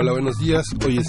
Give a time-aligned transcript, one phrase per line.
[0.00, 0.64] Hola, buenos días.
[0.82, 1.08] Hoy es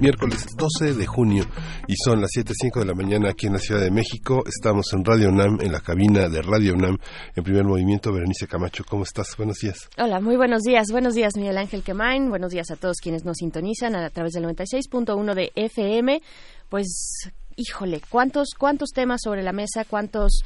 [0.00, 1.44] miércoles 12 de junio
[1.86, 4.42] y son las 7.05 de la mañana aquí en la Ciudad de México.
[4.44, 6.98] Estamos en Radio UNAM, en la cabina de Radio UNAM,
[7.36, 8.12] en primer movimiento.
[8.12, 9.36] Berenice Camacho, ¿cómo estás?
[9.36, 9.88] Buenos días.
[9.96, 10.88] Hola, muy buenos días.
[10.90, 12.30] Buenos días, Miguel Ángel Quemain.
[12.30, 16.20] Buenos días a todos quienes nos sintonizan a través del 96.1 de FM.
[16.68, 19.84] Pues, híjole, ¿cuántos, cuántos temas sobre la mesa?
[19.84, 20.42] ¿Cuántos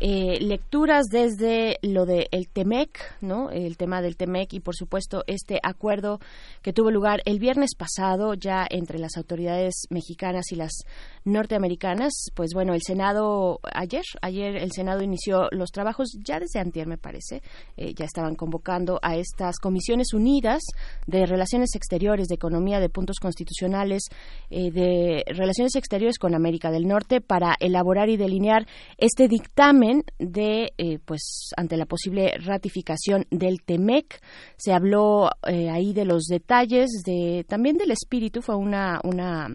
[0.00, 3.50] eh, lecturas desde lo del el TEMEC, ¿no?
[3.50, 6.20] El tema del TEMEC y, por supuesto, este acuerdo
[6.62, 10.84] que tuvo lugar el viernes pasado ya entre las autoridades mexicanas y las
[11.24, 12.12] norteamericanas.
[12.34, 16.98] Pues bueno, el Senado ayer, ayer el Senado inició los trabajos ya desde antier, me
[16.98, 17.42] parece.
[17.76, 20.62] Eh, ya estaban convocando a estas comisiones unidas
[21.06, 24.04] de relaciones exteriores, de economía, de puntos constitucionales,
[24.50, 28.66] eh, de relaciones exteriores con América del Norte para elaborar y delinear
[28.98, 34.20] este dictamen de, eh, pues, ante la posible ratificación del TEMEC.
[34.56, 38.42] Se habló eh, ahí de los detalles, de también del espíritu.
[38.42, 39.48] Fue una, una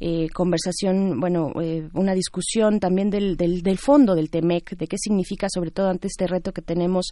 [0.00, 1.52] eh, conversación, bueno,
[1.94, 6.26] una discusión también del, del, fondo del TEMEC, de qué significa, sobre todo ante este
[6.26, 7.08] reto que tenemos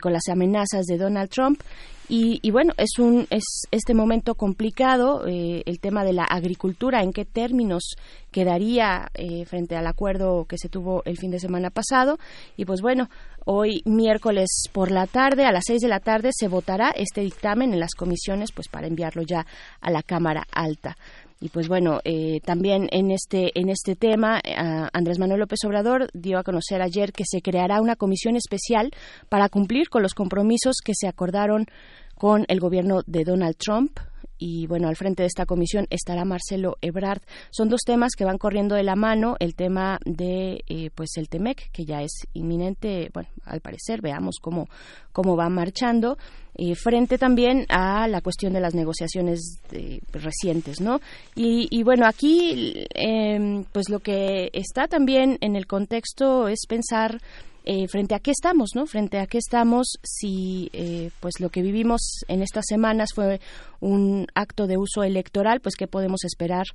[0.00, 1.60] con las amenazas de Donald Trump.
[2.14, 7.12] Y, bueno, es, un, es este momento complicado, eh, el tema de la agricultura, en
[7.12, 7.94] qué términos
[8.30, 12.18] quedaría eh, frente al acuerdo que se tuvo el fin de semana pasado.
[12.58, 13.08] Y pues bueno,
[13.46, 17.72] hoy miércoles por la tarde, a las seis de la tarde, se votará este dictamen
[17.72, 19.46] en las comisiones pues para enviarlo ya
[19.80, 20.98] a la Cámara Alta.
[21.42, 24.40] Y pues bueno, eh, también en este, en este tema,
[24.92, 28.92] Andrés Manuel López Obrador dio a conocer ayer que se creará una comisión especial
[29.28, 31.66] para cumplir con los compromisos que se acordaron
[32.14, 33.98] con el gobierno de Donald Trump
[34.44, 37.22] y bueno, al frente de esta comisión estará Marcelo Ebrard.
[37.52, 41.28] Son dos temas que van corriendo de la mano, el tema de eh, pues el
[41.28, 44.68] Temec, que ya es inminente, bueno, al parecer, veamos cómo,
[45.12, 46.18] cómo va marchando,
[46.56, 49.60] eh, frente también a la cuestión de las negociaciones
[50.12, 51.00] recientes, ¿no?
[51.36, 57.20] Y, bueno, aquí em, pues lo que está también en el contexto es pensar
[57.64, 58.86] eh, frente a qué estamos, ¿no?
[58.86, 63.40] Frente a qué estamos si eh, pues lo que vivimos en estas semanas fue
[63.80, 66.66] un acto de uso electoral, pues qué podemos esperar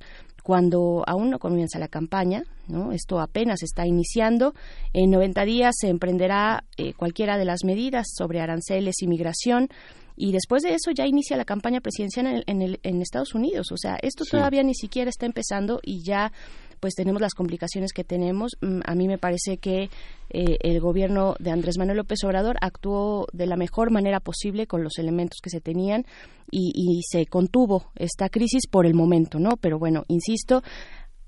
[0.42, 2.92] cuando aún no comienza la campaña, ¿no?
[2.92, 4.54] Esto apenas está iniciando.
[4.94, 9.68] En 90 días se emprenderá eh, cualquiera de las medidas sobre aranceles y migración
[10.16, 13.70] y después de eso ya inicia la campaña presidencial en, en, Estados Unidos.
[13.70, 16.32] O sea, esto todavía ni siquiera está empezando y ya
[16.80, 18.52] pues tenemos las complicaciones que tenemos.
[18.60, 19.90] Mm, a mí me parece que
[20.30, 24.82] eh, el gobierno de Andrés Manuel López Obrador actuó de la mejor manera posible con
[24.82, 26.04] los elementos que se tenían
[26.50, 29.56] y, y se contuvo esta crisis por el momento, ¿no?
[29.60, 30.62] Pero bueno, insisto,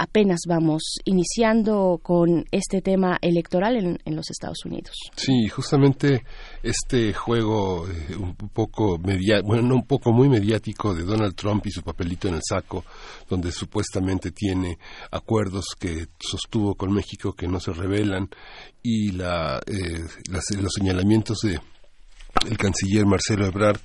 [0.01, 4.95] apenas vamos iniciando con este tema electoral en, los Estados Unidos.
[5.15, 6.25] Sí, justamente
[6.63, 11.71] este juego eh, un poco bueno, no un poco muy mediático de Donald Trump y
[11.71, 12.85] su papelito en el saco,
[13.29, 14.79] donde supuestamente tiene
[15.11, 18.31] acuerdos que sostuvo con México que no se revelan
[18.83, 21.61] y la, eh, los señalamientos de
[22.49, 23.81] el canciller Marcelo Ebrard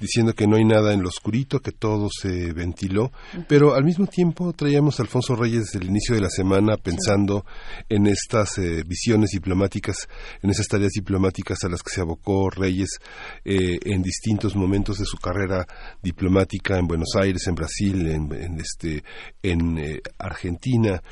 [0.00, 3.10] diciendo que no hay nada en lo oscurito, que todo se ventiló,
[3.48, 7.44] pero al mismo tiempo traíamos a Alfonso Reyes desde el inicio de la semana pensando
[7.88, 10.08] en estas eh, visiones diplomáticas,
[10.42, 12.90] en esas tareas diplomáticas a las que se abocó Reyes
[13.44, 15.66] eh, en distintos momentos de su carrera
[16.02, 19.02] diplomática en Buenos Aires, en Brasil, en, este,
[19.42, 21.02] en eh, Argentina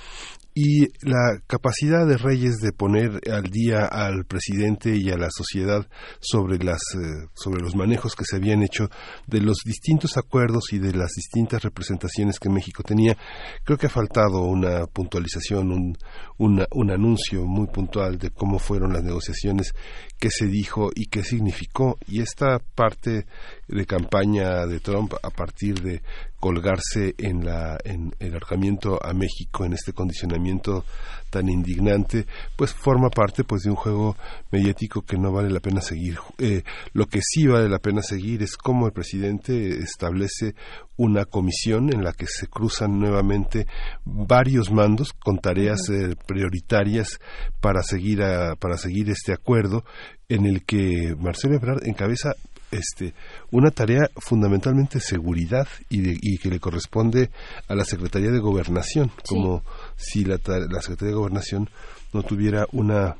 [0.59, 5.87] y la capacidad de Reyes de poner al día al presidente y a la sociedad
[6.19, 8.89] sobre las eh, sobre los manejos que se habían hecho
[9.27, 13.19] de los distintos acuerdos y de las distintas representaciones que México tenía
[13.65, 15.99] creo que ha faltado una puntualización un,
[16.39, 19.73] un anuncio muy puntual de cómo fueron las negociaciones
[20.19, 21.99] qué se dijo y qué significó.
[22.07, 23.27] Y esta parte
[23.69, 26.03] de campaña de Trump a partir de
[26.41, 30.85] colgarse en, la, en el arcamiento a México en este condicionamiento
[31.31, 32.27] tan indignante,
[32.57, 34.17] pues forma parte pues de un juego
[34.51, 36.19] mediático que no vale la pena seguir.
[36.39, 36.63] Eh,
[36.93, 40.55] lo que sí vale la pena seguir es cómo el presidente establece
[40.97, 43.67] una comisión en la que se cruzan nuevamente
[44.05, 47.19] varios mandos con tareas eh, prioritarias
[47.61, 49.85] para seguir a, para seguir este acuerdo
[50.29, 52.35] en el que Marcelo Ebrard encabeza
[52.71, 53.15] este,
[53.51, 57.31] una tarea fundamentalmente seguridad y, que le corresponde
[57.69, 59.63] a la Secretaría de Gobernación, como
[59.97, 61.71] si la, la Secretaría de Gobernación
[62.13, 63.17] no tuviera una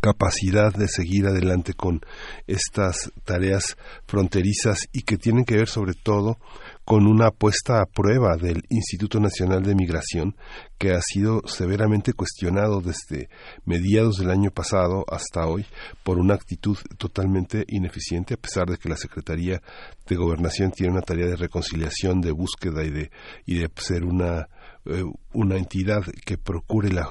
[0.00, 2.00] capacidad de seguir adelante con
[2.46, 6.38] estas tareas fronterizas y que tienen que ver sobre todo
[6.84, 10.36] con una puesta a prueba del Instituto Nacional de Migración
[10.78, 13.28] que ha sido severamente cuestionado desde
[13.64, 15.66] mediados del año pasado hasta hoy
[16.02, 19.62] por una actitud totalmente ineficiente a pesar de que la Secretaría
[20.06, 23.10] de Gobernación tiene una tarea de reconciliación, de búsqueda y de,
[23.46, 24.48] y de ser una
[24.84, 27.08] eh, una entidad que procure la,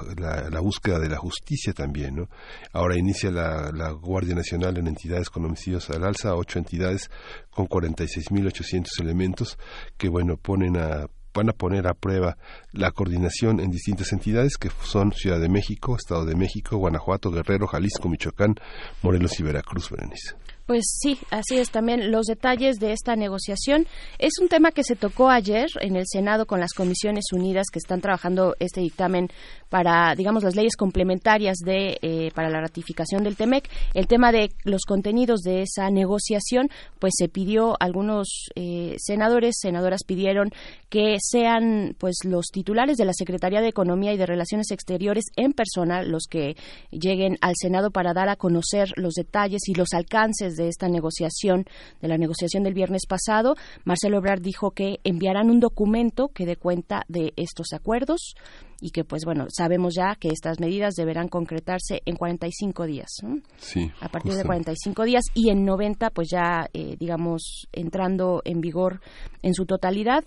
[0.50, 2.16] la, búsqueda de la justicia también.
[2.16, 2.28] ¿no?
[2.72, 7.10] Ahora inicia la, la, Guardia Nacional en entidades con homicidios al alza, ocho entidades
[7.50, 9.58] con 46.800 elementos
[9.96, 12.36] que bueno ponen a van a poner a prueba
[12.72, 17.66] la coordinación en distintas entidades que son Ciudad de México, Estado de México, Guanajuato, Guerrero,
[17.66, 18.56] Jalisco, Michoacán,
[19.02, 20.34] Morelos y Veracruz, Berenice.
[20.66, 23.86] Pues sí, así es también los detalles de esta negociación.
[24.18, 27.80] Es un tema que se tocó ayer en el Senado con las Comisiones Unidas que
[27.80, 29.28] están trabajando este dictamen
[29.72, 33.70] para, digamos, las leyes complementarias de eh, para la ratificación del TEMEC.
[33.94, 40.02] El tema de los contenidos de esa negociación, pues se pidió algunos eh, senadores, senadoras
[40.06, 40.50] pidieron
[40.90, 45.54] que sean, pues, los titulares de la Secretaría de Economía y de Relaciones Exteriores en
[45.54, 46.54] persona los que
[46.90, 51.64] lleguen al Senado para dar a conocer los detalles y los alcances de esta negociación,
[52.02, 53.54] de la negociación del viernes pasado,
[53.86, 58.34] Marcelo Ebrard dijo que enviarán un documento que dé cuenta de estos acuerdos
[58.82, 63.08] y que pues bueno sabemos ya que estas medidas deberán concretarse en 45 días
[63.56, 68.60] sí, a partir de 45 días y en 90 pues ya eh, digamos entrando en
[68.60, 69.00] vigor
[69.40, 70.24] en su totalidad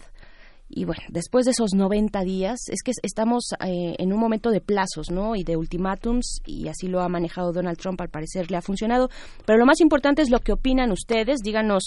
[0.68, 4.62] y bueno, después de esos 90 días, es que estamos eh, en un momento de
[4.62, 5.36] plazos, ¿no?
[5.36, 9.10] Y de ultimátums, y así lo ha manejado Donald Trump, al parecer le ha funcionado.
[9.46, 11.42] Pero lo más importante es lo que opinan ustedes.
[11.44, 11.84] Díganos,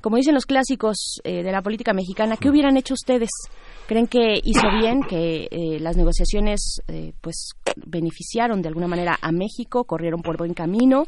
[0.00, 3.30] como dicen los clásicos eh, de la política mexicana, ¿qué hubieran hecho ustedes?
[3.90, 6.80] ¿Creen que hizo bien, que eh, las negociaciones,
[7.20, 11.06] pues, beneficiaron de alguna manera a México, corrieron por buen camino?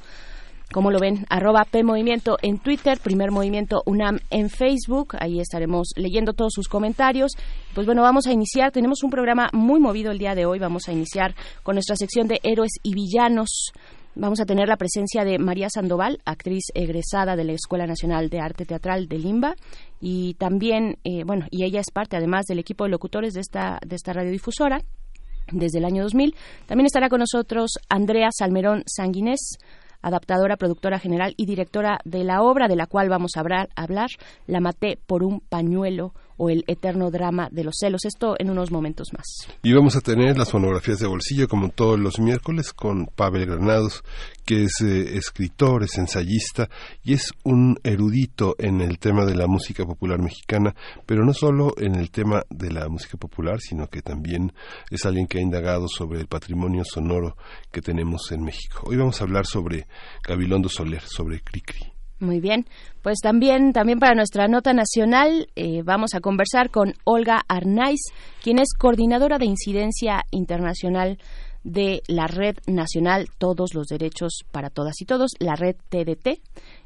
[0.73, 1.25] ¿Cómo lo ven?
[1.31, 1.85] Arroba P
[2.43, 5.15] en Twitter, Primer Movimiento UNAM en Facebook.
[5.21, 7.37] Ahí estaremos leyendo todos sus comentarios.
[7.73, 8.73] Pues bueno, vamos a iniciar.
[8.73, 10.59] Tenemos un programa muy movido el día de hoy.
[10.59, 13.71] Vamos a iniciar con nuestra sección de héroes y villanos.
[14.15, 18.41] Vamos a tener la presencia de María Sandoval, actriz egresada de la Escuela Nacional de
[18.41, 19.55] Arte Teatral de Limba,
[20.05, 23.79] y también, eh, bueno, y ella es parte además del equipo de locutores de esta,
[23.87, 24.83] de esta radiodifusora
[25.53, 26.35] desde el año 2000.
[26.67, 29.59] También estará con nosotros Andrea Salmerón Sanguinés,
[30.03, 34.11] adaptadora, productora general y directora de la obra de la cual vamos a hablar, hablar
[34.49, 38.05] La maté por un pañuelo o el eterno drama de los celos.
[38.05, 39.47] Esto en unos momentos más.
[39.63, 44.03] Y vamos a tener las fonografías de bolsillo como todos los miércoles con Pavel Granados,
[44.45, 46.69] que es eh, escritor, es ensayista
[47.05, 50.75] y es un erudito en el tema de la música popular mexicana,
[51.07, 54.53] pero no solo en el tema de la música popular, sino que también
[54.91, 57.37] es alguien que ha indagado sobre el patrimonio sonoro
[57.71, 58.81] que tenemos en México.
[58.87, 59.87] Hoy vamos a hablar sobre
[60.27, 62.02] Gabilondo Soler, sobre Cricri.
[62.23, 62.67] Muy bien,
[63.03, 67.99] pues también, también para nuestra nota nacional eh, vamos a conversar con Olga Arnaiz,
[68.45, 71.19] quien es coordinadora de incidencia internacional
[71.65, 76.41] de la Red Nacional Todos los Derechos para Todas y Todos, la red TDT.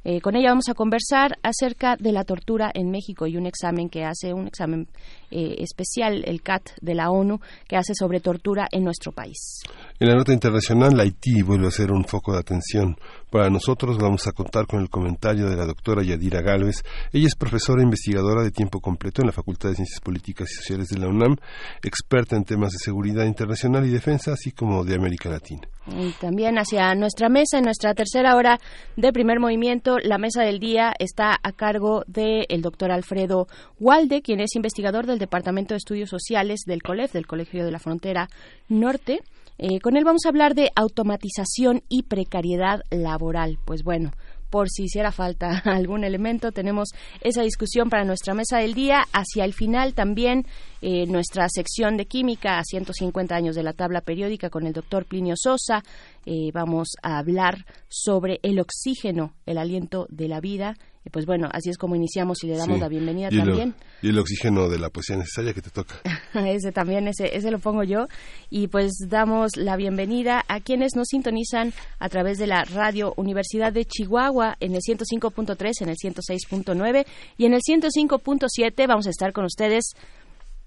[0.04, 3.88] Eh, con ella vamos a conversar acerca de la tortura en México y un examen
[3.88, 4.88] que hace, un examen
[5.30, 9.62] eh, especial, el CAT de la ONU, que hace sobre tortura en nuestro país.
[9.98, 12.96] En la nota internacional, Haití vuelve a ser un foco de atención.
[13.30, 16.84] Para nosotros vamos a contar con el comentario de la doctora Yadira Gálvez.
[17.12, 20.88] Ella es profesora investigadora de tiempo completo en la Facultad de Ciencias Políticas y Sociales
[20.88, 21.36] de la UNAM,
[21.82, 25.62] experta en temas de seguridad internacional y defensa, así como de América Latina.
[25.88, 28.60] Y también hacia nuestra mesa, en nuestra tercera hora
[28.96, 33.48] de primer movimiento, la mesa del día está a cargo del doctor Alfredo
[33.80, 37.80] Walde, quien es investigador del Departamento de Estudios Sociales del COLEF, del Colegio de la
[37.80, 38.28] Frontera
[38.68, 39.20] Norte.
[39.58, 43.58] Eh, con él vamos a hablar de automatización y precariedad laboral.
[43.64, 44.12] Pues bueno,
[44.50, 49.04] por si hiciera falta algún elemento, tenemos esa discusión para nuestra mesa del día.
[49.12, 50.46] Hacia el final también
[50.82, 55.06] eh, nuestra sección de química a 150 años de la tabla periódica con el doctor
[55.06, 55.82] Plinio Sosa.
[56.24, 60.76] Eh, vamos a hablar sobre el oxígeno, el aliento de la vida
[61.10, 63.74] pues bueno, así es como iniciamos y le damos la bienvenida también.
[64.02, 65.94] y el oxígeno de la poesía necesaria que te toca.
[66.34, 68.08] ese también, ese, ese lo pongo yo.
[68.50, 73.72] Y pues damos la bienvenida a quienes nos sintonizan a través de la radio Universidad
[73.72, 78.86] de Chihuahua en el 105.3, en el 106.9 y en el 105.7.
[78.86, 79.94] Vamos a estar con ustedes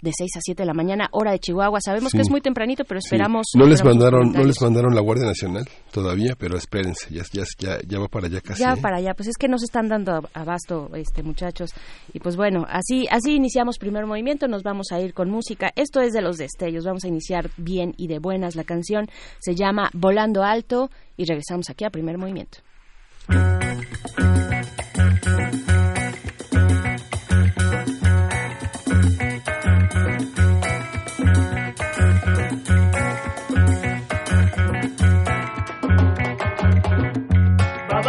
[0.01, 1.79] de 6 a 7 de la mañana, hora de Chihuahua.
[1.81, 3.47] Sabemos que es muy tempranito, pero esperamos...
[3.55, 7.43] No les mandaron no les mandaron la Guardia Nacional todavía, pero espérense, ya, ya,
[7.85, 8.61] ya, va para allá casi.
[8.61, 8.81] Ya ¿eh?
[8.81, 11.71] para allá, pues es que nos están dando abasto, este muchachos.
[12.13, 15.71] Y pues bueno, así, así iniciamos primer movimiento, nos vamos a ir con música.
[15.75, 18.55] Esto es de los destellos, vamos a iniciar bien y de buenas.
[18.55, 19.07] La canción
[19.39, 22.59] se llama Volando Alto y regresamos aquí a primer movimiento.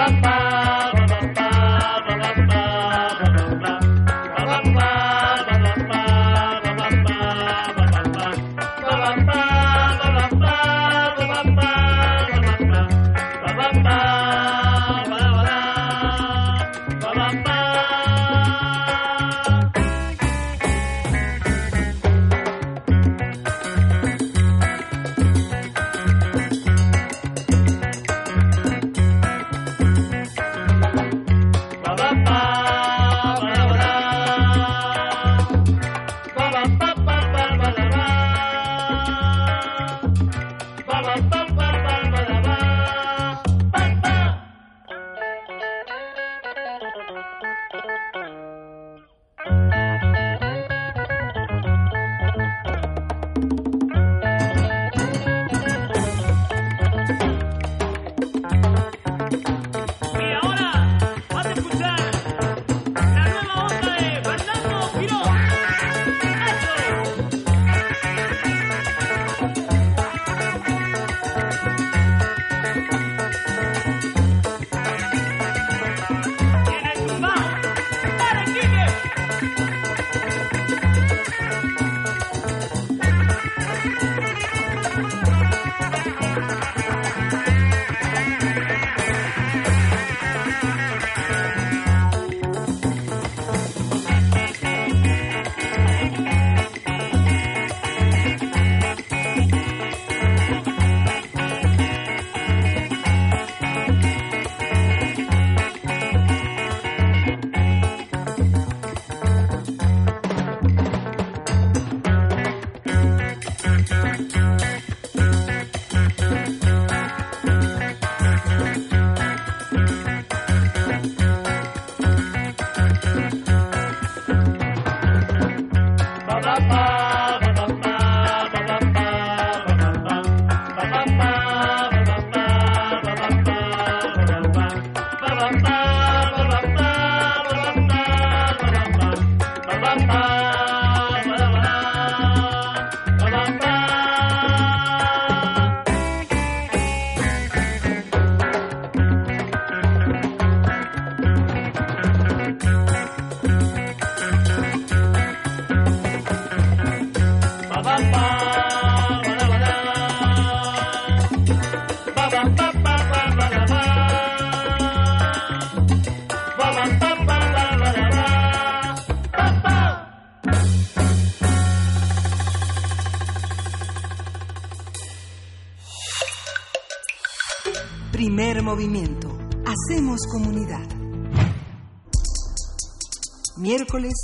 [0.00, 0.50] papá.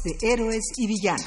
[0.05, 1.27] De héroes y villanos.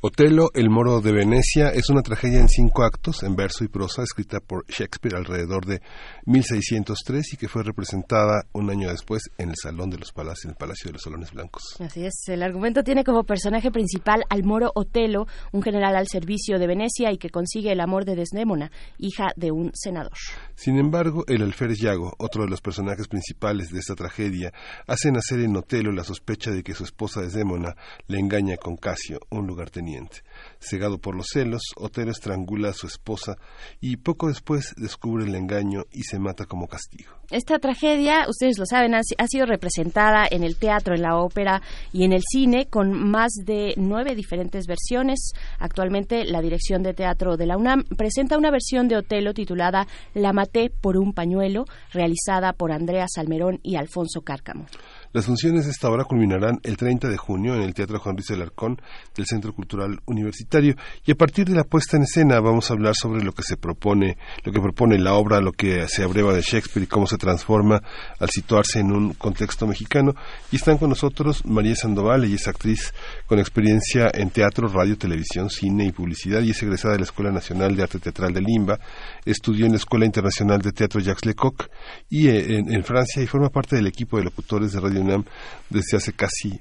[0.00, 4.02] Otelo, el moro de Venecia, es una tragedia en cinco actos, en verso y prosa,
[4.02, 5.82] escrita por Shakespeare alrededor de
[6.24, 10.50] 1603 y que fue representada un año después en el Salón de los Palacios, en
[10.50, 11.62] el Palacio de los Salones Blancos.
[11.78, 16.58] Así es, el argumento tiene como personaje principal al moro Otelo, un general al servicio
[16.58, 20.12] de Venecia y que consigue el amor de Desdémona, hija de un senador.
[20.56, 24.52] Sin embargo, el alférez Yago, otro de los personajes principales de esta tragedia,
[24.88, 27.76] hace nacer en Otelo la sospecha de que su esposa Desdémona
[28.08, 30.22] le engaña con Casio, un lugarteniente.
[30.60, 33.36] Cegado por los celos, Otero estrangula a su esposa
[33.80, 37.12] y poco después descubre el engaño y se mata como castigo.
[37.30, 41.60] Esta tragedia, ustedes lo saben, ha, sido representada en el teatro, en la ópera
[41.92, 45.32] y en el cine con más de nueve diferentes versiones.
[45.58, 50.32] Actualmente la Dirección de Teatro de la UNAM presenta una versión de Otelo titulada La
[50.32, 54.66] maté por un pañuelo, realizada por Andrea Salmerón y Alfonso Cárcamo.
[55.12, 58.30] Las funciones de esta obra culminarán el 30 de junio en el Teatro Juan Luis
[58.30, 58.80] Alarcón
[59.14, 62.94] del Centro Cultural Universitario y a partir de la puesta en escena vamos a hablar
[62.94, 66.42] sobre lo que se propone, lo que propone la obra, lo que se abreva de
[66.42, 67.82] Shakespeare y cómo se transforma
[68.18, 70.14] al situarse en un contexto mexicano.
[70.50, 72.92] Y están con nosotros María Sandoval, ella es actriz
[73.26, 77.30] con experiencia en teatro, radio, televisión, cine y publicidad y es egresada de la Escuela
[77.30, 78.78] Nacional de Arte Teatral de Limba,
[79.24, 81.68] estudió en la Escuela Internacional de Teatro Jacques Lecoq
[82.08, 85.24] y eh, en, en Francia y forma parte del equipo de locutores de Radio
[85.70, 86.60] desde hace casi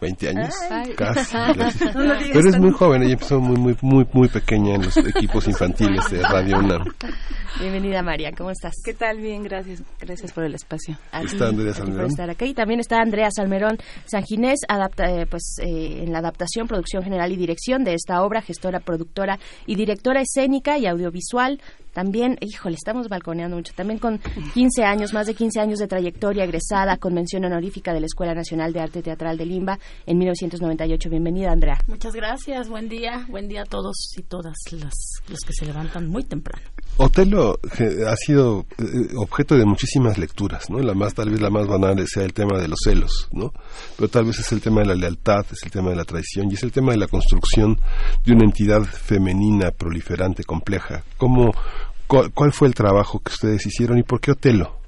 [0.00, 0.54] 20 años,
[0.96, 1.36] casi.
[2.32, 6.10] Pero es muy joven, ella empezó muy, muy, muy, muy pequeña en los equipos infantiles
[6.10, 6.84] de Radio UNAM.
[7.60, 8.74] Bienvenida María, ¿cómo estás?
[8.84, 9.18] ¿Qué tal?
[9.18, 9.82] Bien, gracias.
[10.00, 10.96] Gracias por el espacio.
[11.24, 12.06] está Andrea Salmerón.
[12.06, 12.44] estar aquí.
[12.46, 17.32] Y también está Andrea Salmerón Sanginés, adapta, eh, pues, eh, en la adaptación, producción general
[17.32, 21.60] y dirección de esta obra, gestora, productora y directora escénica y audiovisual
[21.98, 23.72] también, híjole, estamos balconeando mucho.
[23.74, 24.20] También con
[24.54, 28.34] 15 años, más de 15 años de trayectoria, egresada con mención honorífica de la Escuela
[28.34, 31.10] Nacional de Arte Teatral de Limba en 1998.
[31.10, 31.76] Bienvenida, Andrea.
[31.88, 32.68] Muchas gracias.
[32.68, 33.26] Buen día.
[33.28, 36.64] Buen día a todos y todas las los que se levantan muy temprano.
[36.98, 37.58] Otelo
[38.08, 38.84] ha sido eh,
[39.16, 40.78] objeto de muchísimas lecturas, ¿no?
[40.80, 43.52] La más, tal vez la más banal sea el tema de los celos, ¿no?
[43.96, 46.50] Pero tal vez es el tema de la lealtad, es el tema de la traición
[46.50, 47.78] y es el tema de la construcción
[48.24, 51.04] de una entidad femenina proliferante, compleja.
[51.16, 51.52] ¿Cómo,
[52.08, 54.78] ¿Cuál, fue el trabajo que ustedes hicieron y por qué Otelo?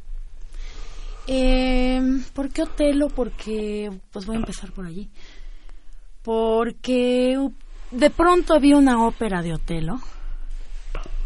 [1.27, 2.01] Eh,
[2.33, 3.09] ¿Por qué Otelo?
[3.09, 5.11] Porque, pues voy a empezar por allí.
[6.23, 7.37] Porque
[7.91, 10.01] de pronto vi una ópera de Otelo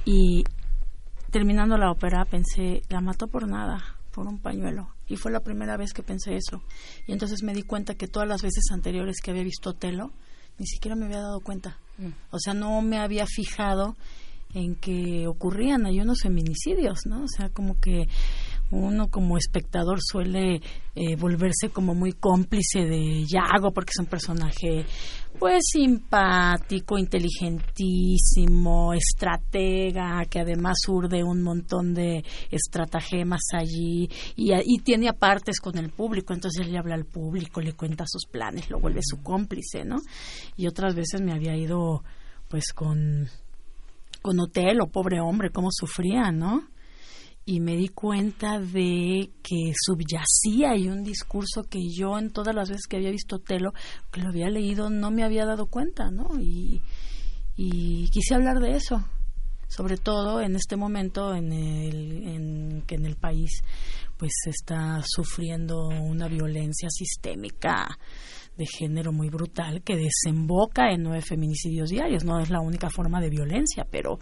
[0.04, 0.42] y
[1.30, 4.88] terminando la ópera pensé, la mató por nada, por un pañuelo.
[5.06, 6.62] Y fue la primera vez que pensé eso.
[7.06, 10.10] Y entonces me di cuenta que todas las veces anteriores que había visto Otelo,
[10.58, 11.78] ni siquiera me había dado cuenta.
[11.98, 12.08] Mm.
[12.30, 13.96] O sea, no me había fijado
[14.54, 17.24] en que ocurrían ahí unos feminicidios, ¿no?
[17.24, 18.06] O sea, como que
[18.70, 20.60] uno como espectador suele
[20.94, 24.86] eh, volverse como muy cómplice de Yago porque es un personaje
[25.38, 35.08] pues simpático, inteligentísimo, estratega, que además urde un montón de estratagemas allí y, y tiene
[35.08, 38.78] apartes con el público, entonces él le habla al público, le cuenta sus planes, lo
[38.78, 39.96] vuelve su cómplice, ¿no?
[40.56, 42.04] Y otras veces me había ido
[42.48, 43.28] pues con
[44.24, 46.66] con Otelo, pobre hombre, cómo sufría, ¿no?
[47.44, 52.70] Y me di cuenta de que subyacía y un discurso que yo en todas las
[52.70, 53.74] veces que había visto Otelo,
[54.10, 56.40] que lo había leído, no me había dado cuenta, ¿no?
[56.40, 56.80] Y,
[57.54, 59.04] y quise hablar de eso,
[59.68, 63.60] sobre todo en este momento en el en que en el país
[64.16, 67.98] pues está sufriendo una violencia sistémica
[68.56, 72.24] de género muy brutal que desemboca en nueve feminicidios diarios.
[72.24, 74.18] No es la única forma de violencia, pero,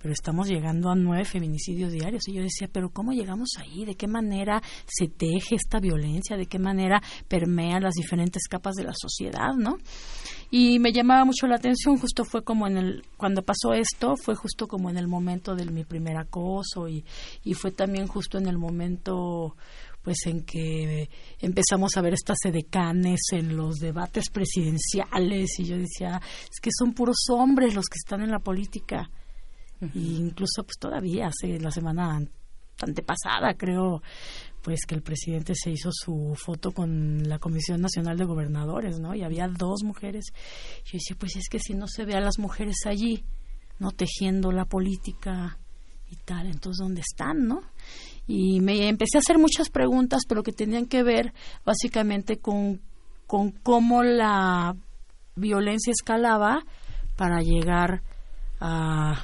[0.00, 2.26] pero estamos llegando a nueve feminicidios diarios.
[2.28, 3.84] Y yo decía, pero ¿cómo llegamos ahí?
[3.84, 6.36] ¿De qué manera se teje esta violencia?
[6.36, 9.54] ¿De qué manera permea las diferentes capas de la sociedad?
[9.56, 9.78] ¿no?
[10.50, 14.34] Y me llamaba mucho la atención, justo fue como en el, cuando pasó esto, fue
[14.34, 17.04] justo como en el momento de mi primer acoso y,
[17.42, 19.56] y fue también justo en el momento
[20.04, 21.08] pues en que
[21.40, 26.92] empezamos a ver estas edecanes en los debates presidenciales y yo decía, es que son
[26.92, 29.10] puros hombres los que están en la política.
[29.94, 32.20] y incluso pues todavía hace la semana
[32.80, 34.02] antepasada creo
[34.62, 39.14] pues que el presidente se hizo su foto con la Comisión Nacional de Gobernadores, ¿no?
[39.14, 40.24] Y había dos mujeres.
[40.86, 43.24] Yo decía, pues es que si no se ve a las mujeres allí,
[43.78, 43.90] ¿no?
[43.90, 45.58] Tejiendo la política
[46.10, 47.60] y tal, entonces ¿dónde están, no?
[48.26, 51.32] Y me empecé a hacer muchas preguntas, pero que tenían que ver
[51.64, 52.80] básicamente con,
[53.26, 54.74] con cómo la
[55.36, 56.64] violencia escalaba
[57.16, 58.02] para llegar
[58.60, 59.22] a,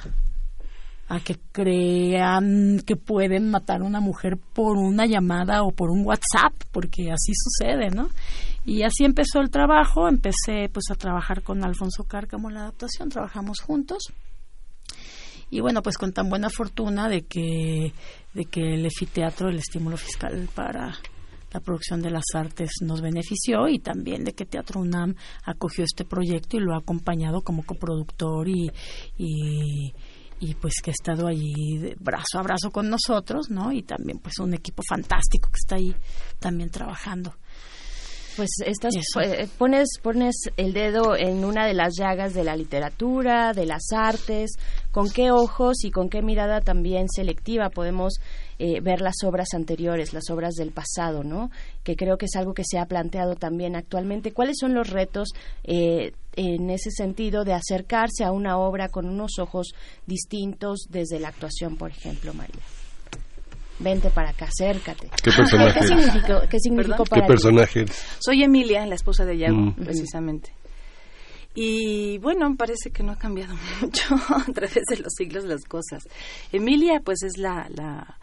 [1.07, 6.05] a que crean que pueden matar a una mujer por una llamada o por un
[6.05, 8.09] WhatsApp, porque así sucede, ¿no?
[8.63, 13.09] Y así empezó el trabajo, empecé pues a trabajar con Alfonso Cárcamo en la adaptación,
[13.09, 14.03] trabajamos juntos
[15.51, 17.93] y bueno, pues con tan buena fortuna de que,
[18.33, 20.97] de que el efiteatro, el estímulo fiscal para
[21.51, 26.05] la producción de las artes nos benefició y también de que Teatro UNAM acogió este
[26.05, 28.71] proyecto y lo ha acompañado como coproductor y,
[29.17, 29.93] y,
[30.39, 33.73] y pues que ha estado allí brazo a brazo con nosotros, ¿no?
[33.73, 35.93] Y también pues un equipo fantástico que está ahí
[36.39, 37.35] también trabajando.
[38.37, 43.51] Pues estás, eh, pones, pones el dedo en una de las llagas de la literatura,
[43.51, 44.51] de las artes,
[44.91, 48.19] con qué ojos y con qué mirada también selectiva podemos
[48.59, 51.49] eh, ver las obras anteriores, las obras del pasado, ¿no?
[51.83, 54.31] Que creo que es algo que se ha planteado también actualmente.
[54.33, 55.29] ¿Cuáles son los retos
[55.63, 59.73] eh, en ese sentido de acercarse a una obra con unos ojos
[60.07, 62.61] distintos desde la actuación, por ejemplo, María?
[63.79, 65.09] vente para acá, acércate.
[65.23, 67.85] ¿Qué personaje ¿Qué significó, qué significó para ¿Qué personaje?
[68.19, 69.73] Soy Emilia, la esposa de Yago, Mm.
[69.73, 70.53] precisamente.
[71.53, 76.07] Y bueno, parece que no ha cambiado mucho a través de los siglos las cosas.
[76.51, 78.17] Emilia, pues es la, la,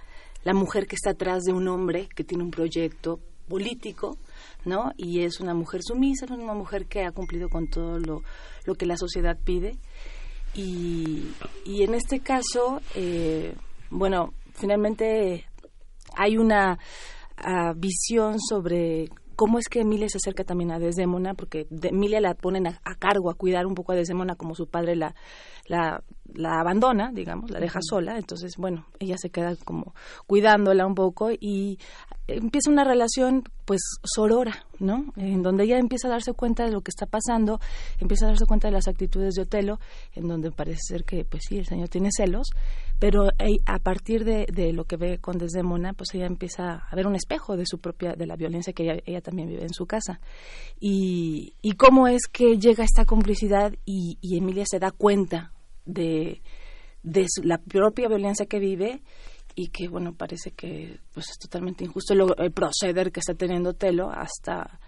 [0.44, 4.18] la mujer que está atrás de un hombre que tiene un proyecto político,
[4.64, 4.92] ¿no?
[4.96, 8.22] Y es una mujer sumisa, es una mujer que ha cumplido con todo lo,
[8.64, 9.76] lo que la sociedad pide.
[10.54, 11.28] Y,
[11.64, 13.54] y en este caso, eh,
[13.90, 15.46] bueno, finalmente
[16.16, 16.78] hay una
[17.36, 22.20] ah, visión sobre cómo es que Emilia se acerca también a Desdémona, porque de- Emilia
[22.20, 25.14] la ponen a, a cargo, a cuidar un poco a Desdémona como su padre la,
[25.68, 26.02] la,
[26.34, 29.94] la abandona, digamos, la deja sola, entonces, bueno, ella se queda como
[30.26, 31.78] cuidándola un poco y
[32.26, 35.12] empieza una relación, pues, sorora, ¿no?
[35.16, 37.60] En donde ella empieza a darse cuenta de lo que está pasando,
[38.00, 39.78] empieza a darse cuenta de las actitudes de Otelo,
[40.14, 42.48] en donde parece ser que, pues sí, el señor tiene celos,
[42.98, 43.28] pero
[43.66, 47.14] a partir de, de lo que ve con Desdémona, pues ella empieza a ver un
[47.14, 50.20] espejo de su propia, de la violencia que ella, ella también vive en su casa.
[50.80, 55.52] Y, y cómo es que llega esta complicidad y, y Emilia se da cuenta
[55.84, 56.42] de,
[57.02, 59.02] de la propia violencia que vive
[59.54, 63.74] y que, bueno, parece que pues es totalmente injusto lo- el proceder que está teniendo
[63.74, 64.78] Telo hasta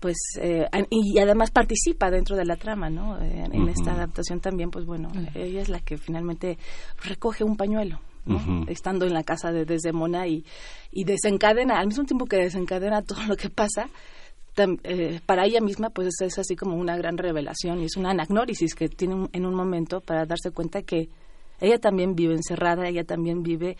[0.00, 3.20] pues eh, y además participa dentro de la trama, ¿no?
[3.22, 6.56] Eh, en esta adaptación también, pues bueno, ella es la que finalmente
[7.04, 8.38] recoge un pañuelo, ¿no?
[8.68, 10.44] Estando en la casa de Desdemona y,
[10.90, 13.90] y desencadena, al mismo tiempo que desencadena todo lo que pasa,
[14.56, 18.10] tam- eh, para ella misma pues es así como una gran revelación y es una
[18.10, 21.08] anagnórisis que tiene un- en un momento para darse cuenta que
[21.60, 23.76] ella también vive encerrada, ella también vive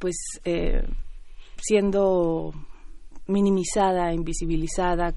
[0.00, 0.82] pues eh,
[1.62, 2.52] siendo
[3.26, 5.14] minimizada, invisibilizada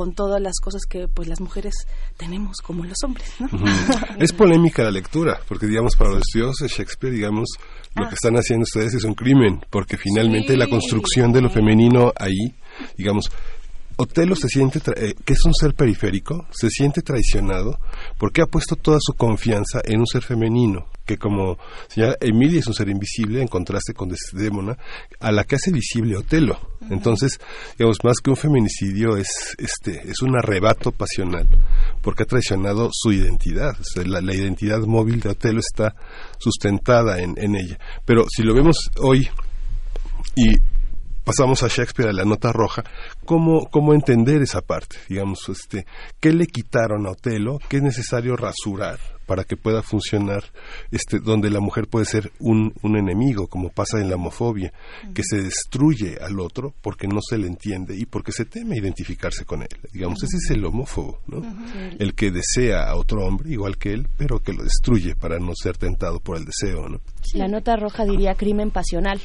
[0.00, 1.74] con todas las cosas que pues las mujeres
[2.16, 3.48] tenemos como los hombres, ¿no?
[4.18, 7.46] Es polémica la lectura, porque digamos para los estudios de Shakespeare, digamos,
[7.94, 10.56] lo que están haciendo ustedes es un crimen, porque finalmente Sí.
[10.56, 12.54] la construcción de lo femenino ahí,
[12.96, 13.30] digamos,
[14.00, 17.78] Otelo se siente, tra- eh, que es un ser periférico, se siente traicionado
[18.18, 21.58] porque ha puesto toda su confianza en un ser femenino, que como
[21.88, 24.78] señala Emilia es un ser invisible en contraste con Desdémona,
[25.20, 26.58] a la que hace visible Otelo.
[26.88, 27.38] Entonces,
[27.78, 31.46] digamos, más que un feminicidio es, este, es un arrebato pasional,
[32.00, 33.72] porque ha traicionado su identidad.
[33.78, 35.94] O sea, la, la identidad móvil de Otelo está
[36.38, 37.78] sustentada en, en ella.
[38.06, 39.28] Pero si lo vemos hoy
[40.36, 40.56] y
[41.24, 42.84] pasamos a Shakespeare a la nota roja,
[43.24, 44.96] ¿cómo, cómo entender esa parte?
[45.08, 45.86] Digamos, este,
[46.20, 47.58] ¿qué le quitaron a Otelo?
[47.68, 48.98] ¿Qué es necesario rasurar
[49.30, 50.42] para que pueda funcionar
[50.90, 54.72] este, donde la mujer puede ser un, un enemigo, como pasa en la homofobia,
[55.14, 59.44] que se destruye al otro porque no se le entiende y porque se teme identificarse
[59.44, 59.68] con él?
[59.92, 61.42] Digamos, ese es el homófobo, ¿no?
[62.00, 65.52] El que desea a otro hombre igual que él, pero que lo destruye para no
[65.54, 67.00] ser tentado por el deseo, ¿no?
[67.34, 69.20] La nota roja diría crimen pasional.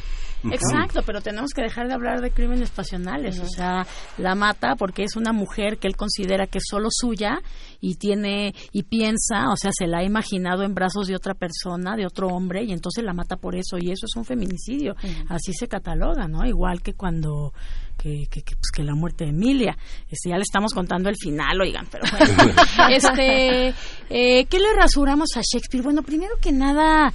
[0.51, 3.39] Exacto, pero tenemos que dejar de hablar de crímenes pasionales.
[3.39, 3.85] O sea,
[4.17, 7.39] la mata porque es una mujer que él considera que es solo suya
[7.79, 11.95] y tiene y piensa, o sea, se la ha imaginado en brazos de otra persona,
[11.95, 13.77] de otro hombre, y entonces la mata por eso.
[13.79, 14.95] Y eso es un feminicidio.
[15.29, 16.45] Así se cataloga, ¿no?
[16.45, 17.53] Igual que cuando.
[17.97, 19.77] Que, que, que, pues, que la muerte de Emilia.
[20.09, 22.53] Este, ya le estamos contando el final, oigan, pero bueno.
[22.89, 23.73] este,
[24.09, 25.81] eh, ¿Qué le rasuramos a Shakespeare?
[25.81, 27.13] Bueno, primero que nada,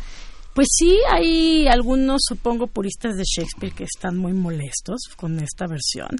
[0.60, 6.10] pues sí, hay algunos, supongo, puristas de Shakespeare que están muy molestos con esta versión,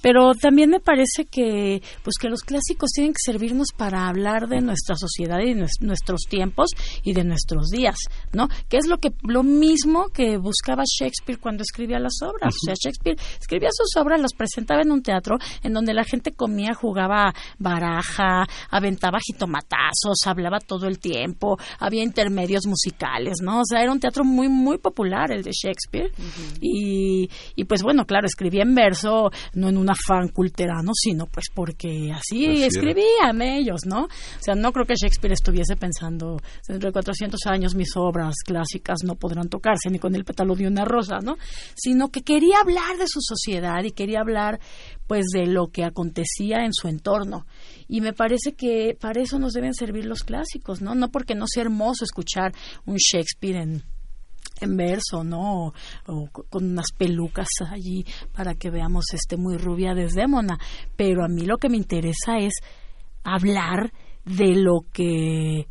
[0.00, 4.60] pero también me parece que, pues que los clásicos tienen que servirnos para hablar de
[4.60, 6.70] nuestra sociedad y de nues- nuestros tiempos
[7.02, 7.96] y de nuestros días,
[8.32, 8.46] ¿no?
[8.68, 12.54] Que es lo que lo mismo que buscaba Shakespeare cuando escribía las obras.
[12.54, 16.30] O sea, Shakespeare escribía sus obras, las presentaba en un teatro en donde la gente
[16.30, 23.58] comía, jugaba baraja, aventaba jitomatazos, hablaba todo el tiempo, había intermedios musicales, ¿no?
[23.62, 26.12] O sea, era un teatro muy, muy popular el de Shakespeare.
[26.60, 31.46] y, y pues bueno, claro, escribía en verso, no en un afán culterano, sino pues
[31.54, 32.66] porque así, Así era.
[32.66, 34.04] escribían ellos, ¿no?
[34.04, 34.08] O
[34.40, 39.14] sea, no creo que Shakespeare estuviese pensando, dentro de 400 años mis obras clásicas no
[39.14, 41.36] podrán tocarse ni con el pétalo de una rosa, ¿no?
[41.74, 44.60] Sino que quería hablar de su sociedad y quería hablar
[45.08, 47.44] pues de lo que acontecía en su entorno.
[47.88, 50.94] Y me parece que para eso nos deben servir los clásicos, ¿no?
[50.94, 52.52] No porque no sea hermoso escuchar
[52.86, 53.82] un Shakespeare en
[54.60, 55.66] en verso, ¿no?
[55.66, 55.72] O,
[56.06, 60.58] o co- con unas pelucas allí para que veamos este muy rubia Desdémona.
[60.96, 62.54] Pero a mí lo que me interesa es
[63.22, 63.92] hablar
[64.24, 65.66] de lo que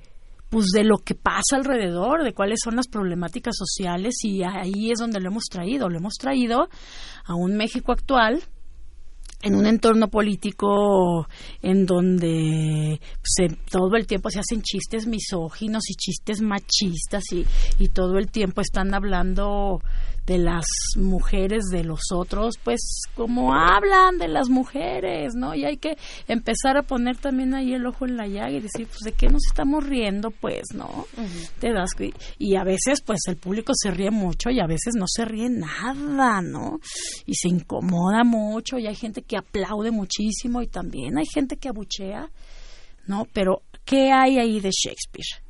[0.49, 4.99] pues de lo que pasa alrededor, de cuáles son las problemáticas sociales y ahí es
[4.99, 6.69] donde lo hemos traído, lo hemos traído
[7.25, 8.41] a un México actual
[9.41, 11.27] en un entorno político
[11.61, 17.45] en donde se, todo el tiempo se hacen chistes misóginos y chistes machistas y,
[17.77, 19.81] y todo el tiempo están hablando
[20.27, 20.65] de las
[20.97, 25.55] mujeres de los otros, pues como hablan de las mujeres, ¿no?
[25.55, 28.87] Y hay que empezar a poner también ahí el ojo en la llaga y decir,
[28.87, 31.07] pues de qué nos estamos riendo, pues, ¿no?
[31.59, 31.91] Te das
[32.37, 35.49] y a veces pues el público se ríe mucho y a veces no se ríe
[35.49, 36.79] nada, ¿no?
[37.25, 41.69] Y se incomoda mucho y hay gente que aplaude muchísimo y también hay gente que
[41.69, 42.29] abuchea,
[43.05, 43.25] ¿no?
[43.31, 45.41] Pero ¿qué hay ahí de Shakespeare?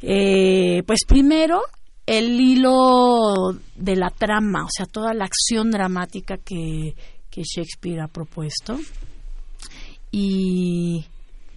[0.00, 1.60] Eh, pues primero
[2.08, 6.94] el hilo de la trama, o sea, toda la acción dramática que,
[7.30, 8.80] Shakespeare ha propuesto.
[10.10, 11.06] Y,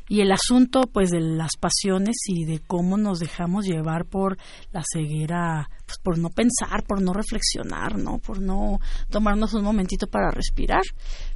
[0.08, 4.38] y el asunto, pues, de las pasiones y de cómo nos dejamos llevar por
[4.72, 8.20] la ceguera, pues, por no pensar, por no reflexionar, ¿no?
[8.20, 10.84] Por no tomarnos un momentito para respirar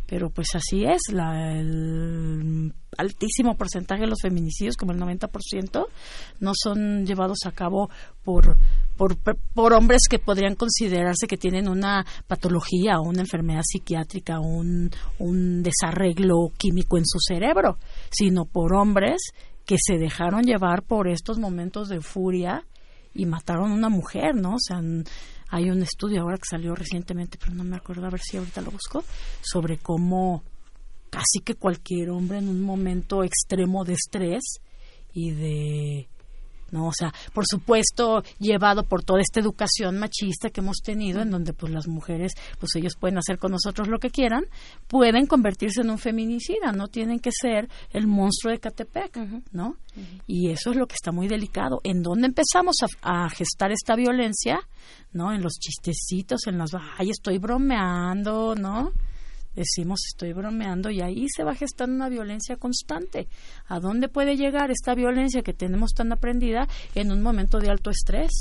[0.08, 5.88] pero pues así es, la, el altísimo porcentaje de los feminicidios, como el 90%,
[6.39, 7.89] no son llevados a cabo
[8.23, 8.58] por,
[8.98, 14.48] por, por hombres que podrían considerarse que tienen una patología o una enfermedad psiquiátrica o
[14.48, 17.78] un, un desarreglo químico en su cerebro,
[18.12, 19.22] sino por hombres
[19.66, 22.64] que se dejaron llevar por estos momentos de furia
[23.14, 24.56] y mataron a una mujer, ¿no?
[24.56, 24.82] O sea,
[25.50, 28.62] hay un estudio ahora que salió recientemente, pero no me acuerdo a ver si ahorita
[28.62, 29.04] lo busco,
[29.42, 30.44] sobre cómo
[31.10, 34.44] casi que cualquier hombre en un momento extremo de estrés
[35.14, 36.10] y de
[36.71, 36.88] ¿no?
[36.88, 41.54] O sea, por supuesto, llevado por toda esta educación machista que hemos tenido, en donde
[41.54, 44.45] pues las mujeres, pues ellos pueden hacer con nosotros lo que quieran,
[44.88, 49.17] pueden convertirse en un feminicida, no tienen que ser el monstruo de Catepec,
[49.51, 49.78] ¿no?
[50.28, 51.80] Y eso es lo que está muy delicado.
[51.84, 54.60] ¿En dónde empezamos a, a, gestar esta violencia?
[55.13, 55.32] ¿No?
[55.32, 58.91] En los chistecitos, en las, ay, estoy bromeando, ¿no?
[59.56, 63.28] Decimos estoy bromeando y ahí se va gestando una violencia constante.
[63.68, 67.89] ¿A dónde puede llegar esta violencia que tenemos tan aprendida en un momento de alto
[67.89, 68.32] estrés?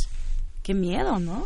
[0.62, 1.44] Qué miedo, ¿no?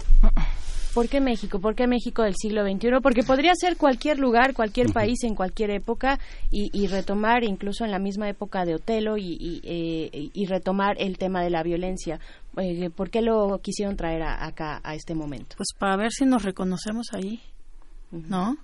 [0.94, 1.60] ¿Por qué México?
[1.60, 3.00] ¿Por qué México del siglo XXI?
[3.02, 6.18] Porque podría ser cualquier lugar, cualquier país, en cualquier época
[6.50, 11.50] y, retomar incluso en la misma época de Otelo y, eh, retomar el tema de
[11.50, 12.18] la violencia.
[12.56, 15.56] Eh, ¿Por qué lo quisieron traer acá a este momento?
[15.56, 17.40] Pues para ver si nos reconocemos ahí,
[18.10, 18.56] ¿no?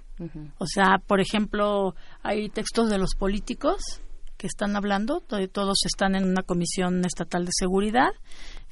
[0.58, 4.00] O sea, por ejemplo, hay textos de los políticos
[4.36, 8.10] que están hablando, todos están en una comisión estatal de seguridad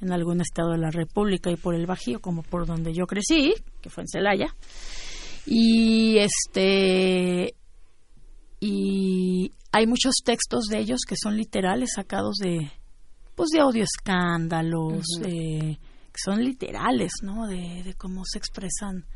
[0.00, 3.54] en algún estado de la República y por el Bajío, como por donde yo crecí,
[3.80, 4.54] que fue en Celaya.
[5.46, 7.54] Y este
[8.60, 12.70] y hay muchos textos de ellos que son literales sacados de
[13.34, 15.78] pues de audio escándalos, que
[16.22, 17.46] son literales, ¿no?
[17.46, 19.06] De, de cómo se expresan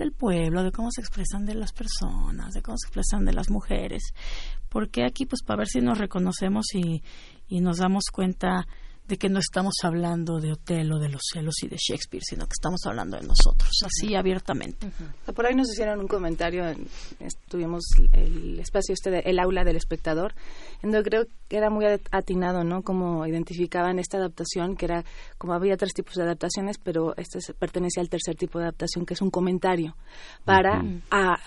[0.00, 3.50] del pueblo, de cómo se expresan de las personas, de cómo se expresan de las
[3.50, 4.14] mujeres.
[4.68, 7.02] Porque aquí, pues, para ver si nos reconocemos y,
[7.48, 8.66] y nos damos cuenta
[9.10, 12.52] de que no estamos hablando de Otelo, de los celos y de Shakespeare, sino que
[12.52, 14.88] estamos hablando de nosotros, así abiertamente.
[15.34, 16.64] Por ahí nos hicieron un comentario,
[17.48, 20.32] tuvimos el espacio este, de, el aula del espectador,
[20.82, 22.82] en donde creo que era muy atinado, ¿no?
[22.82, 25.04] Como identificaban esta adaptación, que era,
[25.38, 29.14] como había tres tipos de adaptaciones, pero este pertenece al tercer tipo de adaptación, que
[29.14, 29.96] es un comentario,
[30.44, 30.84] para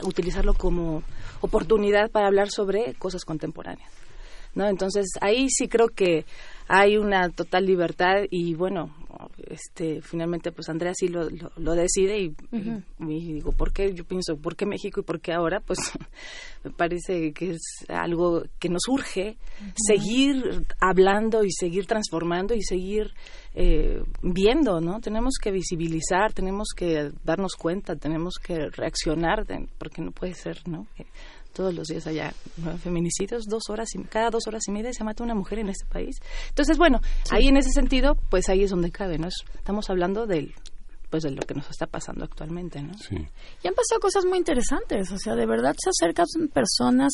[0.04, 1.02] utilizarlo como
[1.40, 4.03] oportunidad para hablar sobre cosas contemporáneas.
[4.56, 4.68] ¿No?
[4.68, 6.26] Entonces, ahí sí creo que
[6.68, 8.92] hay una total libertad y bueno,
[9.48, 12.36] este finalmente pues Andrea sí lo, lo, decide y,
[13.00, 13.94] digo, ¿por qué?
[13.94, 15.60] Yo pienso, ¿por qué México y por qué ahora?
[15.60, 15.80] Pues
[16.64, 19.38] me parece que es algo que nos urge
[19.76, 23.14] seguir hablando y seguir transformando y seguir
[23.56, 25.00] eh, viendo, ¿no?
[25.00, 29.46] Tenemos que visibilizar, tenemos que darnos cuenta, tenemos que reaccionar,
[29.78, 30.88] porque no puede ser, ¿no?
[31.54, 32.34] Todos los días allá
[32.82, 35.86] feminicidios, dos horas y, cada dos horas y media se mata una mujer en este
[35.86, 36.18] país.
[36.50, 37.00] Entonces, bueno,
[37.32, 39.28] ahí en ese sentido, pues ahí es donde cabe, ¿no?
[39.56, 40.54] Estamos hablando del
[41.10, 42.96] pues de lo que nos está pasando actualmente, ¿no?
[42.96, 43.16] Sí.
[43.16, 47.12] Y han pasado cosas muy interesantes, o sea, de verdad se acercan personas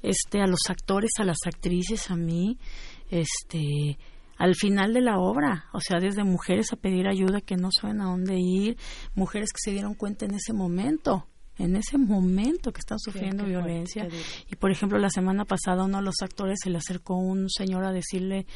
[0.00, 2.56] este a los actores, a las actrices, a mí,
[3.10, 3.98] este
[4.38, 8.00] al final de la obra, o sea, desde mujeres a pedir ayuda que no saben
[8.00, 8.76] a dónde ir,
[9.16, 11.26] mujeres que se dieron cuenta en ese momento
[11.58, 14.08] en ese momento que están sufriendo violencia.
[14.50, 17.84] y por ejemplo, la semana pasada uno de los actores se le acercó un señor
[17.84, 18.46] a decirle,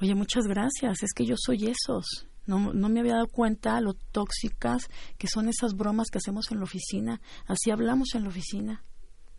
[0.00, 2.26] oye, muchas gracias, es que yo soy esos.
[2.46, 6.58] No, no me había dado cuenta lo tóxicas que son esas bromas que hacemos en
[6.58, 7.20] la oficina.
[7.46, 8.82] Así hablamos en la oficina.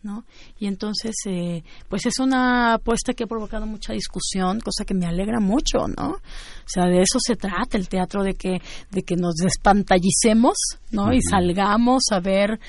[0.03, 0.25] ¿no?
[0.57, 5.05] Y entonces, eh, pues es una apuesta que ha provocado mucha discusión, cosa que me
[5.05, 6.11] alegra mucho, ¿no?
[6.11, 10.55] O sea, de eso se trata el teatro, de que, de que nos despantallicemos,
[10.91, 11.13] ¿no?
[11.13, 12.59] Y salgamos a ver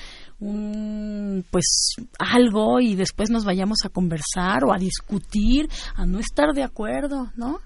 [0.43, 6.53] un pues algo y después nos vayamos a conversar o a discutir, a no estar
[6.53, 7.59] de acuerdo, ¿no?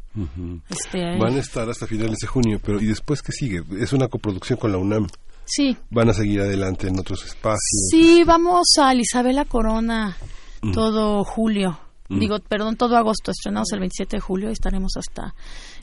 [0.70, 3.64] este, Van a estar hasta finales de junio, pero ¿y después qué sigue?
[3.80, 5.08] Es una coproducción con la UNAM.
[5.46, 5.78] Sí.
[5.90, 7.88] ¿Van a seguir adelante en otros espacios?
[7.92, 10.18] Sí, vamos a Isabela Corona
[10.74, 11.80] todo julio.
[12.10, 13.32] Digo, perdón, todo agosto.
[13.32, 15.36] Estrenamos el 27 de julio y estaremos hasta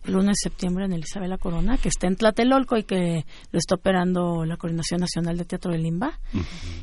[0.05, 3.59] el 1 de septiembre en el Isabela Corona, que está en Tlatelolco y que lo
[3.59, 6.19] está operando la Coordinación Nacional de Teatro de Limba.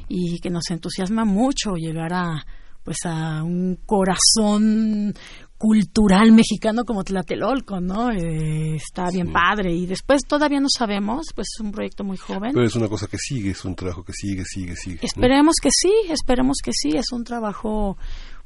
[0.08, 2.46] Y que nos entusiasma mucho llegar a
[2.84, 5.14] pues a un corazón
[5.62, 8.10] cultural mexicano como Tlatelolco, ¿no?
[8.10, 12.54] Eh, está bien padre y después todavía no sabemos, pues es un proyecto muy joven.
[12.54, 14.96] Pero es una cosa que sigue, es un trabajo que sigue, sigue, sigue.
[14.96, 15.02] ¿no?
[15.04, 17.96] Esperemos que sí, esperemos que sí, es un trabajo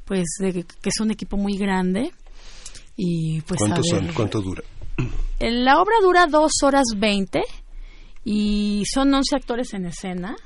[0.06, 2.12] pues de, que es un equipo muy grande
[2.96, 4.04] y pues ¿Cuánto a ver.
[4.06, 4.14] son?
[4.14, 4.62] ¿Cuánto dura?
[5.40, 7.42] La obra dura dos horas veinte
[8.24, 10.36] y son once actores en escena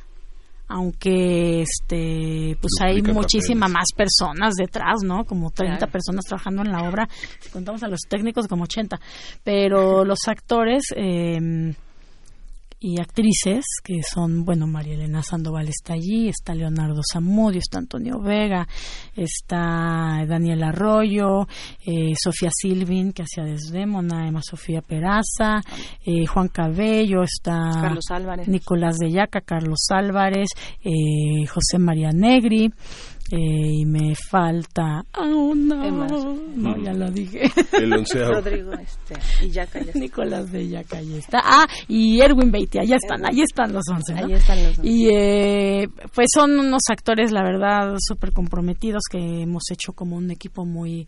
[0.72, 3.74] aunque este pues hay muchísima papeles.
[3.74, 5.24] más personas detrás, ¿no?
[5.24, 5.92] Como 30 Claro.
[5.92, 7.08] personas trabajando en la obra,
[7.40, 9.00] si contamos a los técnicos como 80,
[9.42, 11.74] pero los actores eh,
[12.82, 18.20] y actrices que son, bueno, María Elena Sandoval está allí, está Leonardo Zamudio, está Antonio
[18.20, 18.66] Vega,
[19.14, 21.46] está Daniel Arroyo,
[21.84, 25.60] eh, Sofía Silvin, que hacía Desdémona, Emma Sofía Peraza,
[26.06, 28.48] eh, Juan Cabello, está Carlos Álvarez.
[28.48, 30.48] Nicolás de Yaca, Carlos Álvarez,
[30.82, 32.72] eh, José María Negri,
[33.32, 33.36] eh,
[33.80, 35.04] y me falta...
[35.16, 35.88] Oh, no,
[36.56, 37.42] no, ya lo dije.
[37.72, 38.34] El onceavo.
[38.34, 39.14] Rodrigo este,
[39.46, 39.68] y ya.
[39.94, 41.40] Nicolás de Yaca, ahí está.
[41.44, 44.26] Ah, y Erwin Beatty, ahí están, ahí están los once, ¿no?
[44.26, 44.84] Ahí están los dos.
[44.84, 50.32] Y eh, pues son unos actores, la verdad, súper comprometidos que hemos hecho como un
[50.32, 51.06] equipo muy,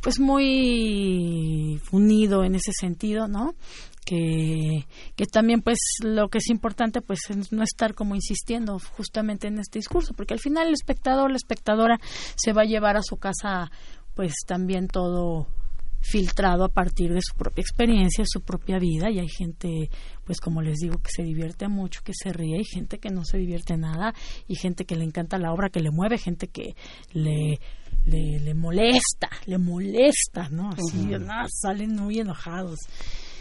[0.00, 3.54] pues muy unido en ese sentido, ¿no?
[4.04, 4.84] Que,
[5.14, 9.60] que también pues lo que es importante pues es no estar como insistiendo justamente en
[9.60, 12.00] este discurso porque al final el espectador la espectadora
[12.34, 13.70] se va a llevar a su casa
[14.14, 15.46] pues también todo
[16.02, 19.88] filtrado a partir de su propia experiencia, su propia vida y hay gente,
[20.24, 23.24] pues como les digo, que se divierte mucho, que se ríe, y gente que no
[23.24, 24.12] se divierte nada
[24.48, 26.74] y gente que le encanta la obra, que le mueve, gente que
[27.12, 27.60] le
[28.04, 30.70] le, le molesta, le molesta, ¿no?
[30.70, 32.80] Así, no, salen muy enojados.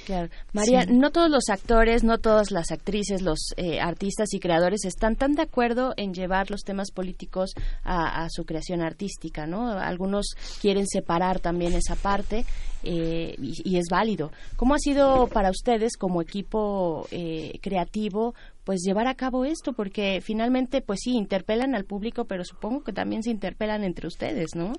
[0.05, 0.29] Claro.
[0.53, 0.93] María, Sí.
[0.93, 5.33] no todos los actores, no todas las actrices, los eh, artistas y creadores están tan
[5.33, 7.51] de acuerdo en llevar los temas políticos
[7.83, 9.71] a, a su creación artística, ¿no?
[9.71, 12.45] Algunos quieren separar también esa parte
[12.83, 14.31] eh, y, y es válido.
[14.55, 19.73] ¿Cómo ha sido para ustedes como equipo eh, creativo pues llevar a cabo esto?
[19.73, 24.55] Porque finalmente, pues sí, interpelan al público, pero supongo que también se interpelan entre ustedes,
[24.55, 24.73] ¿no?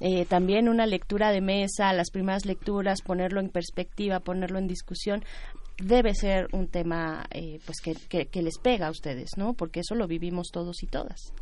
[0.00, 5.24] Eh, también una lectura de mesa, las primeras lecturas, ponerlo en perspectiva, ponerlo en discusión,
[5.82, 9.54] debe ser un tema eh, pues que, que, que les pega a ustedes, ¿no?
[9.54, 11.32] Porque eso lo vivimos todos y todas.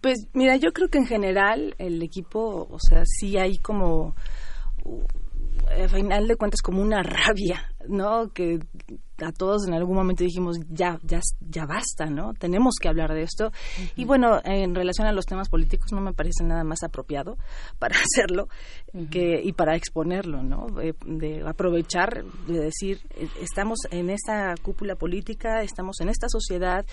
[0.00, 4.16] Pues mira, yo creo que en general el equipo, o sea, sí hay como,
[5.70, 8.30] al final de cuentas, como una rabia, ¿no?
[8.32, 8.58] Que
[9.18, 12.34] a todos en algún momento dijimos, ya, ya, ya basta, ¿no?
[12.34, 13.50] Tenemos que hablar de esto.
[13.96, 17.36] Y bueno, en relación a los temas políticos no me parece nada más apropiado
[17.78, 18.48] para hacerlo
[19.10, 20.66] que, y para exponerlo, ¿no?
[20.66, 26.84] De, de aprovechar, de decir, eh, estamos en esta cúpula política, estamos en esta sociedad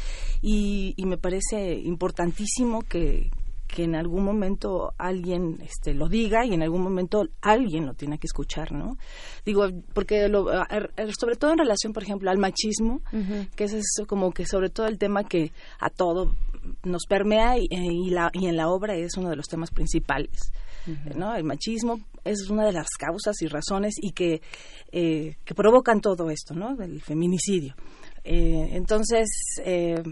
[0.41, 3.29] y, y me parece importantísimo que,
[3.73, 8.19] que en algún momento alguien este, lo diga y en algún momento alguien lo tiene
[8.19, 8.97] que escuchar, ¿no?
[9.45, 10.67] Digo, porque lo- a-
[11.19, 13.01] sobre todo en relación, por ejemplo, al machismo,
[13.55, 16.35] que es eso como que sobre todo el tema que a todo
[16.83, 19.71] nos permea y, eh, y la, y en la obra es uno de los temas
[19.71, 20.51] principales.
[21.15, 21.33] ¿no?
[21.33, 24.41] El machismo es una de las causas y razones y que,
[24.91, 26.75] eh, que provocan todo esto, ¿no?
[26.81, 27.73] El feminicidio.
[28.25, 29.29] Eh, entonces,
[29.65, 30.03] eh,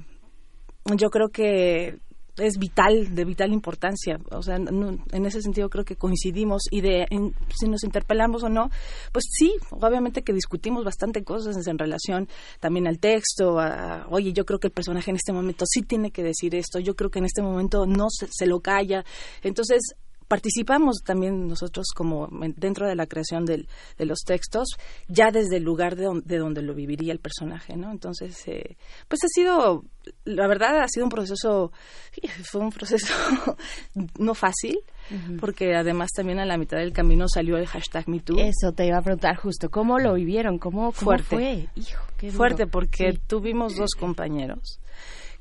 [0.95, 1.99] yo creo que
[2.41, 4.19] es vital, de vital importancia.
[4.31, 8.43] O sea, no- en ese sentido creo que coincidimos y de en- si nos interpelamos
[8.43, 8.69] o no,
[9.11, 12.27] pues sí, obviamente que discutimos bastante cosas en relación
[12.59, 13.59] también al texto.
[13.59, 16.79] a- oye, yo creo que el personaje en este momento sí tiene que decir esto.
[16.79, 19.03] Yo creo que en este momento no se, se lo calla.
[19.43, 19.79] Entonces
[20.31, 23.67] participamos también nosotros como en- dentro de la creación del-
[23.97, 24.69] de los textos
[25.09, 28.77] ya desde el lugar de, don- de donde lo viviría el personaje no entonces eh,
[29.09, 29.83] pues ha sido
[30.23, 31.73] la verdad ha sido un proceso
[32.43, 33.13] fue un proceso
[34.17, 34.79] no fácil
[35.41, 38.97] porque además también a la mitad del camino salió el hashtag MeToo Eso te iba
[38.97, 40.57] a preguntar justo, ¿cómo lo vivieron?
[40.57, 41.25] ¿Cómo, cómo Fuerte.
[41.25, 41.67] fue?
[41.75, 42.37] Hijo, qué duro.
[42.37, 43.19] fuerte porque Sí.
[43.27, 44.79] tuvimos dos compañeros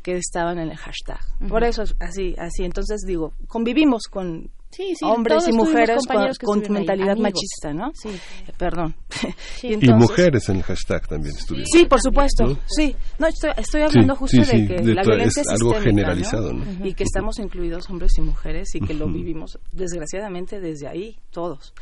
[0.03, 5.05] que estaban en el hashtag por eso así así entonces digo convivimos con Sí, sí,
[5.05, 5.99] hombres todos y mujeres
[6.45, 7.91] con, ahí, mentalidad machista, ¿no?
[7.93, 8.09] Sí.
[8.09, 8.95] Eh, Perdón.
[9.11, 9.69] Sí.
[9.69, 11.67] Y entonces- mujeres en el hashtag también estuvieron.
[11.67, 12.47] Sí, por supuesto.
[12.47, 12.59] ¿No?
[12.69, 12.95] Sí.
[13.19, 16.87] No, estoy, estoy hablando Sí, justo de que de la violencia es algo generalizado, ¿no?
[16.87, 21.75] Y que estamos incluidos hombres y mujeres y que lo vivimos desgraciadamente desde ahí todos.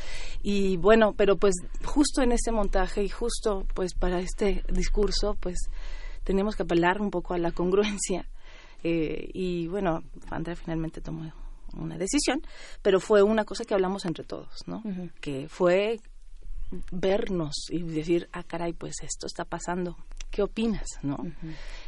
[0.42, 1.54] Y bueno, pero pues
[1.84, 5.58] justo en ese montaje y justo pues para este discurso, pues
[6.24, 8.26] teníamos que apelar un poco a la congruencia.
[8.82, 11.24] Eh, y bueno, Andrea finalmente tomó
[11.78, 12.42] una decisión,
[12.82, 14.82] pero fue una cosa que hablamos entre todos, ¿no?
[15.20, 16.00] Que fue
[16.90, 19.96] vernos y decir, ah, caray, pues esto está pasando,
[20.30, 21.18] ¿qué opinas, no?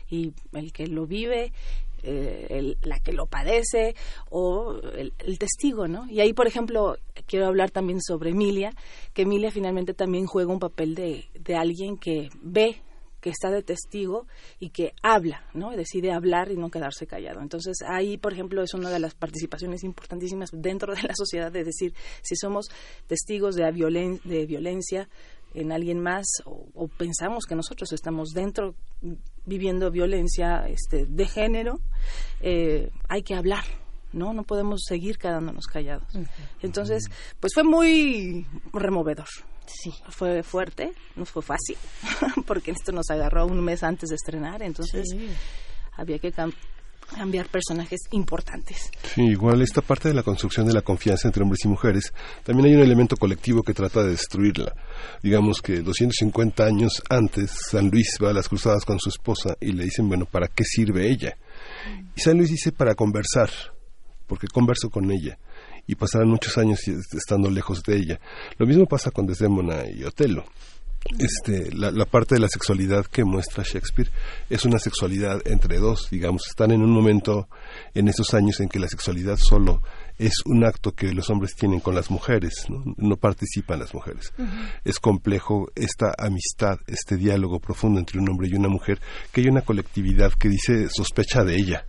[0.08, 1.52] Y el que lo vive,
[2.02, 3.94] eh, la que lo padece
[4.30, 6.08] o el, el, testigo, ¿no?
[6.08, 8.72] Y ahí, por ejemplo, quiero hablar también sobre Emilia,
[9.12, 12.80] que Emilia finalmente también juega un papel de, de alguien que ve
[13.20, 14.26] que está de testigo
[14.58, 15.70] y que habla, ¿no?
[15.70, 17.40] Decide hablar y no quedarse callado.
[17.40, 21.64] Entonces, ahí, por ejemplo, es una de las participaciones importantísimas dentro de la sociedad de
[21.64, 22.70] decir, si somos
[23.06, 25.08] testigos de, violen de violencia
[25.54, 28.74] en alguien más o, pensamos que nosotros estamos dentro
[29.44, 31.80] viviendo violencia este, de género,
[32.40, 33.64] eh, hay que hablar,
[34.12, 34.32] ¿no?
[34.32, 36.08] No podemos seguir quedándonos callados.
[36.62, 37.04] Entonces,
[37.40, 39.28] pues fue muy removedor.
[39.82, 39.92] Sí.
[40.08, 41.76] Fue fuerte, no fue fácil,
[42.46, 45.06] porque esto nos agarró un mes antes de estrenar, entonces
[45.96, 46.32] había que
[47.16, 48.90] cambiar personajes importantes.
[49.14, 52.12] Sí, igual esta parte de la construcción de la confianza entre hombres y mujeres,
[52.44, 54.72] también hay un elemento colectivo que trata de destruirla.
[55.22, 59.72] Digamos que 250 años antes, San Luis va a las cruzadas con su esposa y
[59.72, 61.36] le dicen, bueno, ¿para qué sirve ella?
[62.14, 63.50] Y San Luis dice, para conversar,
[64.26, 65.38] porque converso con ella
[65.90, 68.20] y pasarán muchos años estando lejos de ella.
[68.58, 70.44] Lo mismo pasa con Desdémona y Otelo.
[71.18, 74.10] Este, la, parte de la sexualidad que muestra Shakespeare
[74.50, 77.48] es una sexualidad entre dos, digamos, están en un momento
[77.94, 79.82] en esos años en que la sexualidad solo
[80.18, 84.32] es un acto que los hombres tienen con las mujeres, no, participan las mujeres.
[84.84, 89.00] Es complejo esta amistad, este diálogo profundo entre un hombre y una mujer,
[89.32, 91.86] que hay una colectividad que dice sospecha de ella,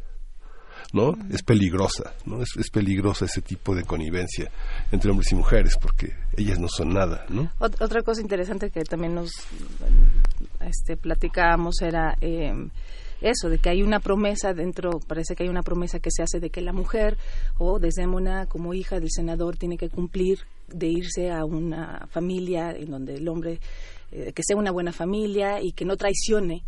[0.93, 1.15] ¿no?
[1.29, 2.41] Es peligrosa, ¿no?
[2.41, 4.51] Es, es, peligrosa ese tipo de connivencia
[4.91, 7.49] entre hombres y mujeres porque ellas no son nada, ¿no?
[7.59, 9.31] Otra cosa interesante que también nos
[10.59, 12.53] este, platicábamos era eh,
[13.21, 16.39] eso, de que hay una promesa dentro, parece que hay una promesa que se hace
[16.39, 17.17] de que la mujer
[17.57, 22.89] o Desdémona como hija del senador tiene que cumplir de irse a una familia en
[22.89, 23.59] donde el hombre
[24.11, 26.63] eh, que sea una buena familia y que no traicione,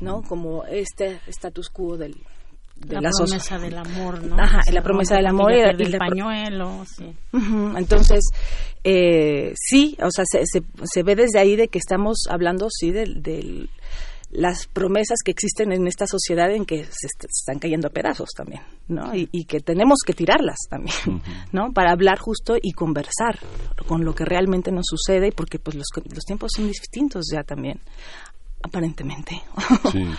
[0.00, 0.22] ¿no?
[0.22, 2.16] Como este status quo del,
[2.88, 4.36] la, promesa del amor, ¿no?
[4.36, 7.14] Ajá, la promesa del amor y, el pañuelo, sí.
[7.76, 8.24] Entonces,
[8.82, 13.68] eh, sí, o sea, se, se, ve desde ahí de que estamos hablando, sí, de,
[14.30, 18.62] las promesas que existen en esta sociedad en que se están cayendo a pedazos también,
[18.88, 19.12] ¿no?
[19.14, 21.22] Y, que tenemos que tirarlas también,
[21.52, 21.72] ¿no?
[21.72, 23.38] Para hablar justo y conversar
[23.86, 27.80] con lo que realmente nos sucede, porque pues los, los tiempos son distintos ya también
[28.64, 29.42] aparentemente.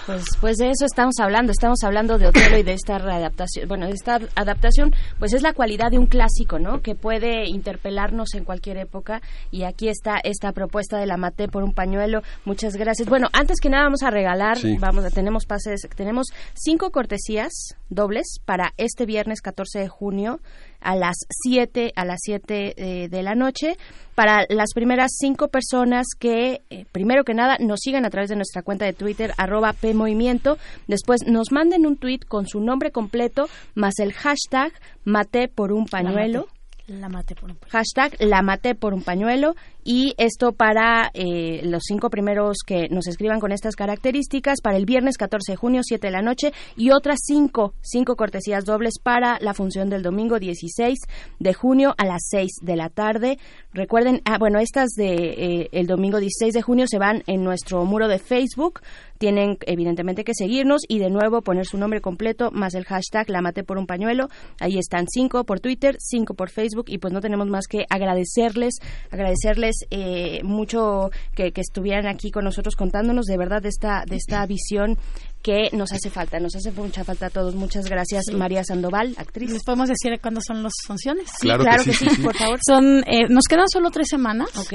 [0.06, 3.88] Pues, pues de eso estamos hablando, estamos hablando de Otelo y de esta readaptación, bueno,
[3.88, 6.82] de esta adaptación, pues es la cualidad de un clásico, ¿no?
[6.82, 9.22] Que puede interpelarnos en cualquier época
[9.52, 12.22] y aquí está esta propuesta de la Maté por un pañuelo.
[12.46, 13.10] Muchas gracias.
[13.10, 17.52] Bueno, antes que nada vamos a regalar, vamos, tenemos pases, tenemos cinco cortesías
[17.90, 20.40] dobles para este viernes 14 de junio
[20.86, 23.78] a las 7 a las 7 eh, de la noche.
[24.14, 28.38] Para las primeras cinco personas que eh, primero que nada nos sigan a través de
[28.38, 30.58] nuestra cuenta de Twitter arroba PMovimiento.
[30.88, 34.72] Después nos manden un tweet con su nombre completo más el hashtag
[35.04, 36.48] mate por un pañuelo.
[36.88, 37.72] La maté por un pañuelo.
[37.72, 39.56] Hashtag la maté por un pañuelo
[39.86, 44.86] y esto para eh, los cinco primeros que nos escriban con estas características para el
[44.86, 49.38] viernes 14 de junio 7 de la noche y otras cinco cinco cortesías dobles para
[49.40, 50.98] la función del domingo 16
[51.40, 53.38] de junio a las 6 de la tarde.
[53.74, 57.86] Recuerden ah, bueno estas de eh, el domingo 16 de junio se van en nuestro
[57.86, 58.82] muro de Facebook.
[59.20, 63.42] Tienen evidentemente que seguirnos y de nuevo poner su nombre completo más el hashtag la
[63.42, 64.30] maté por un pañuelo.
[64.60, 68.80] Ahí están cinco por Twitter cinco por Facebook y pues no tenemos más que agradecerles
[69.12, 74.16] agradecerles eh, mucho que, que, estuvieran aquí con nosotros contándonos de verdad de esta de
[74.16, 74.98] esta visión
[75.46, 77.54] que nos hace falta, nos hace mucha falta a todos.
[77.54, 79.52] Muchas gracias, María Sandoval, actriz.
[79.52, 81.30] ¿Les podemos decir cuándo son las funciones?
[81.40, 82.60] Sí, claro, que, sí, por favor.
[82.68, 84.50] Son, eh, nos quedan solo tres semanas.
[84.58, 84.74] Ok.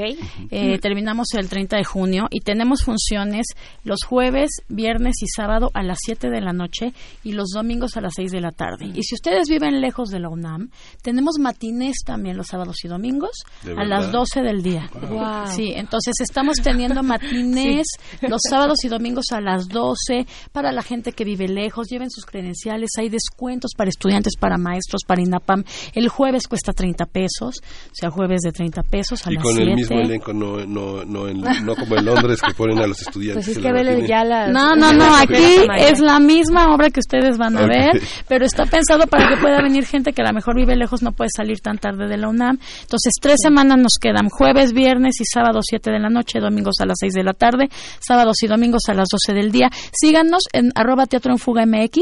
[0.52, 3.46] Eh, terminamos el 30 de junio y tenemos funciones
[3.82, 6.94] los jueves, viernes y sábado a las 7 de la noche
[7.24, 8.92] y los domingos a las 6 de la tarde.
[8.94, 10.70] Y si ustedes viven lejos de la UNAM,
[11.02, 13.32] tenemos matines también los sábados y domingos
[13.76, 14.88] a las 12 del día.
[14.92, 15.48] Wow.
[15.48, 17.88] Sí, entonces estamos teniendo matines
[18.20, 22.24] los sábados y domingos a las 12 para la gente que vive lejos, lleven sus
[22.26, 25.64] credenciales, hay descuentos para estudiantes, para maestros, para INAPAM.
[25.94, 29.54] El jueves cuesta 30 pesos, o sea, jueves de 30 pesos a y las con
[29.54, 29.70] 7.
[29.70, 33.00] el mismo elenco, no, no, no, en- no como en Londres que ponen a los
[33.00, 33.44] estudiantes.
[33.46, 34.08] Pues es en que la vele matinee.
[34.08, 34.50] ya las...
[34.52, 35.34] No, no, no, las aquí
[35.78, 39.62] es la misma obra que ustedes van a ver, pero está pensado para que pueda
[39.62, 42.28] venir gente que a lo mejor vive lejos, no puede salir tan tarde de la
[42.28, 42.58] UNAM.
[42.82, 46.86] Entonces, tres semanas nos quedan, jueves, viernes y sábado 7 de la noche, domingos a
[46.86, 47.68] las 6 de la tarde,
[48.00, 49.68] sábados y domingos a las 12 del día.
[49.92, 52.00] Síganos en arroba Teatro en Fuga MX,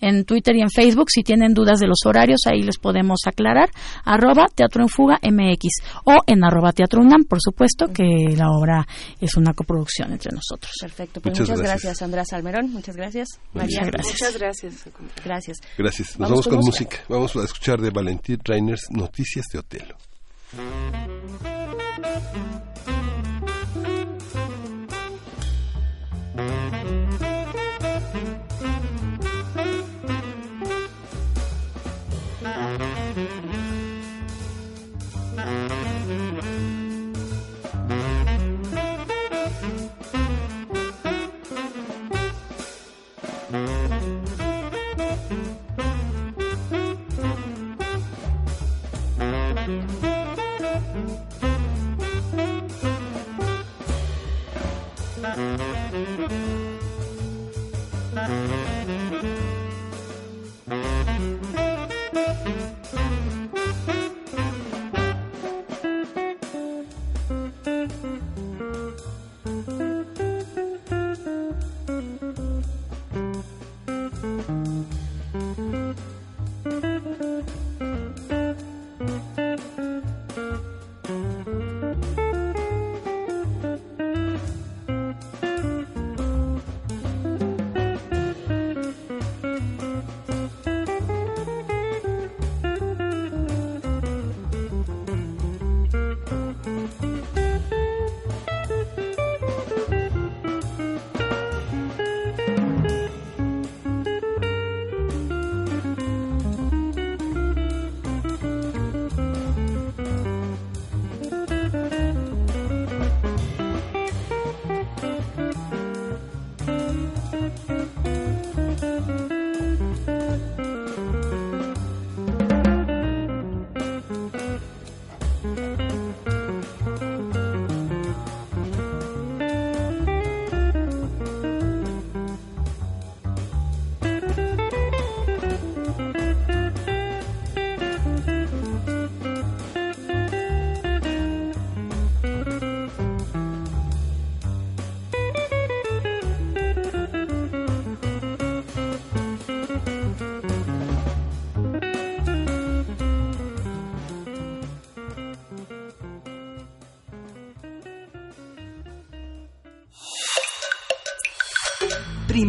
[0.00, 1.06] en Twitter y en Facebook.
[1.10, 3.70] Si tienen dudas de los horarios, ahí les podemos aclarar.
[4.04, 5.68] Arroba Teatro en Fuga MX
[6.04, 8.86] o en arroba Teatro UNAM, por supuesto, que la obra
[9.20, 10.72] es una coproducción entre nosotros.
[10.80, 11.82] Perfecto, pues Muchas muchas, gracias.
[11.82, 12.02] gracias.
[12.02, 13.28] Andrea Salmerón, muchas gracias.
[13.52, 14.14] Muchas María, gracias.
[14.20, 14.84] Muchas gracias.
[15.24, 15.58] gracias.
[15.76, 16.08] Gracias.
[16.18, 16.96] Nos Vamos vamos, con con música.
[16.96, 17.04] música.
[17.08, 19.96] Vamos a escuchar de Valentín Reiners Noticias de Otelo.
[55.40, 55.69] Mm-hmm.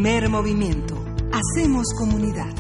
[0.02, 0.96] Primer movimiento.
[1.32, 2.52] Hacemos comunidad.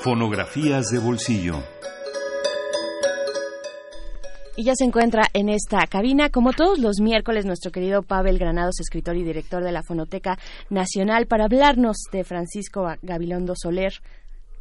[0.00, 1.62] Fonografías de bolsillo.
[4.56, 8.80] Y ya se encuentra en esta cabina, como todos los miércoles, nuestro querido Pavel Granados,
[8.80, 10.36] escritor y director de la Fonoteca
[10.68, 13.92] Nacional, para hablarnos de Francisco Gabilondo Soler.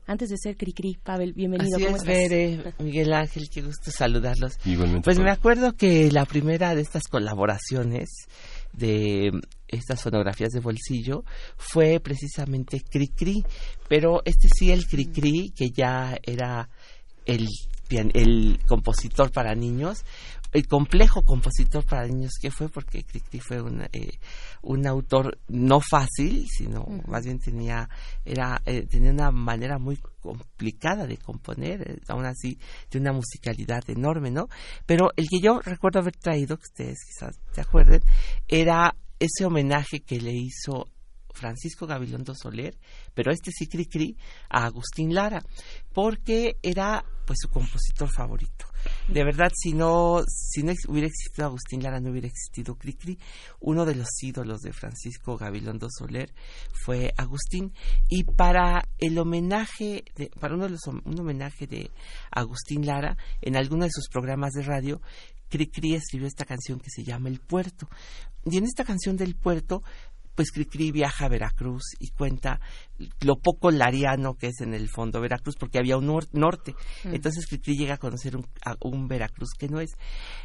[0.06, 1.78] Antes de ser Cricri, Pavel, bienvenido.
[1.78, 2.16] Así ¿Cómo es, estás?
[2.16, 4.54] Bere, Miguel Ángel, qué gusto saludarlos.
[4.66, 5.04] Igualmente.
[5.04, 8.08] Pues me acuerdo que la primera de estas colaboraciones
[8.78, 9.32] de
[9.68, 11.24] estas fonografías de bolsillo
[11.58, 13.44] fue precisamente Cricri,
[13.90, 16.70] pero este sí el Cricri que ya era
[17.26, 17.48] el
[17.90, 20.04] el compositor para niños,
[20.58, 24.18] el complejo compositor para niños que fue porque Cricri fue un, eh,
[24.64, 27.88] un autor no fácil, sino más bien tenía
[28.26, 32.58] era eh, tenía una manera muy complicada de componer, eh, aún así
[32.90, 34.50] de una musicalidad enorme, ¿no?
[34.88, 38.02] Pero el que yo recuerdo haber traído, que ustedes quizás se acuerden,
[38.48, 40.88] era ese homenaje que le hizo
[41.38, 42.78] Francisco Gabilondo Soler,
[43.14, 44.18] pero este sí cri cri,
[44.50, 45.42] a Agustín Lara,
[45.94, 48.66] porque era pues su compositor favorito.
[49.10, 53.20] De verdad, si no, si no hubiera existido Agustín Lara, no hubiera existido Cricri.
[53.60, 56.34] Uno de los ídolos de Francisco Gabilondo Soler
[56.86, 57.74] fue Agustín.
[58.08, 61.92] Y para el homenaje, de, para uno de los, un homenaje de
[62.32, 65.02] Agustín Lara, en alguno de sus programas de radio,
[65.50, 67.90] Cricri escribió esta canción que se llama El Puerto.
[68.46, 69.84] Y en esta canción del Puerto
[70.38, 72.62] pues Cricri viaja a Veracruz y cuenta
[73.22, 76.76] lo poco lariano que es en el fondo Veracruz, porque había un norte.
[77.04, 77.16] Mm.
[77.16, 78.46] Entonces Cricri llega a conocer un,
[78.82, 79.98] un, Veracruz que no es.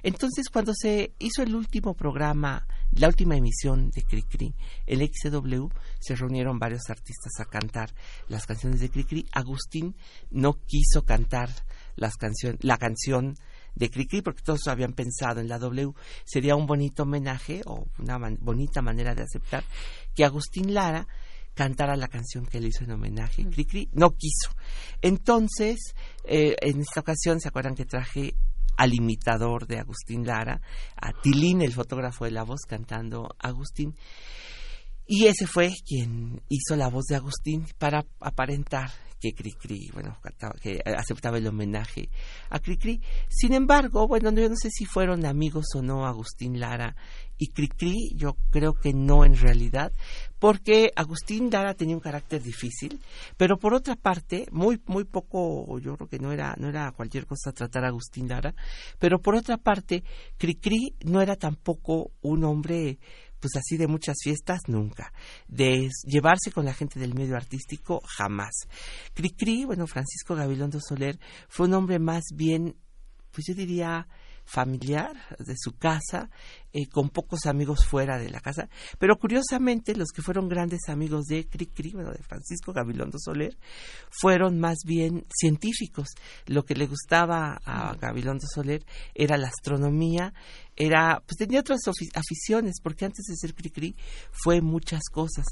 [0.02, 4.54] Entonces, cuando se hizo el último programa, la última emisión de Cricri,
[4.86, 5.66] el XW,
[6.00, 7.92] se reunieron varios artistas a cantar
[8.28, 9.26] las canciones de Cricri.
[9.30, 9.94] Agustín
[10.30, 11.50] no quiso cantar
[11.96, 13.36] las canción, la canción
[13.74, 15.92] de Cricri, porque todos habían pensado en la W,
[16.24, 19.64] sería un bonito homenaje o una bonita manera de aceptar
[20.14, 21.06] que Agustín Lara
[21.54, 23.44] cantara la canción que le hizo en homenaje.
[23.44, 24.50] Cricri no quiso.
[25.00, 25.94] Entonces,
[26.24, 28.34] eh, en esta ocasión, ¿se acuerdan que traje
[28.76, 30.60] al imitador de Agustín Lara,
[30.96, 33.94] a Tilín, el fotógrafo de la voz, cantando Agustín?
[35.06, 38.90] Y ese fue quien hizo la voz de Agustín para aparentar
[39.22, 40.18] que Cricri, bueno,
[40.60, 42.10] que aceptaba el homenaje
[42.50, 43.00] a Cricri.
[43.28, 46.96] Sin embargo, bueno, yo no sé si fueron amigos o no Agustín Lara
[47.38, 49.92] y Cricri, yo creo que no en realidad,
[50.40, 53.00] porque Agustín Lara tenía un carácter difícil,
[53.36, 57.24] pero por otra parte, muy muy poco, yo creo que no era no era cualquier
[57.26, 58.56] cosa tratar a Agustín Lara,
[58.98, 60.02] pero por otra parte,
[60.36, 62.98] Cricri no era tampoco un hombre
[63.42, 65.12] pues así de muchas fiestas, nunca.
[65.48, 68.52] De llevarse con la gente del medio artístico, jamás.
[69.14, 71.18] Cricri, bueno, Francisco Gabilondo Soler
[71.48, 72.76] fue un hombre más bien,
[73.32, 74.06] pues yo diría,
[74.44, 76.30] familiar de su casa,
[76.72, 78.68] eh, con pocos amigos fuera de la casa,
[78.98, 83.56] pero curiosamente los que fueron grandes amigos de Cricri, bueno, de Francisco Gabilondo Soler,
[84.10, 86.08] fueron más bien científicos.
[86.46, 88.84] Lo que le gustaba a Gabilondo Soler
[89.14, 90.34] era la astronomía,
[90.76, 91.80] era, pues tenía otras
[92.14, 93.94] aficiones, porque antes de ser Cricri
[94.30, 95.44] fue muchas cosas.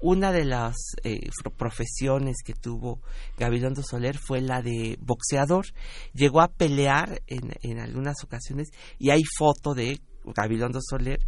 [0.00, 3.00] Una de las eh, profesiones que tuvo
[3.38, 5.66] Gabilondo Soler fue la de boxeador.
[6.12, 8.68] Llegó a pelear en, en algunas ocasiones
[8.98, 11.20] y hay foto de Gabilondo Soler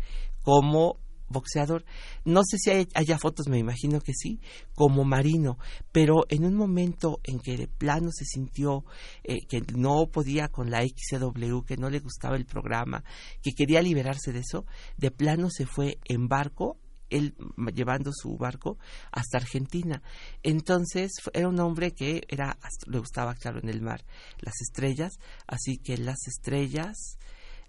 [0.42, 0.98] como
[1.28, 1.84] boxeador.
[2.24, 4.40] No sé si haya fotos, me imagino que sí,
[4.74, 5.58] como marino,
[5.92, 8.84] pero en un momento en que de plano se sintió
[9.24, 13.04] eh, que no podía con la XW, que no le gustaba el programa,
[13.42, 14.66] que quería liberarse de eso,
[14.96, 16.78] de plano se fue en barco
[17.10, 17.34] él
[17.74, 18.78] llevando su barco
[19.10, 20.02] hasta Argentina.
[20.42, 24.04] Entonces era un hombre que era le gustaba claro en el mar
[24.40, 25.14] las estrellas,
[25.46, 27.18] así que las estrellas,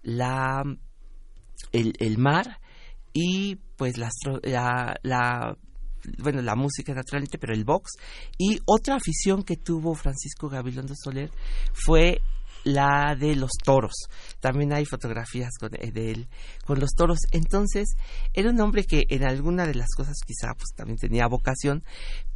[0.02, 0.64] la
[1.72, 2.60] el, el mar
[3.14, 4.10] y pues la,
[6.18, 7.94] bueno, la música naturalmente, pero el box.
[8.38, 11.32] Y otra afición que tuvo Francisco Gabilondo Soler
[11.74, 12.22] fue
[12.64, 13.94] la de los toros.
[14.40, 16.30] También hay fotografías con, eh, de él
[16.66, 17.20] con los toros.
[17.32, 17.96] Entonces,
[18.34, 21.84] era un hombre que en alguna de las cosas quizá pues también tenía vocación,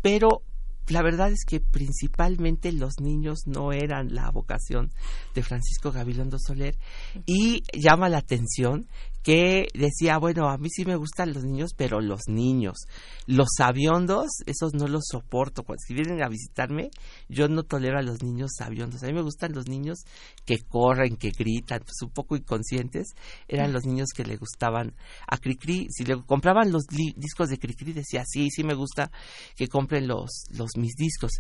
[0.02, 0.44] pero
[0.88, 4.92] la verdad es que principalmente los niños no eran la vocación
[5.34, 6.78] de Francisco Gabilondo Soler
[7.26, 8.88] y llama la atención
[9.24, 12.78] que decía, bueno, a mí sí me gustan los niños, pero los niños,
[13.26, 15.64] los sabiondos, esos no los soporto.
[15.64, 16.92] Cuando si vienen a visitarme,
[17.30, 19.02] yo no tolero a los niños sabiondos.
[19.02, 20.00] A mí me gustan los niños
[20.46, 23.14] que corren, que gritan, pues un poco inconscientes.
[23.48, 24.94] Eran los niños que le gustaban
[25.28, 25.88] a Cricri.
[25.90, 29.10] Si le compraban los discos de Cricri, decía, sí, sí me gusta
[29.56, 31.32] que compren los, los mis discos.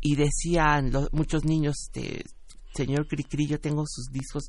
[0.00, 2.24] Y decían muchos niños, este,
[2.74, 4.44] señor Cricri, yo tengo sus discos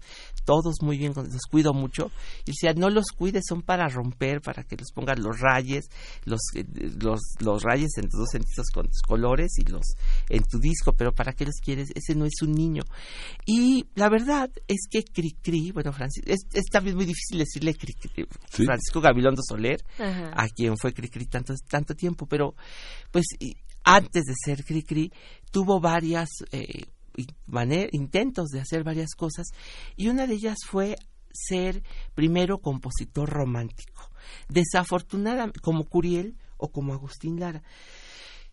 [0.46, 2.12] todos muy bien, los cuido mucho.
[2.46, 5.86] Y decía, no los cuides, son para romper, para que los pongan los rayes,
[6.26, 6.66] los, eh,
[7.02, 9.84] los, los rayes en tus dos sentidos con tus colores y los
[10.30, 11.90] en tu disco, pero ¿para qué los quieres?
[11.96, 12.84] Ese no es un niño.
[13.46, 19.02] Y la verdad es que Cricri, bueno, Francisco, es, también muy difícil decirle Cricri, Francisco
[19.02, 22.56] Gabilondo Soler, a quien fue Cricri tanto, tanto tiempo, pero
[23.12, 23.26] pues
[23.84, 25.12] antes de ser Cricri,
[25.52, 26.86] tuvo varias eh,
[27.92, 29.48] intentos de hacer varias cosas
[29.96, 30.96] y una de ellas fue
[31.32, 31.84] ser
[32.14, 34.10] primero compositor romántico.
[34.50, 37.64] Desafortunadamente, como Curiel o como Agustín Lara.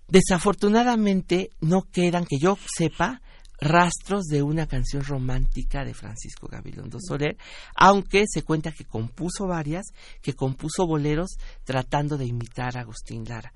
[0.08, 3.22] Desafortunadamente no quedan, que yo sepa,
[3.60, 7.36] rastros de una canción romántica de Francisco Gabilondo Soler,
[7.74, 9.92] aunque se cuenta que compuso varias,
[10.22, 13.52] que compuso boleros tratando de imitar a Agustín Lara.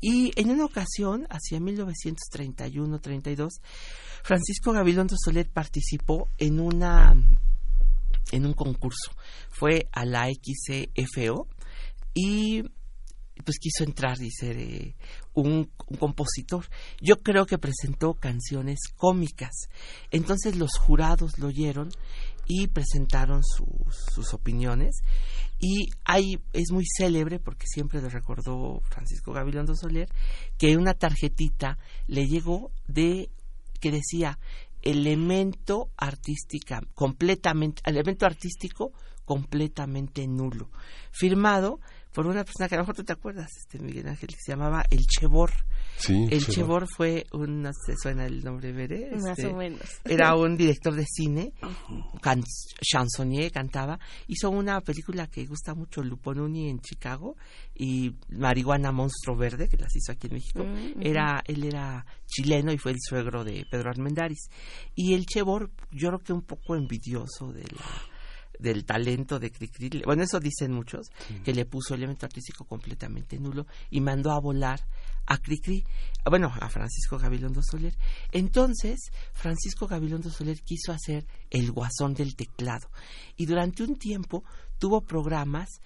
[0.00, 3.60] Y en una ocasión, hacia 1931-32,
[4.22, 7.14] Francisco Gabilondo Soler participó en una
[8.30, 9.10] en un concurso.
[9.50, 11.48] Fue a la XCFO
[12.14, 12.62] y
[13.44, 14.94] pues quiso entrar y ser eh,
[15.34, 16.66] un, compositor.
[17.00, 19.68] Yo creo que presentó canciones cómicas.
[20.10, 21.90] Entonces los jurados lo oyeron
[22.46, 25.00] y presentaron sus opiniones.
[25.58, 30.08] Y ahí es muy célebre, porque siempre le recordó Francisco Gabilondo Soler,
[30.58, 31.78] que una tarjetita
[32.08, 33.30] le llegó de
[33.80, 34.38] que decía
[34.82, 38.92] elemento artística completamente elemento artístico
[39.24, 40.70] completamente nulo
[41.12, 41.80] firmado
[42.12, 44.52] por una persona que a lo mejor tú te acuerdas, este Miguel Ángel, que se
[44.52, 45.50] llamaba El Chebor.
[45.96, 49.10] Sí, el Chebor fue un, no sé, suena el nombre, veré.
[49.12, 49.80] Más Este, o menos.
[50.04, 51.52] Era un director de cine,
[52.20, 52.42] can,
[52.80, 53.98] chansonnier, cantaba.
[54.26, 57.36] Hizo una película que gusta mucho, Luponuni en Chicago,
[57.74, 60.64] y Marihuana Monstruo Verde, que las hizo aquí en México.
[60.64, 64.48] Mm, era Él era chileno y fue el suegro de Pedro Armendáriz.
[64.94, 68.11] Y el Chebor, yo creo que un poco envidioso de la
[68.58, 71.10] del talento de Cricri, bueno, eso dicen muchos,
[71.44, 74.80] que le puso elemento artístico completamente nulo y mandó a volar
[75.26, 75.84] a Cricri,
[76.28, 77.96] bueno, a Francisco Gabilondo Soler.
[78.32, 82.90] Entonces, Francisco Gabilondo Soler quiso hacer el guasón del teclado
[83.36, 84.44] y durante un tiempo
[84.82, 85.80] tuvo programas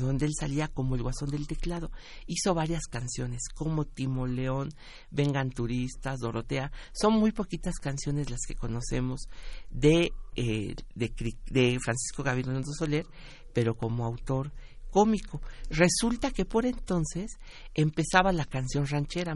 [0.00, 1.90] donde él salía como el guasón del teclado.
[2.26, 4.70] Hizo varias canciones como Timo León,
[5.10, 6.72] Vengan Turistas, Dorotea.
[6.94, 9.28] Son muy poquitas canciones las que conocemos
[9.68, 12.24] de, eh, de, de Francisco
[12.72, 13.04] Soler,
[13.52, 14.50] pero como autor
[14.88, 15.42] cómico.
[15.68, 17.32] Resulta que por entonces
[17.74, 19.34] empezaba la canción ranchera,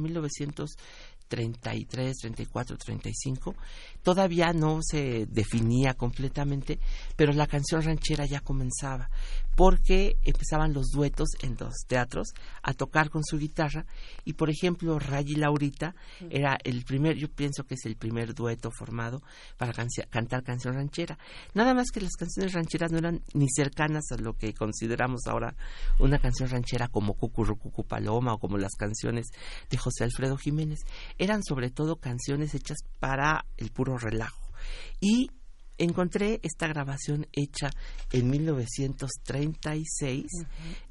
[1.29, 3.55] 1933, 34, 35.
[4.03, 6.79] Todavía no se definía completamente,
[7.17, 9.11] pero la canción ranchera ya comenzaba,
[9.59, 12.29] porque empezaban los duetos en los teatros
[12.63, 13.87] a tocar con su guitarra
[14.25, 15.97] y por ejemplo Ray y Laurita
[16.31, 19.21] era el primer, yo pienso que es el primer dueto formado
[19.57, 19.73] para
[20.11, 21.19] cantar canción ranchera.
[21.55, 25.57] Nada más que las canciones rancheras no eran ni cercanas a lo que consideramos ahora
[25.99, 29.27] una canción ranchera como Cucurrucucu Paloma o como las canciones
[29.69, 30.79] de José Alfredo Jiménez.
[31.19, 34.53] Eran sobre todo canciones hechas para el puro relajo.
[35.01, 35.33] Y
[35.79, 37.71] encontré esta grabación hecha
[38.13, 40.25] en 1936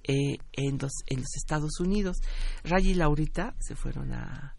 [0.04, 2.18] eh, en, los, en los Estados Unidos.
[2.64, 4.56] Ray y Laurita se fueron a,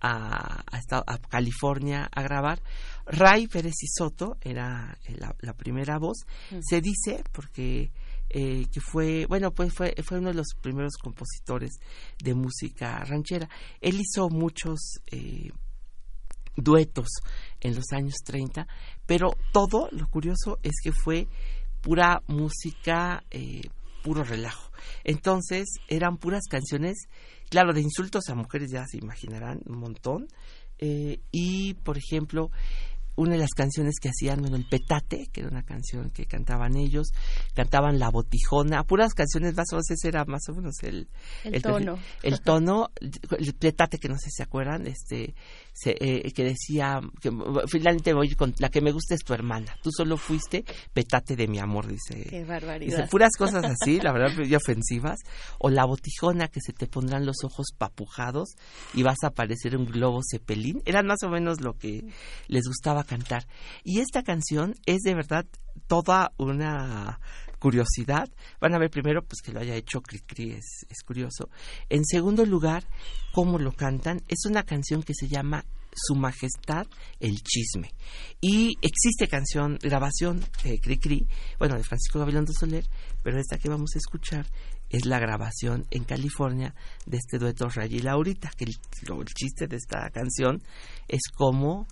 [0.00, 2.60] a, a esta- a California a grabar.
[3.06, 6.18] Ray Pérez y Soto era eh, la, la primera voz.
[6.62, 7.90] Se dice, porque
[8.30, 11.78] eh, que fue, bueno, pues fue, fue uno de los primeros compositores
[12.22, 13.48] de música ranchera.
[13.80, 15.50] Él hizo muchos eh,
[16.58, 17.08] duetos
[17.60, 18.66] en los años 30,
[19.06, 21.28] pero todo, lo curioso es que fue
[21.80, 23.62] pura música, eh,
[24.02, 24.70] puro relajo.
[25.04, 27.08] Entonces eran puras canciones,
[27.48, 30.28] claro, de insultos a mujeres ya se imaginarán un montón.
[30.80, 32.52] eh, y, por ejemplo,
[33.18, 36.76] una de las canciones que hacían, bueno, el Petate, que era una canción que cantaban
[36.76, 37.08] ellos,
[37.52, 41.08] cantaban La Botijona, puras canciones más o menos, ese era más o menos el,
[41.42, 41.98] El tono.
[42.22, 45.34] El tono, el Petate, que no sé si se acuerdan, este,
[45.80, 47.30] se, eh, que decía, que
[47.68, 51.46] finalmente voy con, la que me gusta es tu hermana, tú solo fuiste Petate de
[51.46, 52.24] mi amor, dice.
[52.28, 53.10] Qué Dice, barbaridad.
[53.10, 55.18] puras cosas así, la verdad, y ofensivas.
[55.58, 58.54] O la botijona que se te pondrán los ojos papujados
[58.94, 60.82] y vas a parecer un globo cepelín.
[60.84, 62.04] Eran más o menos lo que
[62.48, 63.46] les gustaba cantar.
[63.84, 65.46] Y esta canción es de verdad
[65.86, 67.20] toda una
[67.58, 68.28] curiosidad.
[68.60, 71.48] Van a ver primero pues que lo haya hecho Cricri, es, es curioso.
[71.88, 72.84] En segundo lugar,
[73.32, 74.22] cómo lo cantan.
[74.28, 76.86] Es una canción que se llama su Majestad
[77.20, 77.90] el Chisme.
[78.40, 81.26] Y existe canción, grabación de Cricri,
[81.58, 82.84] bueno, de Francisco Gabilondo Soler,
[83.22, 84.46] pero esta que vamos a escuchar
[84.90, 86.74] es la grabación en California
[87.06, 88.74] de este dueto Ray y Laurita, que el,
[89.34, 90.62] chiste de esta canción
[91.08, 91.86] es cómo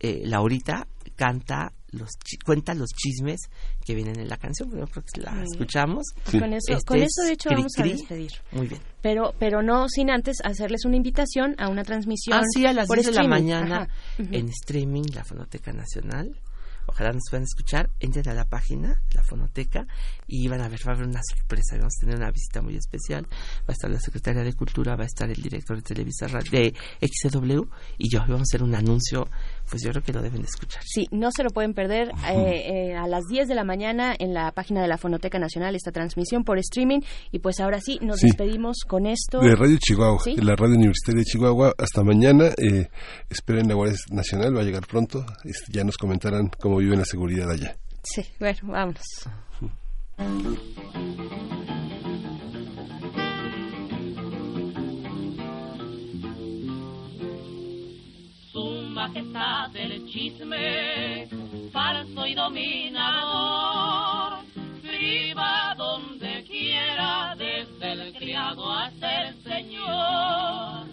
[0.00, 3.40] eh, Laurita canta los chi- cuenta los chismes
[3.84, 4.70] que vienen en la canción.
[4.70, 6.04] Yo creo que la escuchamos.
[6.30, 6.38] Sí.
[6.40, 8.32] Con eso, Este con eso de hecho vamos a despedir.
[8.52, 8.80] Muy bien.
[9.02, 12.38] Pero, pero no sin antes hacerles una invitación a una transmisión.
[12.38, 13.88] Ah, sí, a las por 10 de la mañana Ajá.
[14.18, 16.40] En streaming, la Fonoteca Nacional.
[16.88, 17.90] Ojalá nos puedan escuchar.
[17.98, 19.84] Entren a la página, la Fonoteca,
[20.28, 21.76] y van a ver, va a haber una sorpresa.
[21.76, 23.26] Vamos a tener una visita muy especial.
[23.28, 26.72] Va a estar la Secretaria de Cultura, va a estar el director de Televisa de
[27.00, 27.62] XCW,
[27.98, 28.20] y yo.
[28.20, 29.28] Vamos a hacer un anuncio,
[29.68, 30.82] pues yo creo que lo deben de escuchar.
[30.84, 34.32] Sí, no se lo pueden perder eh, eh, a las 10 de la mañana en
[34.34, 37.00] la página de la Fonoteca Nacional esta transmisión por streaming
[37.32, 38.26] y pues ahora sí nos Sí.
[38.28, 39.40] despedimos con esto.
[39.40, 40.34] De Radio Chihuahua, Sí.
[40.36, 41.72] de la Radio Universitaria de Chihuahua.
[41.78, 42.46] Hasta mañana.
[42.56, 42.88] Eh,
[43.30, 45.24] esperen la Guardia Nacional, va a llegar pronto.
[45.44, 47.76] Este, ya nos comentarán cómo viven la seguridad allá.
[48.02, 49.02] Sí, bueno, vámonos.
[59.06, 61.28] Majestad del chisme,
[61.72, 64.40] falso y dominador,
[64.82, 70.88] priva donde quiera, desde el criado hasta el señor.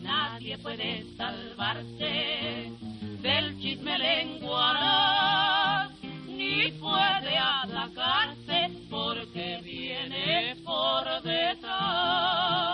[0.00, 2.72] Nadie puede salvarse
[3.20, 5.92] del chisme lenguaraz,
[6.26, 12.71] ni puede atacarse porque viene por detrás.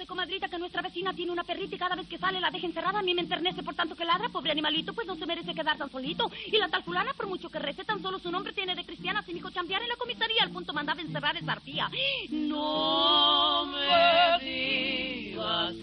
[0.00, 2.66] Fíjese comadrita, que nuestra vecina tiene una perrita y cada vez que sale la deja
[2.66, 3.00] encerrada.
[3.00, 4.30] A mí me enternece por tanto que ladra.
[4.30, 6.30] Pobre animalito, pues no se merece quedar tan solito.
[6.46, 9.22] Y la tal fulana, por mucho que rece, tan solo su nombre tiene de cristiana.
[9.22, 11.90] Sin hijo chambear en la comisaría, al punto mandaba encerrar esa arpía.
[12.30, 15.74] No me digas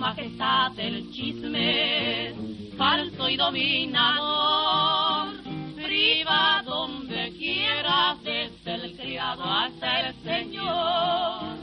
[0.00, 2.34] majestad del chisme,
[2.78, 5.28] falso y dominador,
[5.76, 11.58] priva donde quiera desde el criado hasta el señor.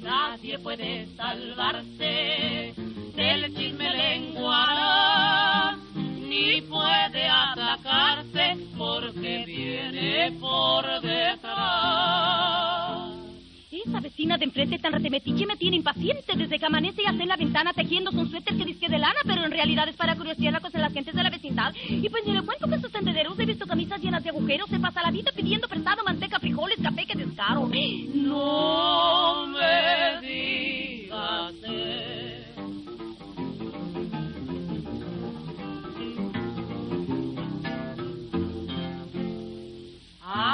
[0.00, 2.74] Nadie puede salvarse
[3.14, 12.65] del chisme lengua, ni puede atacarse porque viene por detrás.
[14.16, 17.36] Vecina de enfrente tan retemetiche me tiene impaciente desde que amanece y hace en la
[17.36, 20.60] ventana tejiendo un suéter que dice de lana, pero en realidad es para curiosidad la
[20.60, 21.74] cosa de las gentes de la vecindad.
[21.86, 24.80] Y pues ni le cuento que sus tendederos he visto camisas llenas de agujeros, se
[24.80, 27.68] pasa la vida pidiendo prestado manteca, frijoles, café, que descaro.
[28.14, 31.52] No me digas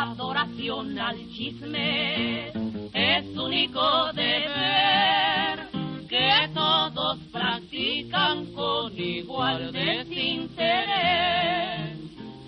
[0.02, 2.48] Adoración al chisme
[2.92, 5.68] es único deber
[6.08, 10.90] que todos practican con igual desinterés.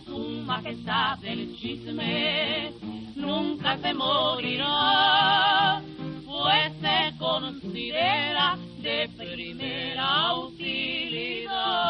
[0.04, 2.72] Su majestad del chisme
[3.14, 5.80] nunca se morirá,
[6.26, 11.84] pues se considera de primera utilidad.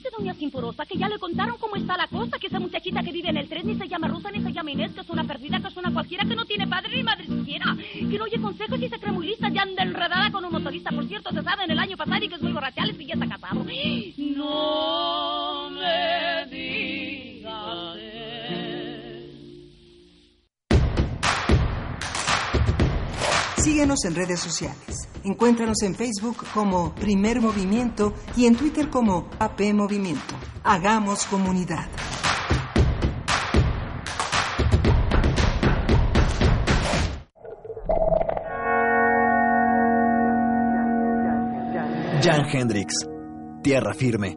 [0.00, 3.12] Dice doña Sinforosa que ya le contaron cómo está la cosa, que esa muchachita que
[3.12, 5.24] vive en el tren ni se llama Rosa ni se llama Inés, que es una
[5.24, 8.40] perdida, que es una cualquiera, que no tiene padre ni madre siquiera, que no oye
[8.40, 11.42] consejos y se cree muy lista, ya anda enredada con un motorista, por cierto, se
[11.42, 13.62] sabe en el año pasado y que es muy borrachales y ya está casado.
[13.62, 13.64] No
[15.68, 17.98] me digas
[23.58, 25.09] Síguenos en redes sociales.
[25.24, 30.34] Encuéntranos en Facebook como Primer Movimiento y en Twitter como AP Movimiento.
[30.64, 31.88] Hagamos comunidad.
[42.22, 42.92] Jan Hendrix,
[43.62, 44.36] Tierra Firme.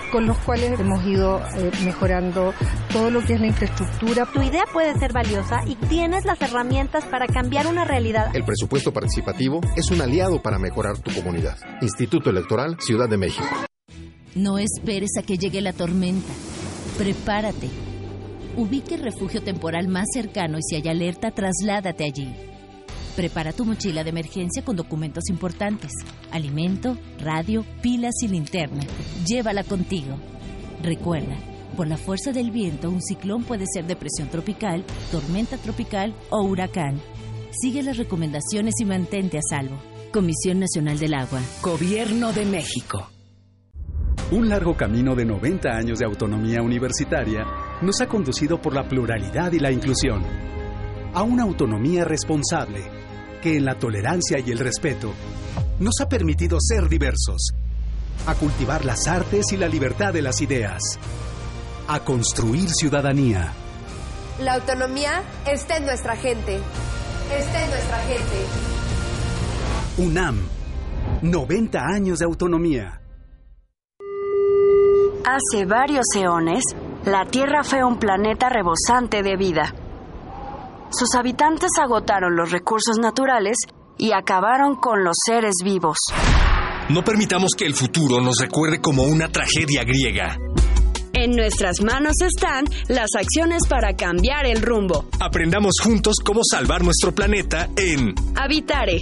[0.11, 2.53] con los cuales hemos ido eh, mejorando
[2.91, 4.25] todo lo que es la infraestructura.
[4.31, 8.35] Tu idea puede ser valiosa y tienes las herramientas para cambiar una realidad.
[8.35, 11.57] El presupuesto participativo es un aliado para mejorar tu comunidad.
[11.81, 13.47] Instituto Electoral Ciudad de México.
[14.35, 16.31] No esperes a que llegue la tormenta.
[16.97, 17.69] Prepárate.
[18.55, 22.33] Ubique el refugio temporal más cercano y si hay alerta, trasládate allí.
[23.15, 25.91] Prepara tu mochila de emergencia con documentos importantes,
[26.31, 28.81] alimento, radio, pilas y linterna.
[29.25, 30.15] Llévala contigo.
[30.81, 31.35] Recuerda,
[31.75, 37.01] por la fuerza del viento, un ciclón puede ser depresión tropical, tormenta tropical o huracán.
[37.51, 39.77] Sigue las recomendaciones y mantente a salvo.
[40.13, 41.41] Comisión Nacional del Agua.
[41.61, 43.09] Gobierno de México.
[44.31, 47.45] Un largo camino de 90 años de autonomía universitaria
[47.81, 50.23] nos ha conducido por la pluralidad y la inclusión
[51.13, 53.00] a una autonomía responsable
[53.41, 55.13] que en la tolerancia y el respeto
[55.79, 57.53] nos ha permitido ser diversos,
[58.27, 60.81] a cultivar las artes y la libertad de las ideas,
[61.87, 63.51] a construir ciudadanía.
[64.39, 66.59] La autonomía está en nuestra gente.
[67.35, 68.45] Está en nuestra gente.
[69.97, 70.47] UNAM,
[71.21, 73.01] 90 años de autonomía.
[75.25, 76.63] Hace varios eones,
[77.05, 79.73] la Tierra fue un planeta rebosante de vida.
[80.91, 83.57] Sus habitantes agotaron los recursos naturales
[83.97, 85.97] y acabaron con los seres vivos.
[86.89, 90.35] No permitamos que el futuro nos recuerde como una tragedia griega.
[91.13, 95.05] En nuestras manos están las acciones para cambiar el rumbo.
[95.19, 99.01] Aprendamos juntos cómo salvar nuestro planeta en Habitare,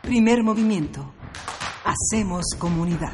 [0.00, 1.12] Primer movimiento.
[1.84, 3.12] Hacemos comunidad.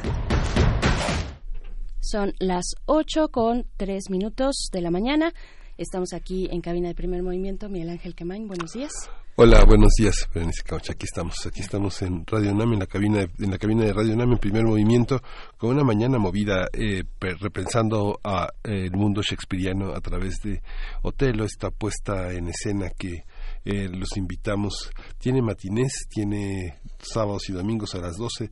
[1.99, 5.33] Son las 8 con 3 minutos de la mañana.
[5.79, 7.69] Estamos aquí en cabina de primer movimiento.
[7.69, 8.91] Miguel Ángel Quemain, buenos días.
[9.37, 10.61] Hola, buenos días, Berenice.
[10.73, 13.91] Aquí estamos, aquí estamos en Radio UNAM, en la cabina, de, en la cabina de
[13.91, 15.21] Radio UNAM, en primer movimiento,
[15.57, 20.61] con una mañana movida, eh, repensando a eh, el mundo shakespeariano a través de
[21.01, 23.25] Otelo, esta puesta en escena que
[23.65, 24.89] eh, los invitamos.
[25.17, 28.49] Tiene matinés, tiene sábados y domingos a las 12,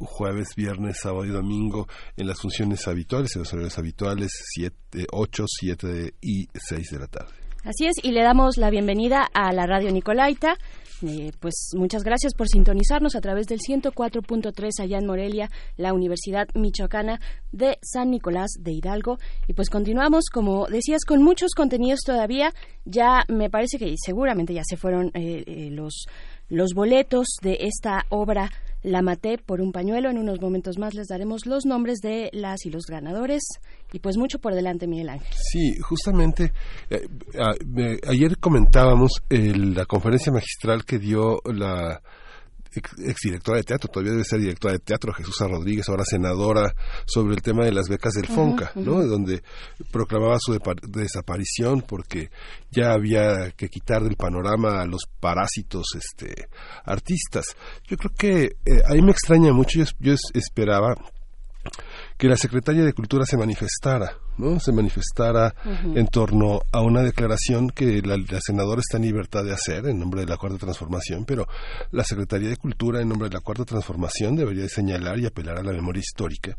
[0.00, 5.44] jueves, viernes, sábado y domingo en las funciones habituales, en los horarios habituales, 7, 8,
[5.46, 7.43] 7 y 6 de la tarde.
[7.64, 10.58] Así es, y le damos la bienvenida a la radio Nicolaita.
[11.02, 16.46] Eh, pues muchas gracias por sintonizarnos a través del 104.3 allá en Morelia, la Universidad
[16.54, 17.20] Michoacana
[17.52, 19.18] de San Nicolás de Hidalgo.
[19.48, 22.52] Y pues continuamos, como decías, con muchos contenidos todavía.
[22.84, 26.04] Ya me parece que seguramente ya se fueron eh, eh, los,
[26.50, 28.50] los boletos de esta obra
[28.82, 30.10] la maté por un pañuelo.
[30.10, 33.42] En unos momentos más les daremos los nombres de las y los ganadores.
[33.94, 35.32] Y pues mucho por delante, Miguel Ángel.
[35.52, 36.52] Sí, justamente
[36.90, 37.06] eh,
[37.38, 37.52] a,
[38.10, 42.02] ayer comentábamos el, la conferencia magistral que dio la
[42.74, 46.74] exdirectora de teatro, todavía debe ser directora de teatro, Jesús Rodríguez, ahora senadora,
[47.06, 49.06] sobre el tema de las becas del FONCA, uh -huh, ¿no?
[49.06, 49.44] Donde
[49.92, 52.30] proclamaba su desaparición porque
[52.72, 56.48] ya había que quitar del panorama a los parásitos este,
[56.84, 57.44] artistas.
[57.86, 60.96] Yo creo que eh, ahí me extraña mucho, yo, yo esperaba
[62.16, 64.60] que la secretaria de Cultura se manifestara, ¿no?
[64.60, 65.98] Se manifestara uh -huh.
[65.98, 69.98] en torno a una declaración que la, la, senadora está en libertad de hacer en
[69.98, 71.46] nombre de la Cuarta Transformación, pero
[71.90, 75.58] la Secretaría de Cultura en nombre de la Cuarta Transformación debería de señalar y apelar
[75.58, 76.56] a la memoria histórica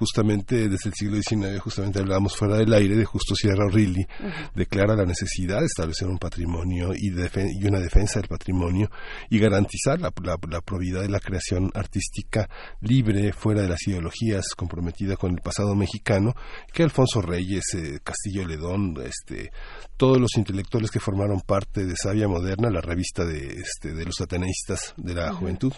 [0.00, 4.24] justamente desde el siglo XIX, justamente hablábamos fuera del aire de Justo Sierra O'Reilly, uh
[4.24, 4.50] -huh.
[4.54, 7.30] declara la necesidad de establecer un patrimonio y, de
[7.60, 8.90] y una defensa del patrimonio
[9.28, 12.48] y garantizar la, la, la, probidad de la creación artística
[12.80, 16.32] libre, fuera de las ideologías, comprometida con el pasado mexicano,
[16.72, 19.50] que Alfonso Reyes, eh, Castillo Ledón, este,
[19.98, 24.18] todos los intelectuales que formaron parte de Sabia Moderna, la revista de, este, de los
[24.22, 25.38] ateneístas de la uh -huh.
[25.40, 25.72] juventud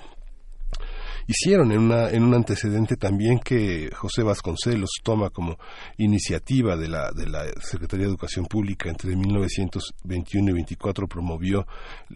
[1.27, 5.59] hicieron en, una, en un antecedente también que José Vasconcelos toma como
[5.99, 11.67] iniciativa de la, de la Secretaría de Educación Pública entre 1921 y 24 promovió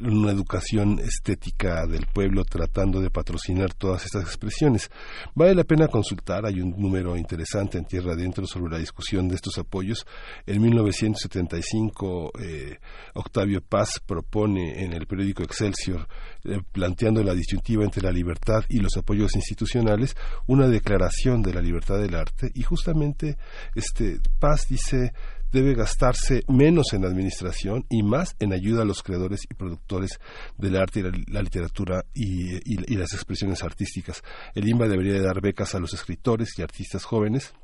[0.00, 4.90] una educación estética del pueblo tratando de patrocinar todas estas expresiones.
[5.34, 9.36] Vale la pena consultar, hay un número interesante en Tierra Adentro sobre la discusión de
[9.36, 10.06] estos apoyos.
[10.46, 12.78] En 1975 eh,
[13.14, 16.06] Octavio Paz propone en el periódico Excelsior,
[16.46, 20.16] eh, planteando la disyuntiva entre la libertad y los apoyos institucionales,
[20.46, 23.36] una declaración de la libertad del arte y justamente
[23.74, 25.12] este Paz dice
[25.52, 30.18] debe gastarse menos en administración y más en ayuda a los creadores y productores
[30.58, 34.22] del arte y la, literatura y, y, y, las expresiones artísticas.
[34.54, 37.54] El IMBA debería de dar becas a los escritores y artistas jóvenes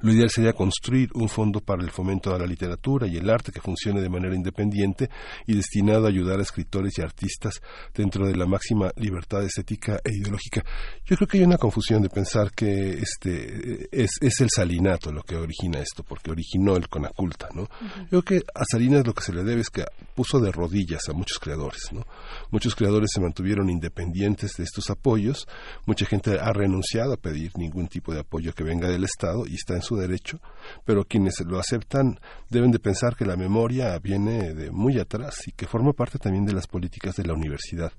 [0.00, 3.52] lo ideal sería construir un fondo para el fomento de la literatura y el arte
[3.52, 5.10] que funcione de manera independiente
[5.46, 7.60] y destinado a ayudar a escritores y artistas
[7.94, 10.64] dentro de la máxima libertad estética e ideológica.
[11.04, 15.22] Yo creo que hay una confusión de pensar que este es, es el salinato lo
[15.22, 17.62] que origina esto, porque originó el Conaculta, ¿no?
[17.62, 18.08] Uh -huh.
[18.10, 21.08] Yo creo que a Salinas lo que se le debe es que puso de rodillas
[21.08, 22.06] a muchos creadores, ¿no?
[22.50, 25.46] Muchos creadores se mantuvieron independientes de estos apoyos,
[25.86, 29.54] mucha gente ha renunciado a pedir ningún tipo de apoyo que venga del Estado y
[29.60, 30.40] está en su derecho,
[30.84, 35.52] pero quienes lo aceptan deben de pensar que la memoria viene de muy atrás y
[35.52, 37.92] que forma parte también de las políticas de la universidad.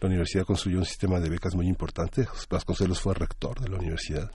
[0.00, 4.30] La universidad construyó un sistema de becas muy importante, Vasconcelos fue rector de la universidad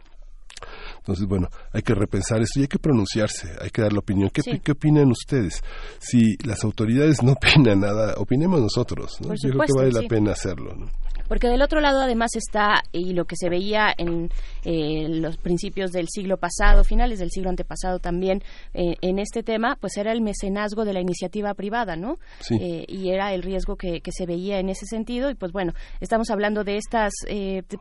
[0.97, 4.29] Entonces, bueno, hay que repensar esto y hay que pronunciarse, hay que dar la opinión.
[4.29, 5.63] ¿Qué, ¿qué opinan ustedes?
[5.99, 9.19] Si las autoridades no opinan nada, opinemos nosotros.
[9.21, 9.33] ¿no?
[9.35, 10.75] Yo creo que vale la pena hacerlo.
[10.75, 10.87] ¿no?
[11.31, 14.29] Porque del otro lado además está, y lo que se veía en
[14.65, 19.77] eh, los principios del siglo pasado, finales del siglo antepasado también, eh, en este tema,
[19.79, 22.17] pues era el mecenazgo de la iniciativa privada, ¿no?
[22.41, 22.55] Sí.
[22.55, 25.29] Eh, y era el riesgo que, que, se veía en ese sentido.
[25.29, 25.71] Y pues bueno,
[26.01, 27.13] estamos hablando de estas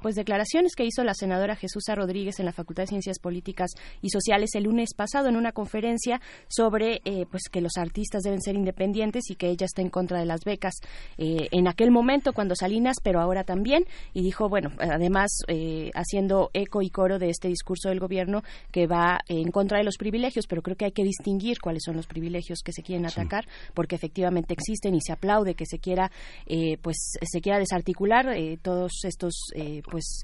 [0.01, 4.11] pues declaraciones que hizo la senadora Jesús Rodríguez en la Facultad de Ciencias Políticas y
[4.11, 9.29] Sociales el lunes pasado en una conferencia sobre pues que los artistas deben ser independientes
[9.29, 10.75] y que ella está en contra de las becas.
[11.19, 13.85] en aquel momento cuando Salinas, pero ahora también
[14.15, 18.87] y dijo, bueno, además eh, haciendo eco y coro de este discurso del gobierno que
[18.87, 22.07] va en contra de los privilegios, pero creo que hay que distinguir cuáles son los
[22.07, 26.11] privilegios que se quieren atacar, porque efectivamente existen y se aplaude que se quiera,
[26.47, 29.35] eh, pues, se quiera desarticular eh, todos estos,
[29.91, 30.23] pues,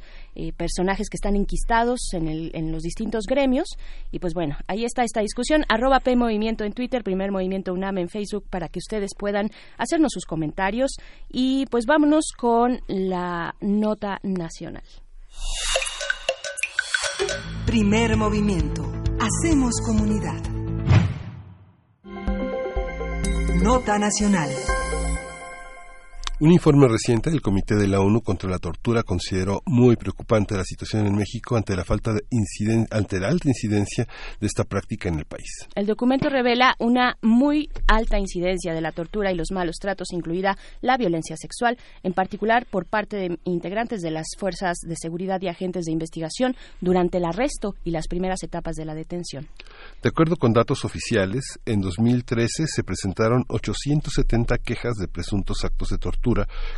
[0.56, 3.68] personajes que están enquistados en, el, en los distintos gremios.
[4.12, 5.64] Y pues bueno, ahí está esta discusión.
[5.68, 10.12] Arroba P Movimiento en Twitter, Primer Movimiento UNAM en Facebook para que ustedes puedan hacernos
[10.12, 10.96] sus comentarios.
[11.30, 14.82] Y pues vámonos con la nota nacional.
[17.66, 18.90] Primer movimiento.
[19.20, 20.40] Hacemos comunidad.
[23.62, 24.50] Nota nacional.
[26.38, 30.64] Un informe reciente del Comité de la ONU contra la Tortura consideró muy preocupante la
[30.64, 32.20] situación en México ante la falta de
[32.90, 34.06] ante la alta incidencia
[34.38, 35.66] de esta práctica en el país.
[35.74, 40.58] El documento revela una muy alta incidencia de la tortura y los malos tratos, incluida
[40.82, 45.48] la violencia sexual, en particular por parte de integrantes de las fuerzas de seguridad y
[45.48, 49.48] agentes de investigación durante el arresto y las primeras etapas de la detención.
[50.02, 55.96] De acuerdo con datos oficiales, en 2013 se presentaron 870 quejas de presuntos actos de
[55.96, 56.25] tortura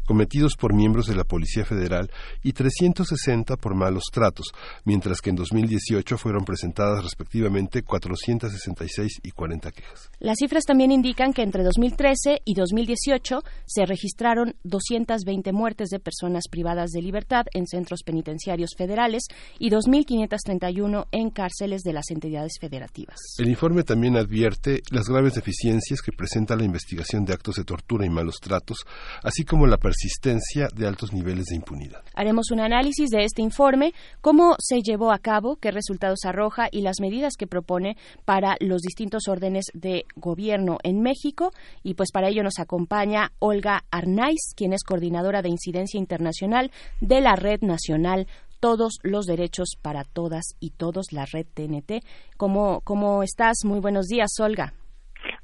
[0.04, 2.10] cometidos por miembros de la Policía Federal
[2.42, 4.52] y 360 por malos tratos,
[4.84, 10.10] mientras que en 2018 fueron presentadas respectivamente 466 y 40 quejas.
[10.18, 16.44] Las cifras también indican que entre 2013 y 2018 se registraron 220 muertes de personas
[16.50, 19.24] privadas de libertad en centros penitenciarios federales
[19.58, 23.16] y 2.531 en cárceles de las entidades federativas.
[23.38, 28.06] El informe también advierte las graves deficiencias que presenta la investigación de actos de tortura
[28.06, 28.84] y malos tratos,
[29.22, 32.02] así como la persistencia de altos niveles de impunidad.
[32.14, 36.82] Haremos un análisis de este informe, cómo se llevó a cabo, qué resultados arroja y
[36.82, 41.52] las medidas que propone para los distintos órdenes de gobierno en México.
[41.82, 46.70] Y pues para ello nos acompaña Olga Arnaiz, quien es coordinadora de incidencia internacional
[47.00, 48.26] de la Red Nacional
[48.60, 52.04] todos los derechos para todas y todos, la red TNT.
[52.36, 53.58] ¿Cómo, cómo estás?
[53.64, 54.72] Muy buenos días, Olga.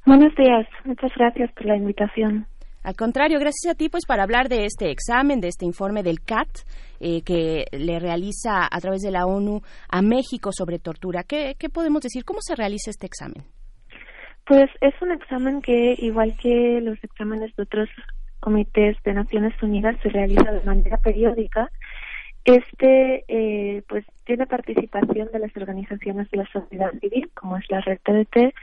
[0.06, 2.46] Buenos días, muchas gracias por la invitación.
[2.84, 6.20] Al contrario, gracias a ti pues para hablar de este examen, de este informe del
[6.20, 6.48] CAT
[7.00, 11.24] eh, que le realiza a través de la ONU a México sobre tortura.
[11.24, 12.24] ¿Qué, ¿Qué podemos decir?
[12.24, 13.42] ¿Cómo se realiza este examen?
[14.46, 17.88] Pues es un examen que, igual que los exámenes de otros
[18.40, 21.70] comités de Naciones Unidas, se realiza de manera periódica.
[22.44, 27.80] Este, eh, pues, tiene participación de las organizaciones de la sociedad civil, como es la
[27.80, 28.54] red TDT,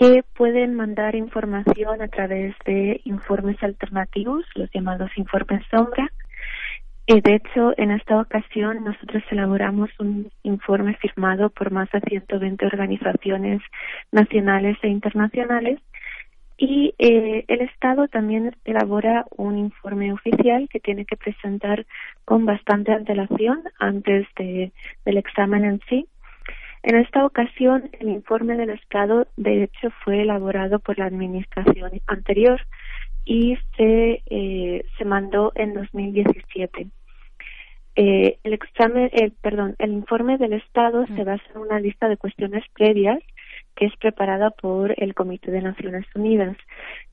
[0.00, 6.10] que pueden mandar información a través de informes alternativos, los llamados informes sombra.
[7.06, 12.64] Y de hecho, en esta ocasión nosotros elaboramos un informe firmado por más de 120
[12.64, 13.60] organizaciones
[14.10, 15.80] nacionales e internacionales
[16.56, 21.84] y eh, el Estado también elabora un informe oficial que tiene que presentar
[22.24, 24.72] con bastante antelación antes de,
[25.04, 26.06] del examen en sí
[26.82, 32.60] en esta ocasión, el informe del Estado, de hecho, fue elaborado por la administración anterior
[33.24, 36.88] y se, eh, se mandó en 2017.
[37.96, 42.16] Eh, el examen, el, perdón, el informe del Estado se basa en una lista de
[42.16, 43.18] cuestiones previas
[43.76, 46.56] que es preparada por el Comité de Naciones Unidas,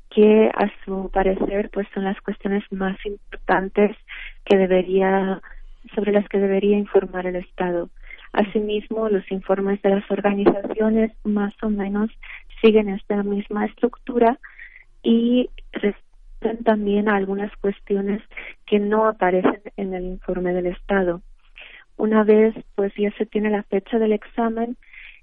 [0.09, 3.95] que a su parecer, pues son las cuestiones más importantes
[4.45, 5.41] que debería,
[5.93, 7.89] sobre las que debería informar el Estado.
[8.33, 12.09] Asimismo, los informes de las organizaciones más o menos
[12.61, 14.37] siguen esta misma estructura
[15.03, 18.21] y responden también a algunas cuestiones
[18.65, 21.21] que no aparecen en el informe del Estado.
[21.95, 24.77] Una vez pues ya se tiene la fecha del examen,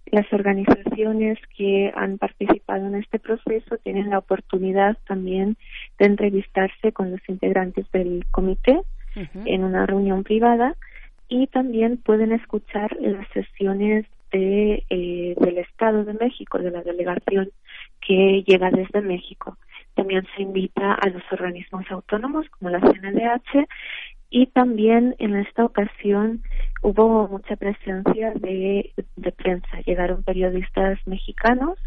[0.07, 5.57] las organizaciones que han participado en este proceso tienen la oportunidad también
[5.99, 8.81] de entrevistarse con los integrantes del comité
[9.45, 10.77] en una reunión privada
[11.29, 17.51] y también pueden escuchar las sesiones de, eh, del Estado de México, de la delegación
[18.01, 19.57] que llega desde México.
[19.95, 23.67] También se invita a los organismos autónomos como la CNDH
[24.31, 26.43] y también en esta ocasión
[26.83, 29.81] hubo mucha presencia de, de prensa.
[29.87, 31.79] Llegaron periodistas mexicanos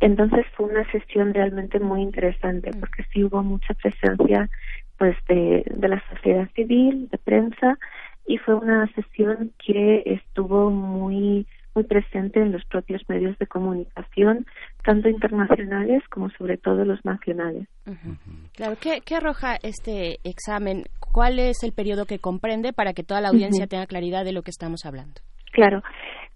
[0.00, 4.50] entonces fue una sesión realmente muy interesante porque sí hubo mucha presencia
[4.98, 7.78] pues de, de la sociedad civil, de prensa
[8.26, 14.46] y fue una sesión que estuvo muy muy presente en los propios medios de comunicación,
[14.84, 17.66] tanto internacionales como sobre todo los nacionales.
[18.54, 20.84] Claro, ¿qué, ¿qué, arroja este examen?
[21.12, 24.42] ¿Cuál es el periodo que comprende para que toda la audiencia tenga claridad de lo
[24.42, 25.20] que estamos hablando?
[25.52, 25.82] Claro,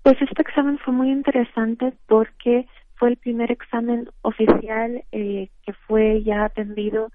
[0.02, 2.66] pues este examen fue muy interesante porque
[2.96, 7.10] fue el primer examen oficial eh, que fue ya atendido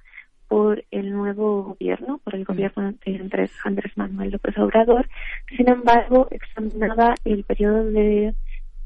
[0.54, 5.10] por el nuevo gobierno, por el gobierno de Andrés, Andrés Manuel López Obrador.
[5.58, 8.36] Sin embargo, examinaba el periodo de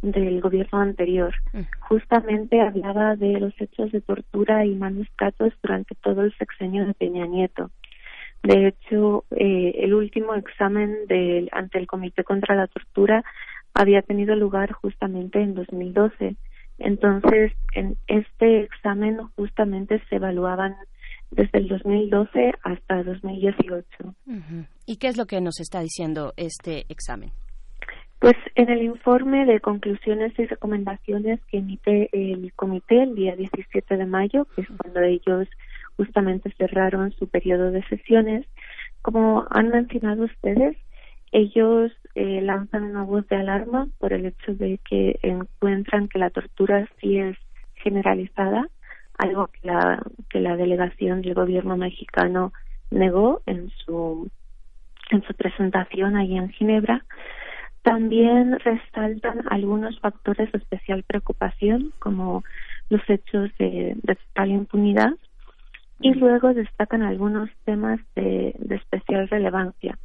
[0.02, 1.34] del gobierno anterior.
[1.82, 6.94] Justamente hablaba de los hechos de tortura y malos tratos durante todo el sexenio de
[6.94, 7.70] Peña Nieto.
[8.44, 13.26] De hecho, eh, el último examen del, ante el Comité contra la Tortura
[13.74, 16.38] había tenido lugar justamente en 2012
[16.80, 20.76] entonces, en este examen justamente se evaluaban
[21.32, 23.86] desde el 2012 hasta 2018.
[24.86, 27.32] ¿Y qué es lo que nos está diciendo este examen?
[28.20, 33.96] Pues en el informe de conclusiones y recomendaciones que emite el comité el día 17
[33.96, 35.48] de mayo, que es cuando ellos
[35.98, 38.46] justamente cerraron su periodo de sesiones,
[39.02, 40.78] como han mencionado ustedes,
[41.32, 46.30] ellos eh, lanzan una voz de alarma por el hecho de que encuentran que la
[46.30, 47.38] tortura sí es
[47.76, 48.70] generalizada,
[49.18, 52.54] algo que la, que la delegación del gobierno mexicano
[52.92, 54.30] negó en su,
[55.10, 57.04] en su presentación ahí en Ginebra.
[57.82, 62.44] También resaltan algunos factores de especial preocupación, como
[62.90, 65.14] los hechos de, de total impunidad,
[66.00, 69.98] y luego destacan algunos temas de, de especial relevancia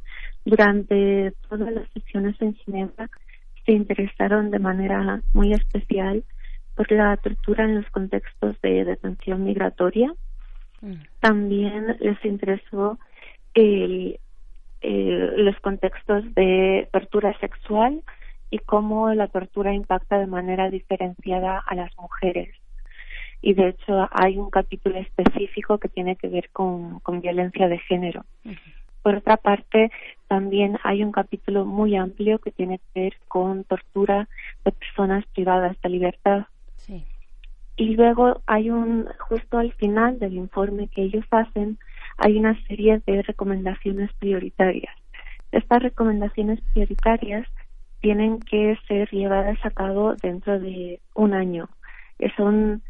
[0.45, 3.09] durante todas las sesiones en Ginebra
[3.65, 6.23] se interesaron de manera muy especial
[6.75, 10.11] por la tortura en los contextos de detención migratoria.
[10.81, 10.93] Mm.
[11.19, 12.97] También les interesó
[13.53, 14.19] el,
[14.81, 18.01] los contextos de tortura sexual
[18.49, 22.55] y cómo la tortura impacta de manera diferenciada a las mujeres.
[23.41, 27.79] Y de hecho hay un capítulo específico que tiene que ver con, con violencia de
[27.79, 28.25] género.
[29.01, 29.91] Por otra parte,
[30.27, 34.29] también hay un capítulo muy amplio que tiene que ver con tortura
[34.63, 36.45] de personas privadas de libertad.
[37.75, 41.79] Y luego hay un, justo al final del informe que ellos hacen,
[42.17, 44.95] hay una serie de recomendaciones prioritarias.
[45.51, 47.47] Estas recomendaciones prioritarias
[48.01, 51.69] tienen que ser llevadas a cabo dentro de un año.
[52.37, 52.83] Son,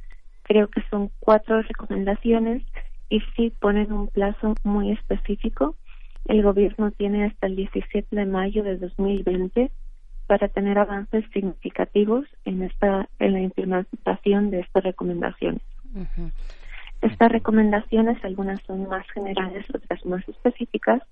[0.43, 2.63] creo que son cuatro recomendaciones
[3.09, 5.75] y sí ponen un plazo muy específico
[6.25, 9.71] el gobierno tiene hasta el 17 de mayo de 2020
[10.33, 15.61] para tener avances significativos en esta en la implementación de estas recomendaciones.
[17.03, 21.03] Estas recomendaciones, algunas son más generales, otras más específicas.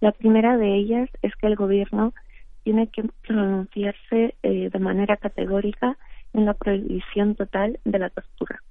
[0.00, 2.14] La primera de ellas es que el gobierno
[2.62, 5.98] tiene que pronunciarse eh, de manera categórica
[6.32, 8.62] en la prohibición total de la tortura.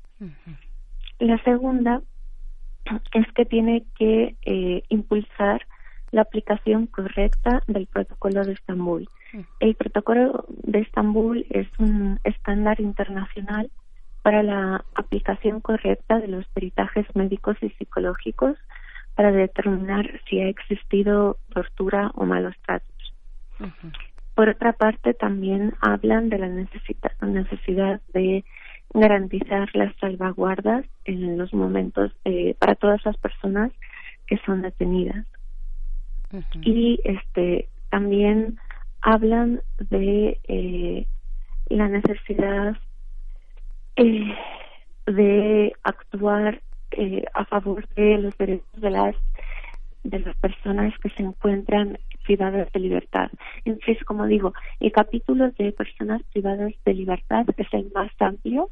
[1.20, 2.02] La segunda
[3.14, 5.68] es que tiene que eh, impulsar
[6.10, 9.08] la aplicación correcta del protocolo de Estambul.
[9.60, 13.70] El protocolo de Estambul es un estándar internacional
[14.22, 18.58] para la aplicación correcta de los peritajes médicos y psicológicos
[19.16, 23.14] para determinar si ha existido tortura o malos tratos.
[24.34, 28.46] Por otra parte, también hablan de la necesidad de
[28.94, 32.12] garantizar las salvaguardas en los momentos
[32.60, 33.72] para todas las personas
[34.28, 35.26] que son detenidas.
[36.62, 38.60] Y este también
[39.02, 41.06] hablan de eh,
[41.70, 42.78] la necesidad
[43.96, 44.36] eh,
[45.06, 46.62] de actuar
[46.92, 49.16] eh, a favor de los derechos de las
[50.04, 53.30] de las personas que se encuentran privadas de libertad.
[53.66, 58.70] Entonces, como digo, el capítulo de personas privadas de libertad es el más amplio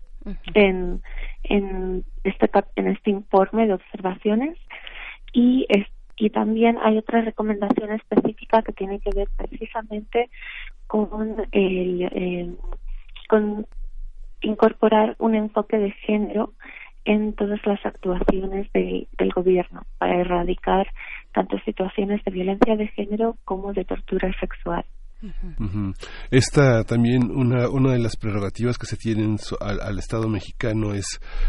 [0.54, 1.02] en,
[1.44, 4.58] en, este, en este informe de observaciones
[5.34, 10.30] y este y también hay otra recomendación específica que tiene que ver precisamente
[10.88, 12.58] con el,
[13.30, 13.68] con
[14.42, 16.54] incorporar un enfoque de género
[17.06, 20.88] en todas las actuaciones del gobierno para erradicar
[21.34, 24.84] tanto situaciones de violencia de género como de tortura sexual.
[26.32, 31.06] Esta también una, una de las prerrogativas que se tienen al, al Estado mexicano es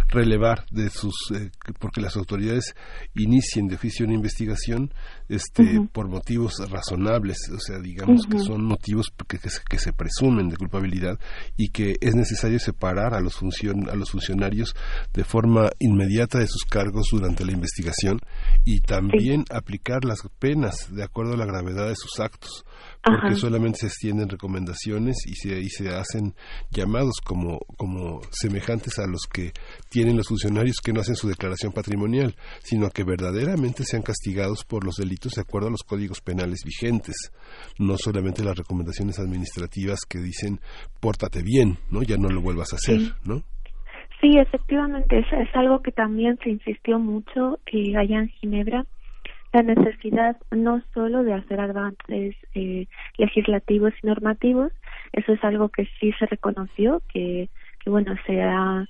[0.09, 2.75] relevar de sus eh, porque las autoridades
[3.15, 4.93] inicien de oficio una investigación
[5.29, 9.93] este por motivos razonables, o sea, digamos que son motivos que, que se, que se
[9.93, 11.19] presumen de culpabilidad
[11.57, 14.75] y que es necesario separar a los funcion- a los funcionarios
[15.13, 18.21] de forma inmediata de sus cargos durante la investigación
[18.65, 22.65] y también aplicar las penas de acuerdo a la gravedad de sus actos
[23.03, 23.37] porque Ajá.
[23.37, 26.35] solamente se extienden recomendaciones y se, y se hacen
[26.71, 29.53] llamados como, como semejantes a los que
[29.89, 34.85] tienen los funcionarios que no hacen su declaración patrimonial, sino que verdaderamente sean castigados por
[34.85, 37.17] los delitos de acuerdo a los códigos penales vigentes,
[37.79, 40.61] no solamente las recomendaciones administrativas que dicen
[41.01, 42.03] pórtate bien, ¿no?
[42.03, 43.13] Ya no lo vuelvas a hacer, Sí.
[43.25, 43.43] ¿no?
[44.21, 48.85] Sí, efectivamente, es, es algo que también se insistió mucho eh, allá en Ginebra,
[49.53, 54.73] la necesidad no solo de hacer avances eh, legislativos y normativos,
[55.13, 57.49] eso es algo que sí se reconoció, que,
[57.81, 58.87] que bueno, se ha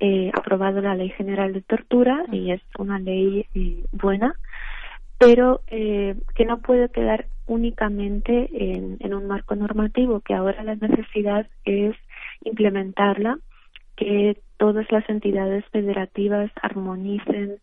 [0.00, 4.34] eh, aprobado la Ley General de Tortura y es una ley eh, buena,
[5.18, 10.74] pero eh, que no puede quedar únicamente en, en un marco normativo, que ahora la
[10.74, 11.94] necesidad es
[12.44, 13.38] implementarla,
[13.96, 17.58] que todas las entidades federativas armonicen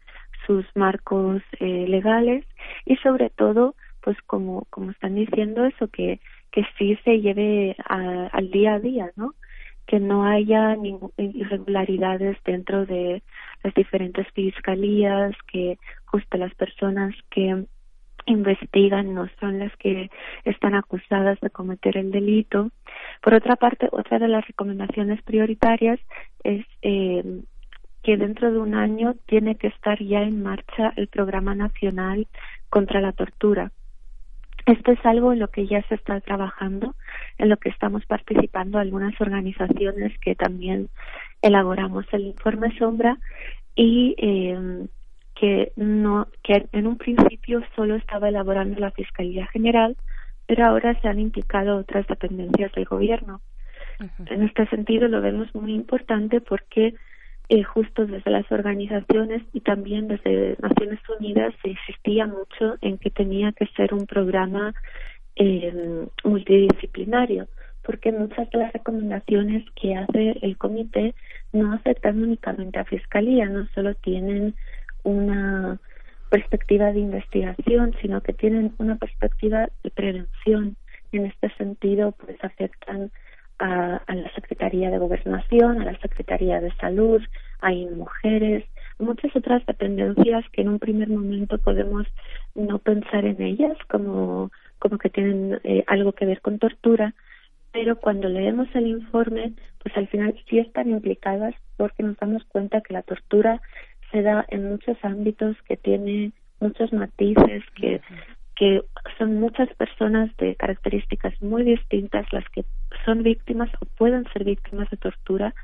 [0.49, 2.43] sus marcos eh, legales
[2.83, 6.19] y sobre todo, pues como, como están diciendo eso, que,
[6.51, 9.35] que sí se lleve al día a día, ¿no?
[9.85, 10.75] que no haya
[11.17, 13.21] irregularidades dentro de
[13.63, 17.65] las diferentes fiscalías, que justo las personas que
[18.25, 20.09] investigan no son las que
[20.45, 22.71] están acusadas de cometer el delito.
[23.21, 25.99] Por otra parte, otra de las recomendaciones prioritarias
[26.43, 27.41] es eh,
[28.03, 32.27] que dentro de un año tiene que estar ya en marcha el programa nacional
[32.69, 33.71] contra la tortura.
[34.65, 36.95] Esto es algo en lo que ya se está trabajando,
[37.37, 40.89] en lo que estamos participando algunas organizaciones que también
[41.41, 43.17] elaboramos el informe sombra
[43.75, 44.87] y eh,
[45.35, 49.95] que no que en un principio solo estaba elaborando la Fiscalía General,
[50.45, 53.41] pero ahora se han implicado otras dependencias del gobierno.
[54.27, 56.93] En este sentido lo vemos muy importante porque
[57.49, 63.09] eh, justo desde las organizaciones y también desde Naciones Unidas se insistía mucho en que
[63.09, 64.75] tenía que ser un programa
[65.35, 67.47] eh, multidisciplinario,
[67.83, 71.15] porque muchas de las recomendaciones que hace el comité
[71.51, 74.53] no afectan únicamente a Fiscalía, no solo tienen
[75.03, 75.79] una
[76.29, 80.75] perspectiva de investigación, sino que tienen una perspectiva de prevención.
[81.11, 83.09] En este sentido, pues afectan
[83.59, 87.21] a, a la Secretaría de Gobernación, a la Secretaría de Salud,
[87.61, 88.65] hay mujeres,
[88.97, 92.07] muchas otras dependencias que en un primer momento podemos
[92.55, 97.13] no pensar en ellas como, como que tienen eh, algo que ver con tortura,
[97.71, 99.53] pero cuando leemos el informe,
[99.83, 103.61] pues al final sí están implicadas porque nos damos cuenta que la tortura
[104.11, 108.01] se da en muchos ámbitos, que tiene muchos matices, que
[108.59, 108.83] que
[109.17, 112.65] son muchas personas de características muy distintas las que
[113.05, 115.55] son víctimas o pueden ser víctimas de tortura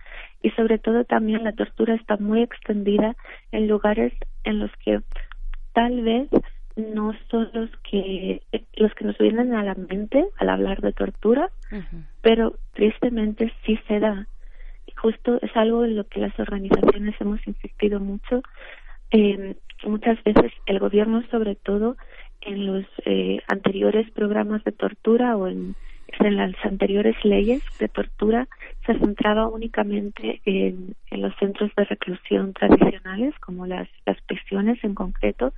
[0.41, 3.17] y sobre todo también la tortura está muy extendida
[3.51, 4.13] en lugares
[4.45, 5.01] en los que
[5.73, 6.29] tal vez
[6.77, 8.41] no son los que
[8.77, 11.51] los que nos vienen a la mente al hablar de tortura,
[12.21, 14.25] pero tristemente sí se da.
[14.87, 18.41] Y justo es algo en lo que las organizaciones hemos insistido mucho.
[19.11, 19.55] Eh,
[19.85, 21.97] muchas veces el gobierno, sobre todo
[22.41, 25.75] en los eh, anteriores programas de tortura o en,
[26.19, 28.47] en las anteriores leyes de tortura,
[28.85, 34.95] se centraba únicamente en, en los centros de reclusión tradicionales, como las, las prisiones en
[34.95, 35.53] concreto,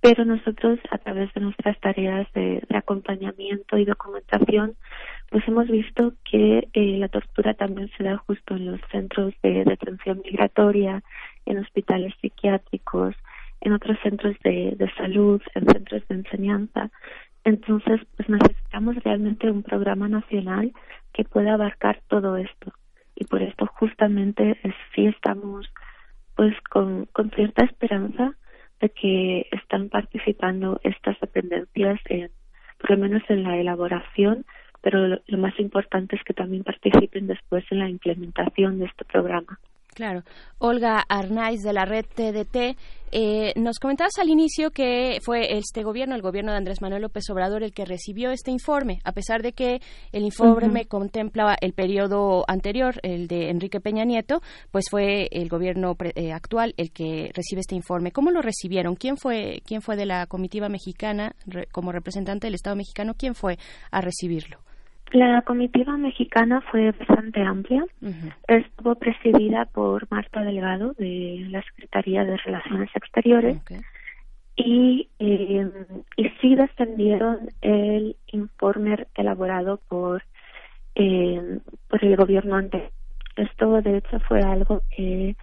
[0.00, 4.76] pero nosotros a través de nuestras tareas de, de acompañamiento y documentación
[5.30, 9.64] pues hemos visto que eh, la tortura también se da justo en los centros de
[9.64, 11.02] detención migratoria,
[11.46, 13.14] en hospitales psiquiátricos,
[13.60, 16.90] en otros centros de, de salud, en centros de enseñanza.
[17.44, 20.72] Entonces, pues necesitamos realmente un programa nacional
[21.12, 22.72] que pueda abarcar todo esto.
[23.14, 24.58] Y por esto justamente
[24.94, 25.66] sí estamos
[26.34, 28.34] pues con, con cierta esperanza
[28.80, 32.30] de que están participando estas dependencias en,
[32.78, 34.44] por lo menos en la elaboración,
[34.82, 39.58] pero lo más importante es que también participen después en la implementación de este programa.
[39.96, 40.24] Claro.
[40.58, 42.76] Olga Arnaiz de la red TDT,
[43.12, 47.24] eh, nos comentabas al inicio que fue este gobierno, el gobierno de Andrés Manuel López
[47.30, 49.80] Obrador, el que recibió este informe, a pesar de que
[50.12, 50.88] el informe Ujú.
[50.88, 56.30] contemplaba el periodo anterior, el de Enrique Peña Nieto, pues fue el gobierno pre- eh,
[56.32, 58.12] actual el que recibe este informe.
[58.12, 58.96] ¿Cómo lo recibieron?
[58.96, 63.14] ¿Quién fue, quién fue de la comitiva mexicana re- como representante del Estado mexicano?
[63.16, 63.58] ¿Quién fue
[63.90, 64.58] a recibirlo?
[65.12, 67.84] La comitiva mexicana fue bastante amplia.
[68.48, 73.58] Estuvo presidida por Marta Delgado de la Secretaría de Relaciones Exteriores
[74.56, 75.70] y, eh,
[76.16, 80.24] y sí defendieron el informe elaborado por,
[80.96, 82.90] eh, por el gobierno anterior.
[83.36, 85.36] Esto, de hecho, fue algo que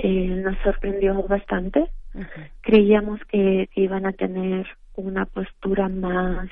[0.00, 1.88] eh, nos sorprendió bastante.
[2.62, 4.66] Creíamos que, que iban a tener
[4.96, 6.48] una postura más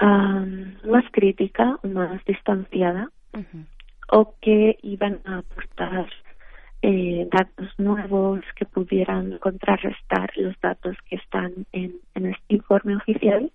[0.00, 3.10] más crítica, más distanciada,
[4.10, 6.06] o que iban a aportar
[6.82, 13.50] eh, datos nuevos que pudieran contrarrestar los datos que están en, en este informe oficial,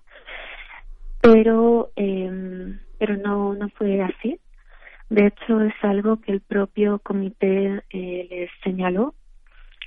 [1.22, 4.40] pero eh, pero no no fue así.
[5.10, 9.14] De hecho, es algo que el propio comité eh, les señaló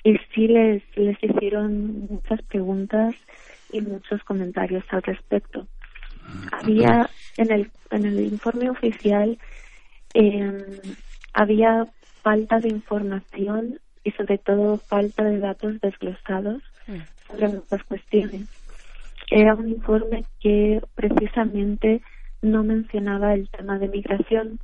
[0.02, 3.14] y sí les les hicieron muchas preguntas
[3.72, 5.66] y muchos comentarios al respecto
[6.52, 9.38] había en el en el informe oficial
[10.14, 10.80] eh,
[11.32, 11.86] había
[12.22, 16.62] falta de información y sobre todo falta de datos desglosados
[17.26, 18.48] sobre muchas cuestiones.
[19.30, 22.00] Era un informe que precisamente
[22.40, 24.58] no mencionaba el tema de migración,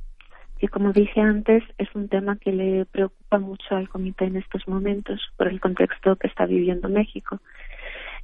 [0.57, 4.67] que como dije antes es un tema que le preocupa mucho al comité en estos
[4.67, 7.39] momentos por el contexto que está viviendo México.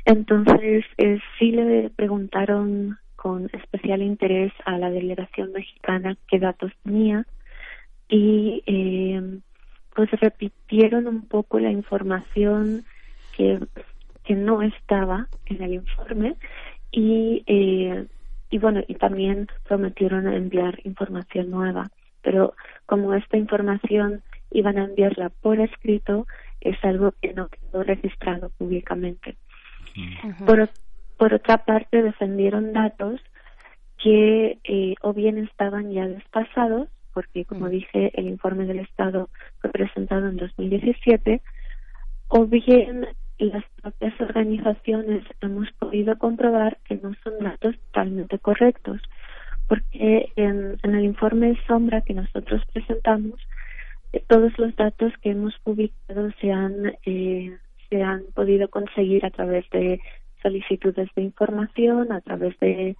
[0.06, 7.26] Entonces, eh, sí le preguntaron con especial interés a la delegación mexicana qué datos tenía
[8.08, 9.40] y eh,
[9.94, 12.86] pues repitieron un poco la información
[13.36, 13.60] que,
[14.24, 16.38] que no estaba en el informe
[16.91, 18.06] y eh,
[18.50, 21.91] y bueno y también prometieron enviar información nueva.
[22.22, 22.54] Pero
[22.86, 26.26] como esta información iban a enviarla por escrito
[26.62, 29.36] es algo que no quedó registrado públicamente.
[30.46, 30.70] Por,
[31.20, 33.20] por otra parte, defendieron datos
[34.02, 39.30] que eh, o bien estaban ya despasados, porque como dije, el informe del Estado
[39.60, 41.41] fue presentado en 2017,
[42.30, 43.06] o bien
[43.38, 49.02] las propias organizaciones hemos podido comprobar que no son datos totalmente correctos,
[49.68, 53.41] porque en, en el informe sombra que nosotros presentamos,
[54.14, 57.58] eh, todos los datos que hemos publicado se han eh,
[57.90, 60.00] se han podido conseguir a través de
[60.41, 62.95] solicitudes de información a través de,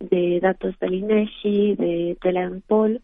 [0.00, 3.00] de datos del INEGI, de, de la EMPOL,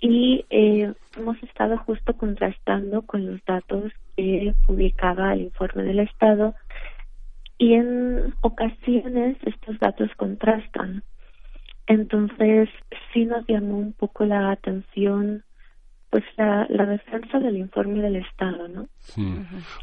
[0.00, 6.56] y eh, hemos estado justo contrastando con los datos que publicaba el informe del Estado
[7.56, 11.04] y en ocasiones estos datos contrastan.
[11.86, 12.68] Entonces
[13.12, 15.44] sí nos llamó un poco la atención
[16.12, 18.86] pues la, la defensa del informe del Estado, ¿no?
[18.98, 19.22] Sí.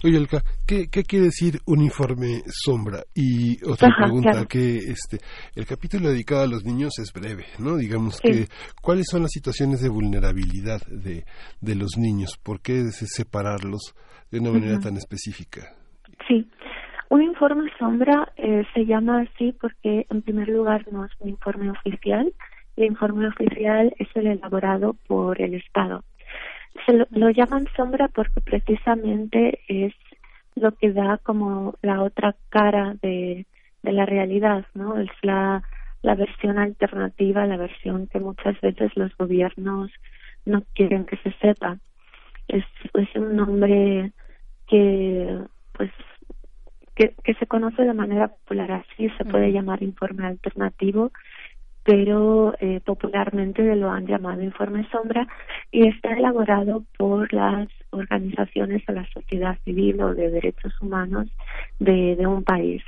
[0.03, 2.99] Oye, Elka, ¿qué, ¿qué, quiere decir un informe sombra?
[3.15, 5.17] Y otra pregunta, que este,
[5.55, 7.77] el capítulo dedicado a los niños es breve, ¿no?
[7.77, 8.45] Digamos que,
[8.79, 11.25] ¿cuáles son las situaciones de vulnerabilidad de,
[11.61, 12.37] de los niños?
[12.37, 13.95] ¿Por qué separarlos
[14.29, 15.73] de una manera tan específica?
[16.27, 16.47] Sí.
[17.09, 21.71] Un informe sombra eh, se llama así porque, en primer lugar, no es un informe
[21.71, 22.31] oficial.
[22.75, 26.03] El informe oficial es el elaborado por el Estado
[26.85, 29.93] se lo, llaman sombra porque precisamente es
[30.55, 33.45] lo que da como la otra cara de,
[33.83, 34.97] de la realidad, ¿no?
[34.99, 35.63] Es la,
[36.01, 39.91] la versión alternativa, la versión que muchas veces los gobiernos
[40.45, 41.77] no quieren que se sepa.
[42.47, 44.11] Es, es un nombre
[44.67, 45.39] que,
[45.73, 45.91] pues,
[46.95, 51.11] que, que se conoce de manera popular así, se puede llamar informe alternativo
[51.89, 55.27] pero eh, popularmente lo han llamado informe sombra
[55.71, 61.27] y está elaborado por las organizaciones de la sociedad civil o de derechos humanos
[61.79, 62.83] de, un país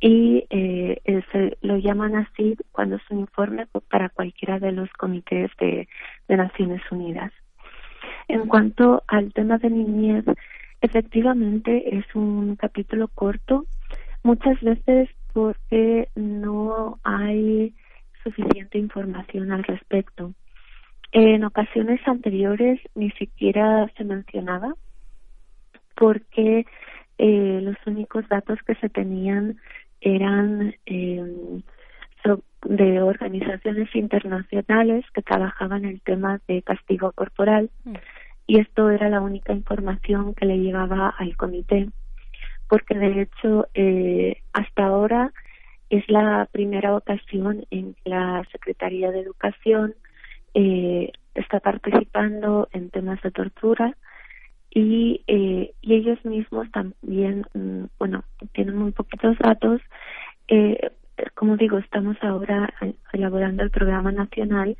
[0.00, 1.00] y eh,
[1.30, 5.86] se lo llaman así cuando es un informe para cualquiera de los comités de,
[6.26, 7.30] de Naciones Unidas.
[8.26, 10.24] En cuanto al tema de niñez,
[10.80, 13.66] efectivamente es un capítulo corto,
[14.24, 17.72] muchas veces porque no hay
[18.22, 20.32] suficiente información al respecto.
[21.12, 24.74] En ocasiones anteriores ni siquiera se mencionaba
[25.96, 26.66] porque
[27.18, 29.58] eh, los únicos datos que se tenían
[30.00, 31.62] eran eh,
[32.64, 37.94] de organizaciones internacionales que trabajaban el tema de castigo corporal mm.
[38.46, 41.88] y esto era la única información que le llegaba al comité
[42.68, 45.32] porque de hecho eh, hasta ahora
[45.92, 49.94] es la primera ocasión en que la Secretaría de Educación
[50.54, 53.94] eh, está participando en temas de tortura
[54.70, 58.24] y, eh, y ellos mismos también, mm, bueno,
[58.54, 59.82] tienen muy poquitos datos.
[60.48, 60.90] Eh,
[61.34, 62.72] como digo, estamos ahora
[63.12, 64.78] elaborando el programa nacional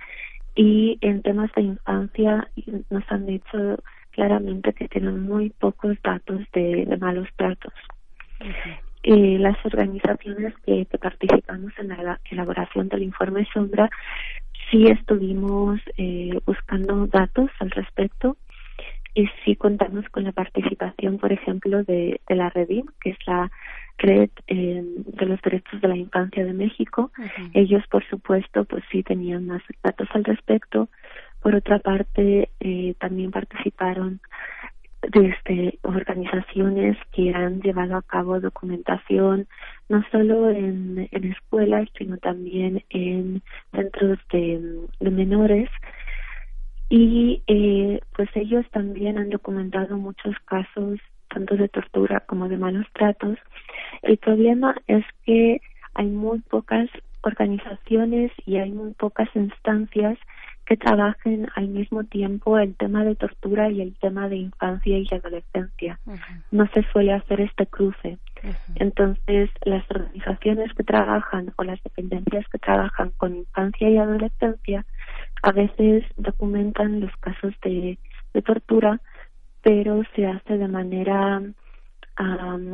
[0.55, 2.49] y en temas de infancia
[2.89, 3.83] nos han dicho
[4.13, 7.75] claramente que tienen muy pocos datos de, malos tratos.
[9.03, 13.91] Y las organizaciones que, participamos en la elaboración del informe Sombra
[14.71, 18.37] sí estuvimos eh, buscando datos al respecto
[19.15, 23.51] y sí contamos con la participación, por ejemplo, de, de la REDIM, que es la
[23.99, 27.13] Red eh, de los Derechos de la Infancia de México.
[27.53, 30.89] Ellos, por supuesto, pues sí tenían más datos al respecto.
[31.41, 34.21] Por otra parte, eh, también participaron
[35.11, 39.49] desde organizaciones que han llevado a cabo documentación
[39.89, 43.43] no solo en, en escuelas sino también en
[43.73, 45.69] centros de, de menores
[46.89, 51.01] y eh, pues ellos también han documentado muchos casos
[51.33, 53.39] tanto de tortura como de malos tratos.
[54.03, 55.63] El problema es que
[55.95, 56.91] hay muy pocas
[57.23, 60.19] organizaciones y hay muy pocas instancias
[60.73, 65.07] que trabajen al mismo tiempo el tema de tortura y el tema de infancia y
[65.13, 66.01] adolescencia.
[66.51, 68.17] No se suele hacer este cruce.
[68.77, 74.87] Entonces, las organizaciones que trabajan o las dependencias que trabajan con infancia y adolescencia
[75.43, 77.99] a veces documentan los casos de,
[78.33, 78.99] de tortura,
[79.61, 81.43] pero se hace de manera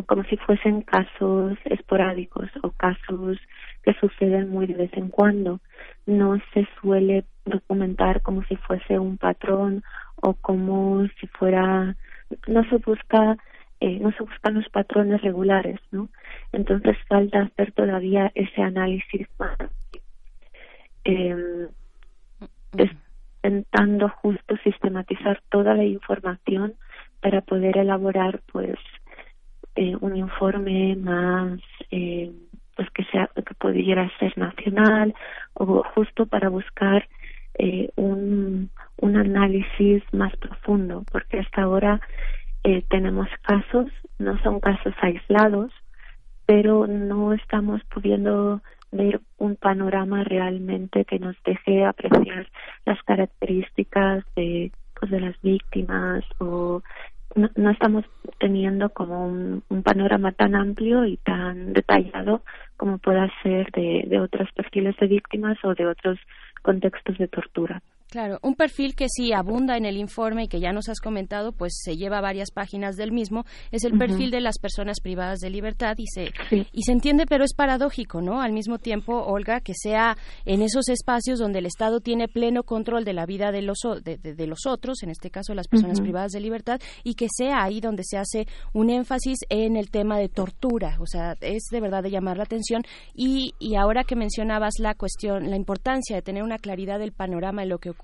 [0.07, 3.39] como si fuesen casos esporádicos o casos
[3.83, 5.61] que suceden muy de vez en cuando.
[6.07, 9.83] No se suele documentar como si fuese un patrón
[10.17, 11.95] o como si fuera,
[12.47, 13.37] no se busca,
[13.81, 16.09] eh, no se buscan los patrones regulares, ¿no?
[16.53, 19.57] Entonces falta hacer todavía ese análisis más.
[21.05, 21.69] Eh,
[23.43, 26.75] intentando justo sistematizar toda la información
[27.21, 28.77] para poder elaborar pues
[29.79, 31.61] eh, un informe más
[31.93, 32.33] eh,
[32.75, 35.15] pues que sea que pudiera ser nacional
[35.55, 37.09] o justo para buscar
[37.55, 42.01] eh, un, un análisis más profundo porque hasta ahora
[42.65, 43.87] eh, tenemos casos
[44.19, 45.71] no son casos aislados
[46.45, 48.61] pero no estamos pudiendo
[48.91, 52.49] ver un panorama realmente que nos deje apreciar
[52.85, 56.83] las características de pues de las víctimas o
[57.35, 58.05] no, estamos
[58.39, 62.43] teniendo como un, panorama tan amplio y tan detallado
[62.77, 66.19] como pueda ser de, de otros perfiles de víctimas o de otros
[66.63, 67.83] contextos de tortura.
[68.11, 71.53] Claro, un perfil que sí abunda en el informe y que ya nos has comentado,
[71.53, 75.51] pues se lleva varias páginas del mismo, es el perfil de las personas privadas de
[75.51, 76.31] libertad y se,
[76.73, 78.41] y se entiende, pero es paradójico, ¿no?
[78.41, 80.17] Al mismo tiempo, Olga, que sea
[80.47, 84.47] en esos espacios donde el Estado tiene pleno control de la vida de los, de,
[84.47, 88.05] los otros, en este caso las personas privadas de libertad, y que sea ahí donde
[88.05, 92.11] se hace un énfasis en el tema de tortura, o sea, es de verdad de
[92.11, 92.85] llamar la atención.
[93.15, 97.61] Y, y ahora que mencionabas la cuestión, la importancia de tener una claridad del panorama
[97.61, 97.98] de lo que ocurre.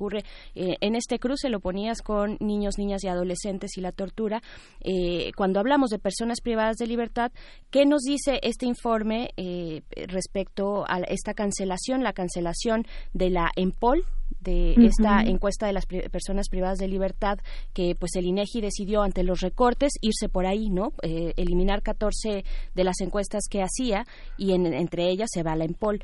[0.54, 4.42] Eh, en este cruce lo ponías con niños, niñas y adolescentes y la tortura.
[4.80, 7.32] Eh, cuando hablamos de personas privadas de libertad,
[7.70, 14.04] ¿qué nos dice este informe eh, respecto a esta cancelación, la cancelación de la EMPOL,
[14.44, 17.38] de esta encuesta de las personas privadas de libertad
[17.72, 20.92] que pues el INEGI decidió ante los recortes irse por ahí, ¿no?
[21.02, 22.44] eliminar 14
[22.74, 24.04] de las encuestas que hacía
[24.38, 26.02] y entre ellas se va la EMPOL.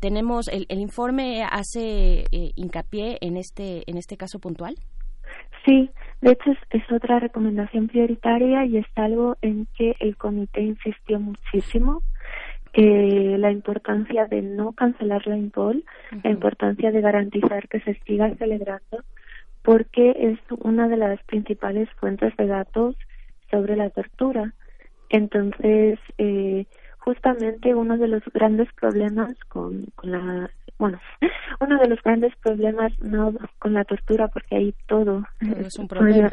[0.00, 2.24] tenemos el, el, informe hace
[2.56, 4.76] hincapié en este, en este caso puntual?
[5.64, 5.90] Sí,
[6.20, 12.02] de hecho es, otra recomendación prioritaria y es algo en que el comité insistió muchísimo.
[12.76, 15.84] Eh, la importancia de no cancelar la INPOL,
[16.24, 19.04] la importancia de garantizar que se siga celebrando,
[19.62, 22.96] porque es una de las principales fuentes de datos
[23.48, 24.52] sobre la tortura.
[25.08, 26.66] Entonces, eh,
[26.98, 31.00] justamente uno de los grandes problemas con, con la bueno,
[31.60, 36.32] uno de los grandes problemas no con la tortura porque hay todo, es un problema.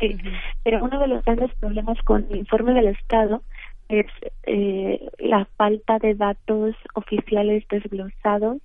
[0.00, 0.18] Sí,
[0.64, 3.42] pero uno de los grandes problemas con el informe del Estado
[3.92, 4.06] es
[4.44, 8.58] eh, la falta de datos oficiales desglosados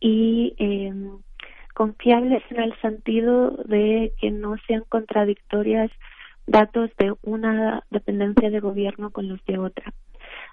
[0.00, 0.92] y eh,
[1.72, 5.90] confiables en el sentido de que no sean contradictorias
[6.46, 9.92] datos de una dependencia de gobierno con los de otra.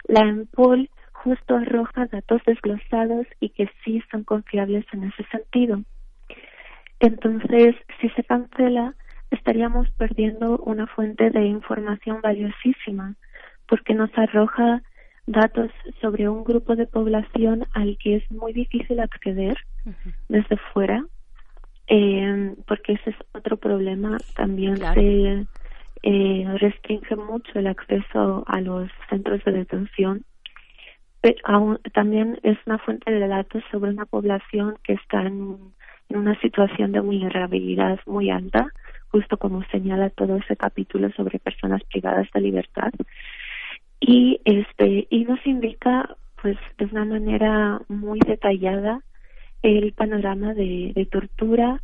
[0.08, 5.82] La EMPOL justo arroja datos desglosados y que sí son confiables en ese sentido.
[7.00, 8.94] Entonces, si se cancela,
[9.32, 13.16] estaríamos perdiendo una fuente de información valiosísima,
[13.68, 14.82] porque nos arroja
[15.26, 15.72] datos
[16.02, 19.58] sobre un grupo de población al que es muy difícil acceder
[20.28, 21.06] desde fuera,
[21.88, 24.18] eh, porque ese es otro problema.
[24.36, 25.46] También se
[26.04, 30.26] eh, restringe mucho el acceso a los centros de detención
[31.44, 35.58] aún, también es una fuente de datos sobre una población que está en,
[36.10, 38.68] en una situación de vulnerabilidad muy alta,
[39.10, 42.92] justo como señala todo ese capítulo sobre personas privadas de libertad.
[44.06, 49.00] Y este y nos indica pues de una manera muy detallada
[49.62, 51.82] el panorama de, tortura,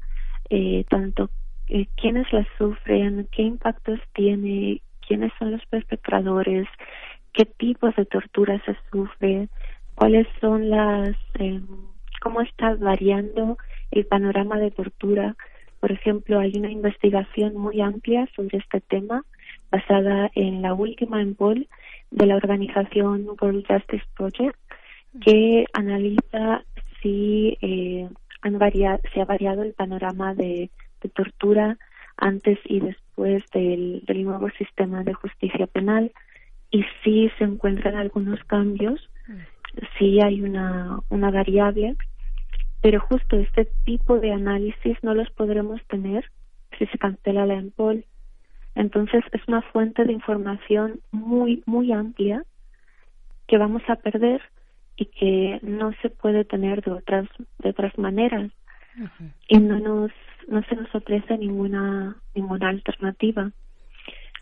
[0.50, 1.30] eh, tanto
[1.70, 6.68] eh, quiénes la sufren, qué impactos tiene, quiénes son los perpetradores,
[7.32, 9.48] qué tipos de tortura se sufre,
[9.96, 11.62] cuáles son las, eh,
[12.20, 13.58] cómo está variando
[13.92, 15.38] el panorama de tortura.
[15.80, 19.24] Por ejemplo, hay una investigación muy amplia sobre este tema
[19.72, 21.66] basada en la última en Paul
[22.12, 24.58] de la organización World Justice Project
[25.22, 26.64] que analiza
[27.02, 28.08] si eh,
[28.42, 30.70] han variado, se ha variado el panorama de,
[31.02, 31.78] de tortura
[32.18, 36.12] antes y después del, del nuevo sistema de justicia penal
[36.72, 39.10] y si se encuentran algunos cambios,
[39.98, 41.96] si hay una, una variable,
[42.82, 46.30] pero justo este tipo de análisis no los podremos tener
[46.78, 48.06] si se cancela la EMPOL.
[48.80, 52.46] Entonces es una fuente de información muy, muy amplia
[53.46, 54.42] que vamos a perder
[54.96, 57.28] y que no se puede tener de otras
[57.58, 58.50] de otras maneras.
[59.50, 60.12] Y no nos
[60.48, 63.52] no se nos ofrece ninguna ninguna alternativa.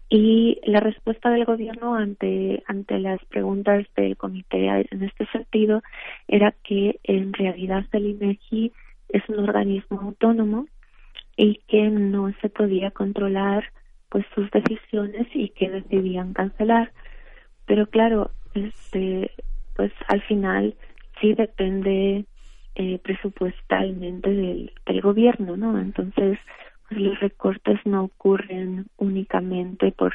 [0.07, 5.81] Y la respuesta del gobierno ante ante las preguntas del comité en este sentido
[6.27, 8.71] era que en realidad el INEGI
[9.09, 10.67] es un organismo autónomo
[11.35, 13.63] y que no se podía controlar
[14.09, 16.91] pues sus decisiones y que decidían cancelar
[17.65, 19.31] pero claro este
[19.75, 20.75] pues al final
[21.21, 22.25] sí depende
[22.75, 25.79] eh, presupuestalmente del, del gobierno, ¿no?
[25.79, 26.37] Entonces,
[26.87, 30.13] pues los recortes no ocurren únicamente por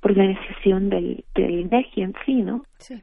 [0.00, 2.64] por la decisión del, del INEGI en sí, ¿no?
[2.78, 3.02] Sí.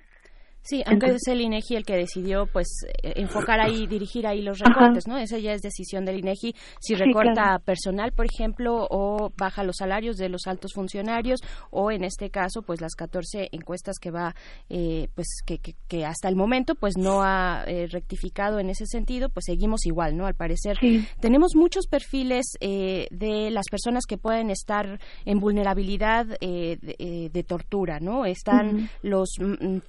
[0.68, 2.68] Sí, aunque es el INEGI el que decidió pues
[3.02, 5.18] eh, enfocar ahí, dirigir ahí los recortes, ¿no?
[5.18, 10.18] Esa ya es decisión del INEGI si recorta personal, por ejemplo, o baja los salarios
[10.18, 11.40] de los altos funcionarios
[11.72, 14.36] o en este caso pues las 14 encuestas que va
[14.70, 19.30] eh, pues que, que, hasta el momento pues no ha eh, rectificado en ese sentido,
[19.30, 20.26] pues seguimos igual, ¿no?
[20.26, 20.78] Al parecer
[21.22, 28.26] tenemos muchos perfiles de las personas que pueden estar en vulnerabilidad de, tortura, ¿no?
[28.26, 29.30] Están los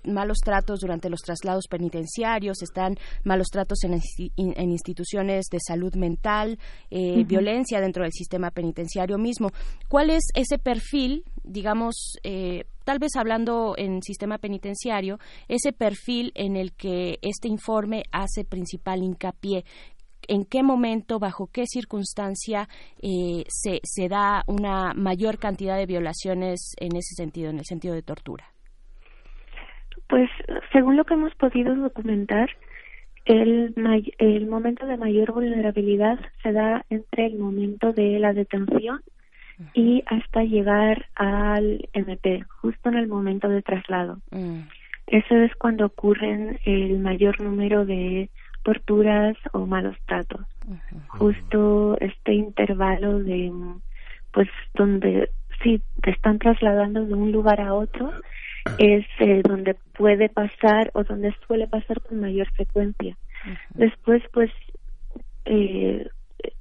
[0.05, 4.01] malos tratos durante los traslados penitenciarios, están malos tratos en,
[4.37, 6.59] instituciones de salud mental,
[6.91, 9.51] eh, violencia dentro del sistema penitenciario mismo.
[9.89, 15.19] ¿Cuál es ese perfil, digamos, eh, tal vez hablando en sistema penitenciario,
[15.49, 19.65] ese perfil en el que este informe hace principal hincapié?
[20.27, 22.69] en qué momento, bajo qué circunstancia
[23.01, 27.95] eh, se, se da una mayor cantidad de violaciones en ese sentido, en el sentido
[27.95, 28.53] de tortura.
[30.09, 30.31] Pues
[30.73, 32.51] según lo que hemos podido documentar,
[33.25, 33.75] el,
[34.19, 39.01] el momento de mayor vulnerabilidad se da entre el momento de la detención
[39.75, 44.19] y hasta llegar al MP, justo en el momento de traslado.
[44.31, 44.61] Mm.
[45.09, 48.31] Eso es cuando ocurren el mayor número de
[48.63, 50.43] torturas o malos tratos.
[51.09, 53.51] Justo este intervalo de,
[54.33, 55.31] pues, donde
[55.63, 58.13] sí, te están trasladando de un lugar a otro
[58.79, 63.17] es eh, donde puede pasar o donde suele pasar con mayor frecuencia.
[63.75, 64.51] Después, pues,
[65.45, 66.09] eh,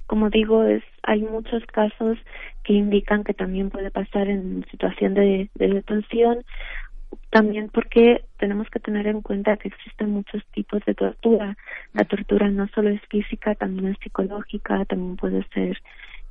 [0.06, 2.18] como digo, es hay muchos casos
[2.64, 6.44] que indican que también puede pasar en situación de, de detención,
[7.30, 11.56] también porque tenemos que tener en cuenta que existen muchos tipos de tortura.
[11.92, 15.78] La tortura no solo es física, también es psicológica, también puede ser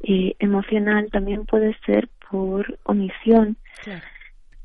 [0.01, 3.57] eh, emocional, también puede ser por omisión.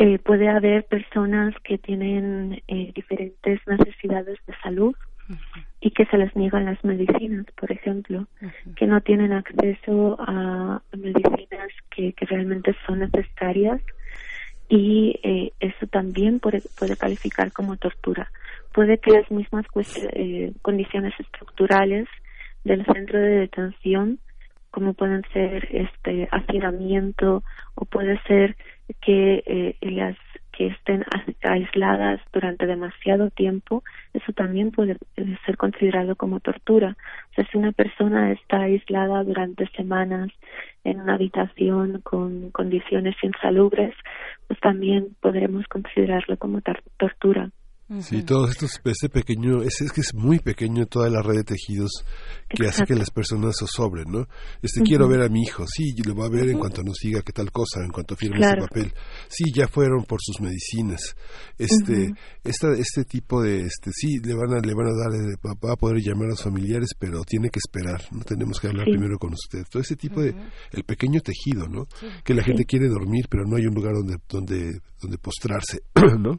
[0.05, 4.97] Eh, puede haber personas que tienen eh, diferentes necesidades de salud
[5.81, 8.27] y que se les niegan las medicinas, por ejemplo,
[8.75, 13.81] que no tienen acceso a medicinas que, que realmente son necesarias
[14.69, 18.29] y eh, eso también puede, puede calificar como tortura.
[18.75, 19.67] Puede que las mismas
[20.15, 22.09] eh, condiciones estructurales
[22.65, 24.19] del centro de detención
[24.73, 28.57] como pueden ser este hacinamiento o puede ser
[29.01, 30.17] que eh, las
[30.53, 31.05] que estén
[31.43, 33.83] aisladas durante demasiado tiempo,
[34.13, 34.99] eso también puede
[35.47, 36.97] ser considerado como tortura.
[37.31, 40.31] O sea, si una persona está aislada durante semanas
[40.85, 43.95] en una habitación con condiciones insalubres,
[44.47, 46.61] pues también podremos considerarlo como
[46.99, 47.51] tortura.
[48.01, 51.45] Sí, todos estos, este pequeño, es, es que es muy pequeño toda la red de
[51.45, 51.91] tejidos
[52.49, 54.27] que hace que las personas zozobren, ¿no?
[54.63, 57.23] Este, quiero ver a mi hijo, sí, lo va a ver en cuanto nos diga
[57.23, 58.63] qué tal cosa, en cuanto firme Claro.
[58.65, 58.95] ese papel.
[59.29, 61.15] Sí, ya fueron por sus medicinas.
[61.59, 62.13] Este,
[62.45, 65.53] esta, este tipo de, este, sí, le van a, le van a dar, eh, va
[65.69, 68.87] va a poder llamar a los familiares, pero tiene que esperar, no tenemos que hablar
[68.87, 68.93] Sí.
[68.93, 69.65] primero con usted.
[69.71, 70.35] Todo ese tipo de,
[70.73, 71.87] el pequeño tejido, ¿no?
[72.01, 72.07] Sí.
[72.25, 72.67] Que la gente Sí.
[72.67, 75.83] quiere dormir, pero no hay un lugar donde, donde, donde postrarse,
[76.19, 76.39] ¿no?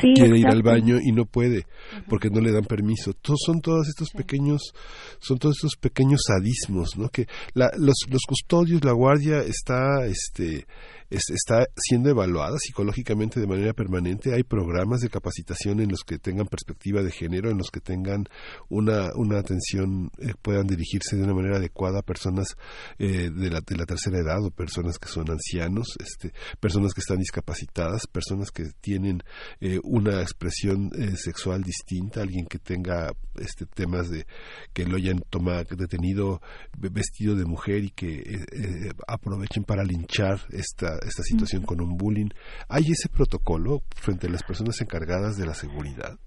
[0.00, 1.66] Sí, quiere ir al baño y no puede
[2.08, 3.12] porque no le dan permiso.
[3.14, 4.72] Todos son todos estos pequeños,
[5.20, 7.08] son todos estos pequeños sadismos, ¿no?
[7.08, 10.66] Que la- los, los custodios, la guardia está, este,
[11.10, 14.34] es- está siendo evaluada psicológicamente de manera permanente.
[14.34, 18.24] Hay programas de capacitación en los que tengan perspectiva de género, en los que tengan
[18.68, 22.56] una, una atención, eh, puedan dirigirse de una manera adecuada a personas
[22.98, 27.00] eh, de, la, de la tercera edad o personas que son ancianos, este, personas que
[27.00, 29.22] están discapacitadas, personas que tienen
[29.60, 34.26] eh, una expresión eh, sexual distinta, alguien que tenga este temas de
[34.72, 36.40] que lo hayan tomado detenido
[36.76, 41.80] ve- vestido de mujer y que eh, eh, aprovechen para linchar esta esta situación con
[41.80, 42.28] un bullying.
[42.68, 46.18] ¿Hay ese protocolo frente a las personas encargadas de la seguridad?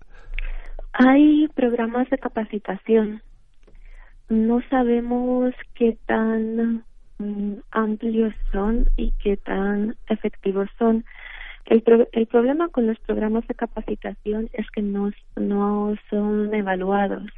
[0.93, 3.21] Hay programas de capacitación.
[4.29, 6.83] No sabemos qué tan
[7.17, 11.05] mm, amplios son y qué tan efectivos son.
[11.65, 17.29] El, el problema con los programas de capacitación es que no, no son evaluados.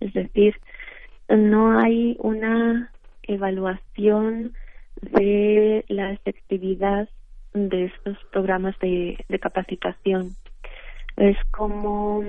[0.00, 0.54] Es decir,
[1.28, 2.90] no hay una
[3.22, 4.52] evaluación
[5.02, 7.08] de la efectividad
[7.52, 10.30] de estos programas de, de capacitación.
[11.16, 12.22] Es como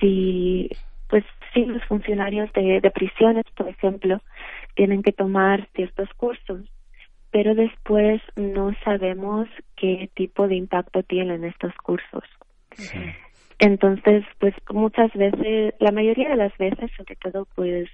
[0.00, 0.70] si,
[1.08, 4.20] pues, si los funcionarios de, de prisiones, por ejemplo,
[4.74, 6.62] tienen que tomar ciertos cursos,
[7.30, 12.24] pero después no sabemos qué tipo de impacto tienen estos cursos.
[13.58, 17.88] Entonces, pues muchas veces, la mayoría de las veces, sobre todo, pues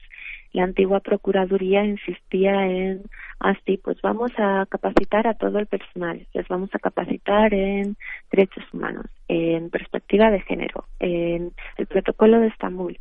[0.54, 3.02] la antigua Procuraduría insistía en,
[3.40, 7.96] así, pues vamos a capacitar a todo el personal, les vamos a capacitar en
[8.30, 12.98] derechos humanos, en perspectiva de género, en el protocolo de Estambul.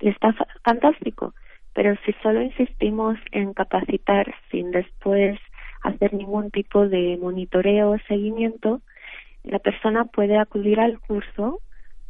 [0.00, 1.34] Y está fa- fantástico,
[1.74, 5.38] pero si solo insistimos en capacitar sin después
[5.82, 8.80] hacer ningún tipo de monitoreo o seguimiento,
[9.44, 11.60] la persona puede acudir al curso,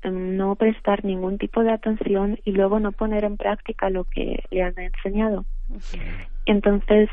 [0.05, 4.63] no prestar ningún tipo de atención y luego no poner en práctica lo que le
[4.63, 5.45] han enseñado.
[6.47, 7.09] Entonces,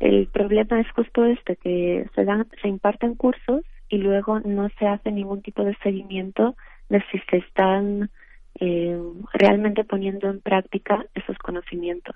[0.00, 4.86] el problema es justo este, que se, dan, se imparten cursos y luego no se
[4.86, 6.56] hace ningún tipo de seguimiento
[6.88, 8.10] de si se están
[8.60, 8.98] eh,
[9.32, 12.14] realmente poniendo en práctica esos conocimientos.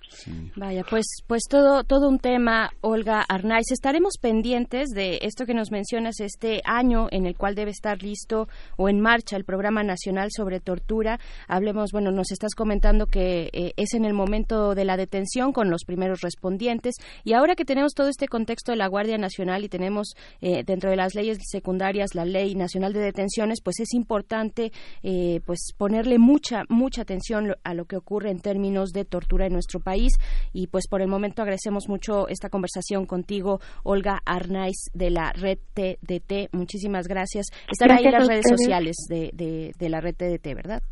[0.56, 3.70] Vaya, pues, pues todo, todo un tema, Olga Arnaiz.
[3.70, 8.48] Estaremos pendientes de esto que nos mencionas, este año en el cual debe estar listo
[8.76, 11.18] o en marcha el Programa Nacional sobre Tortura.
[11.48, 15.70] Hablemos, bueno, nos estás comentando que eh, es en el momento de la detención con
[15.70, 19.68] los primeros respondientes y ahora que tenemos todo este contexto de la Guardia Nacional y
[19.68, 24.72] tenemos eh, dentro de las leyes secundarias la Ley Nacional de Detenciones, pues es importante
[25.02, 29.46] eh, pues ponerle mucha mucha atención lo- a lo que ocurre en términos de tortura
[29.46, 30.12] en nuestro país
[30.52, 35.58] y pues por el momento agradecemos mucho esta conversación contigo Olga Arnaiz de la red
[35.74, 40.82] TDT muchísimas gracias están ahí las redes sociales de, de, de la red TDT verdad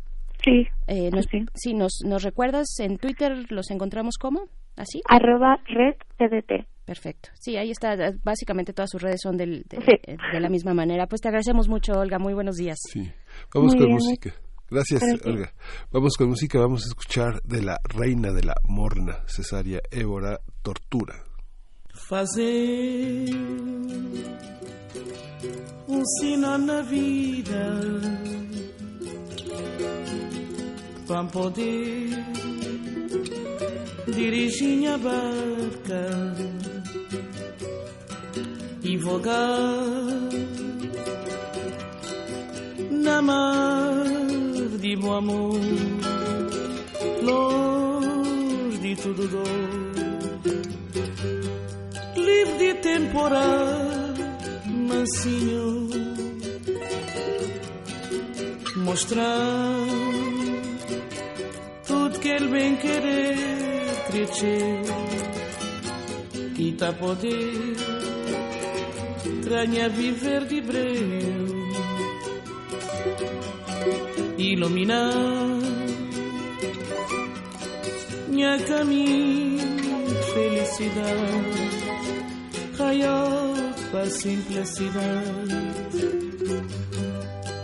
[0.43, 0.67] Sí.
[0.87, 4.45] eh, nos, sí nos, nos recuerdas en Twitter los encontramos como
[4.77, 6.65] así Arroba red TDT.
[6.85, 7.29] Perfecto.
[7.35, 7.95] Sí, ahí está.
[8.23, 9.77] Básicamente todas sus redes son del, de,
[10.33, 11.05] de la misma manera.
[11.05, 12.17] Pues te agradecemos mucho, Olga.
[12.17, 12.79] Muy buenos días.
[12.91, 13.11] Sí.
[13.53, 13.93] Vamos Muy con bien.
[13.93, 14.33] música.
[14.69, 15.25] Gracias, Gracias.
[15.25, 15.53] Olga.
[15.91, 21.29] Vamos con música, vamos a escuchar de la reina de la morna, Cesárea Évora, Tortura.
[22.07, 23.29] fazer
[25.87, 27.81] um sinal na vida
[31.07, 32.09] para poder
[34.07, 36.35] dirigir a barca
[38.83, 39.39] e vogar
[42.91, 44.48] na mar
[44.79, 45.59] de bom amor,
[47.21, 50.09] longe de tudo dor
[52.15, 54.13] livre de temporal,
[54.65, 55.89] mansinho,
[58.77, 59.75] mostrar
[61.85, 63.35] tudo que ele bem querer
[64.07, 64.81] crescer.
[66.57, 67.75] E tá poder
[69.43, 71.59] tranha viver de breu
[74.37, 75.59] iluminar
[82.77, 85.69] raiar para simplicidade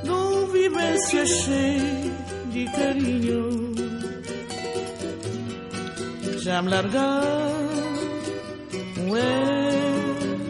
[0.04, 2.12] não vivo vivência cheia
[2.52, 3.74] de carinho.
[6.40, 7.24] Já me largar
[9.00, 9.16] um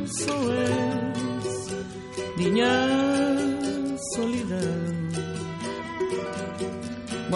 [0.08, 1.76] SOS,
[2.38, 2.88] minha
[4.14, 4.85] solidão.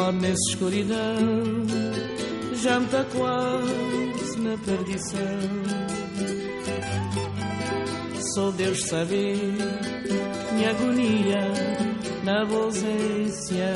[0.08, 1.66] Nessa escuridão,
[2.54, 5.20] está quase na perdição.
[8.34, 9.36] Só Deus sabe
[10.54, 11.54] minha agonia
[12.24, 13.74] na ausência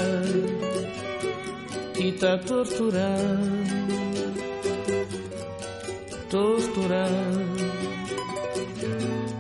[1.94, 3.64] que está torturando,
[6.32, 7.64] torturando,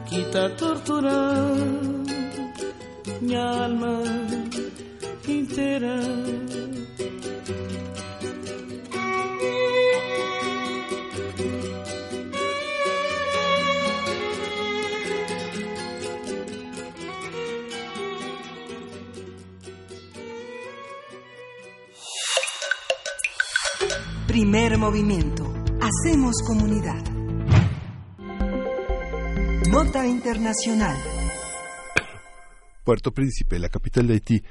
[0.06, 2.04] que está torturando
[3.20, 4.04] minha alma
[5.28, 6.00] inteira.
[24.28, 25.54] Primer movimiento.
[25.80, 27.04] Hacemos comunidad.
[29.70, 30.98] Nota Internacional.
[32.84, 34.44] Puerto Príncipe, la capital de Haití,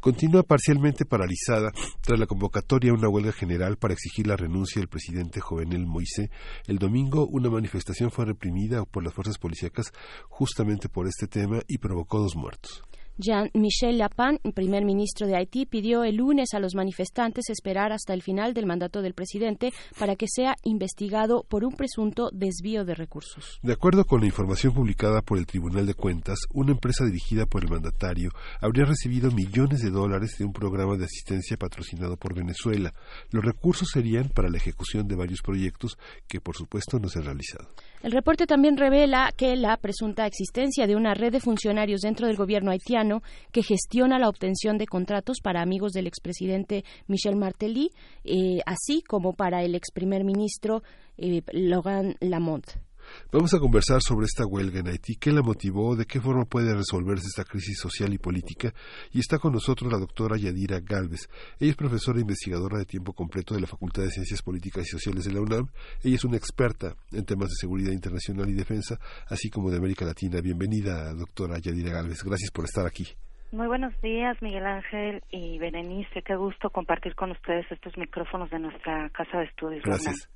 [0.00, 4.88] continúa parcialmente paralizada tras la convocatoria a una huelga general para exigir la renuncia del
[4.88, 6.30] presidente Jovenel Moisés.
[6.66, 9.92] El domingo una manifestación fue reprimida por las fuerzas policíacas
[10.28, 12.82] justamente por este tema y provocó dos muertos.
[13.18, 18.22] Jean-Michel Lapin, primer ministro de Haití, pidió el lunes a los manifestantes esperar hasta el
[18.22, 23.58] final del mandato del presidente para que sea investigado por un presunto desvío de recursos.
[23.62, 27.64] De acuerdo con la información publicada por el Tribunal de Cuentas, una empresa dirigida por
[27.64, 28.30] el mandatario
[28.60, 32.94] habría recibido millones de dólares de un programa de asistencia patrocinado por Venezuela.
[33.32, 37.24] Los recursos serían para la ejecución de varios proyectos que, por supuesto, no se han
[37.24, 37.68] realizado.
[38.00, 42.36] El reporte también revela que la presunta existencia de una red de funcionarios dentro del
[42.36, 43.07] gobierno haitiano
[43.52, 47.90] que gestiona la obtención de contratos para amigos del expresidente Michel Martelly,
[48.24, 50.82] eh, así como para el ex primer ministro
[51.16, 52.87] eh, Logan Lamont.
[53.32, 56.74] Vamos a conversar sobre esta huelga en Haití, qué la motivó, de qué forma puede
[56.74, 58.72] resolverse esta crisis social y política.
[59.12, 61.28] Y está con nosotros la doctora Yadira Galvez.
[61.58, 64.90] Ella es profesora e investigadora de tiempo completo de la Facultad de Ciencias Políticas y
[64.90, 65.68] Sociales de la UNAM.
[66.02, 68.98] Ella es una experta en temas de seguridad internacional y defensa,
[69.28, 70.40] así como de América Latina.
[70.40, 72.22] Bienvenida, doctora Yadira Galvez.
[72.24, 73.06] Gracias por estar aquí.
[73.50, 76.22] Muy buenos días, Miguel Ángel y Berenice.
[76.22, 79.82] Qué gusto compartir con ustedes estos micrófonos de nuestra casa de estudios.
[79.84, 80.28] Gracias.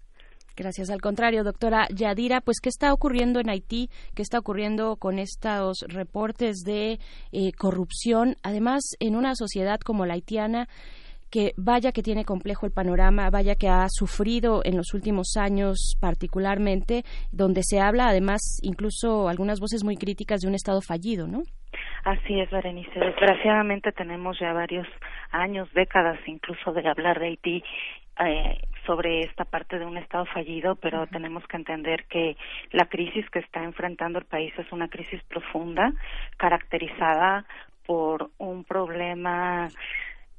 [0.56, 0.90] Gracias.
[0.90, 3.88] Al contrario, doctora Yadira, pues ¿qué está ocurriendo en Haití?
[4.14, 6.98] ¿Qué está ocurriendo con estos reportes de
[7.32, 8.36] eh, corrupción?
[8.42, 10.68] Además, en una sociedad como la haitiana,
[11.32, 15.96] que vaya que tiene complejo el panorama, vaya que ha sufrido en los últimos años
[15.98, 21.42] particularmente, donde se habla además incluso algunas voces muy críticas de un Estado fallido, ¿no?
[22.04, 23.00] Así es, Berenice.
[23.00, 24.86] Desgraciadamente tenemos ya varios
[25.30, 27.64] años, décadas incluso de hablar de Haití
[28.20, 32.36] eh, sobre esta parte de un Estado fallido, pero tenemos que entender que
[32.70, 35.92] la crisis que está enfrentando el país es una crisis profunda,
[36.36, 37.44] caracterizada
[37.86, 39.68] por un problema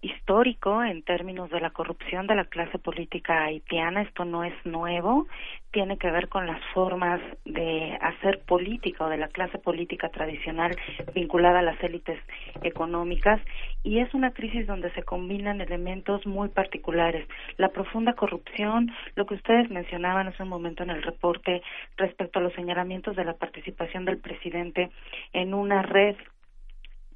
[0.04, 4.02] histórico en términos de la corrupción de la clase política haitiana.
[4.02, 5.28] Esto no es nuevo,
[5.72, 10.76] tiene que ver con las formas de hacer política o de la clase política tradicional
[11.16, 12.20] vinculada a las élites
[12.62, 13.42] económicas
[13.84, 17.26] y es una crisis donde se combinan elementos muy particulares.
[17.58, 21.62] La profunda corrupción, lo que ustedes mencionaban hace un momento en el reporte
[21.98, 24.92] respecto a los señalamientos de la participación del presidente
[25.32, 26.16] en una red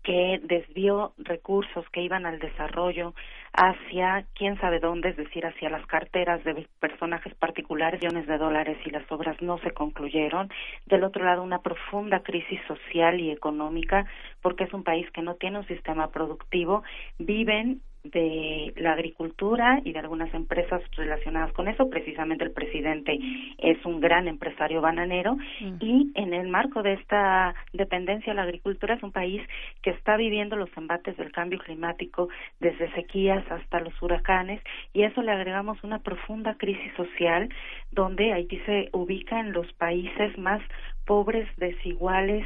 [0.07, 3.13] que desvió recursos que iban al desarrollo
[3.51, 8.77] hacia quién sabe dónde, es decir, hacia las carteras de personajes particulares, millones de dólares
[8.85, 10.49] y las obras no se concluyeron.
[10.85, 14.05] Del otro lado, una profunda crisis social y económica,
[14.41, 16.83] porque es un país que no tiene un sistema productivo,
[17.19, 21.89] viven de la agricultura y de algunas empresas relacionadas con eso.
[21.89, 23.19] Precisamente el presidente
[23.57, 25.77] es un gran empresario bananero mm.
[25.79, 29.41] y en el marco de esta dependencia de la agricultura es un país
[29.81, 32.29] que está viviendo los embates del cambio climático
[32.59, 34.61] desde sequías hasta los huracanes
[34.93, 37.49] y a eso le agregamos una profunda crisis social
[37.91, 40.61] donde Haití se ubica en los países más
[41.05, 42.45] pobres, desiguales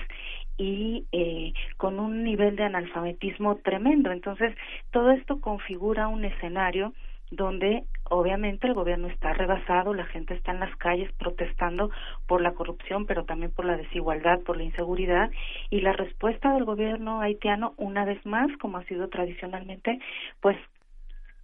[0.57, 4.11] y eh, con un nivel de analfabetismo tremendo.
[4.11, 4.55] Entonces,
[4.91, 6.93] todo esto configura un escenario
[7.31, 11.89] donde obviamente el gobierno está rebasado, la gente está en las calles protestando
[12.27, 15.31] por la corrupción, pero también por la desigualdad, por la inseguridad,
[15.69, 19.99] y la respuesta del gobierno haitiano, una vez más, como ha sido tradicionalmente,
[20.41, 20.57] pues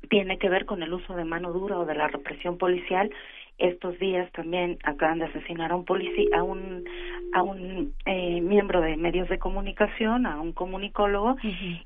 [0.09, 3.09] tiene que ver con el uso de mano dura o de la represión policial
[3.57, 6.85] Estos días también acaban de asesinar a un policía, a un
[7.33, 11.35] a un eh, miembro de medios de comunicación, a un comunicólogo,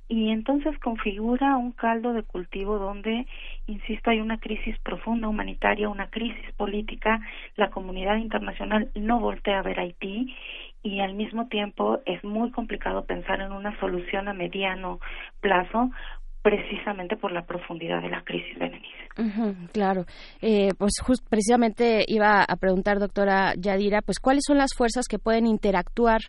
[0.07, 3.25] y entonces configura un caldo de cultivo donde,
[3.67, 7.21] insisto, hay una crisis profunda humanitaria, una crisis política,
[7.55, 10.35] la comunidad internacional no voltea a ver Haití
[10.83, 14.99] y al mismo tiempo es muy complicado pensar en una solución a mediano
[15.39, 15.91] plazo
[16.41, 19.69] precisamente por la profundidad de la crisis, Berenice.
[19.71, 20.05] claro.
[20.41, 25.19] Eh, pues just, precisamente iba a preguntar, doctora Yadira, pues cuáles son las fuerzas que
[25.19, 26.21] pueden interactuar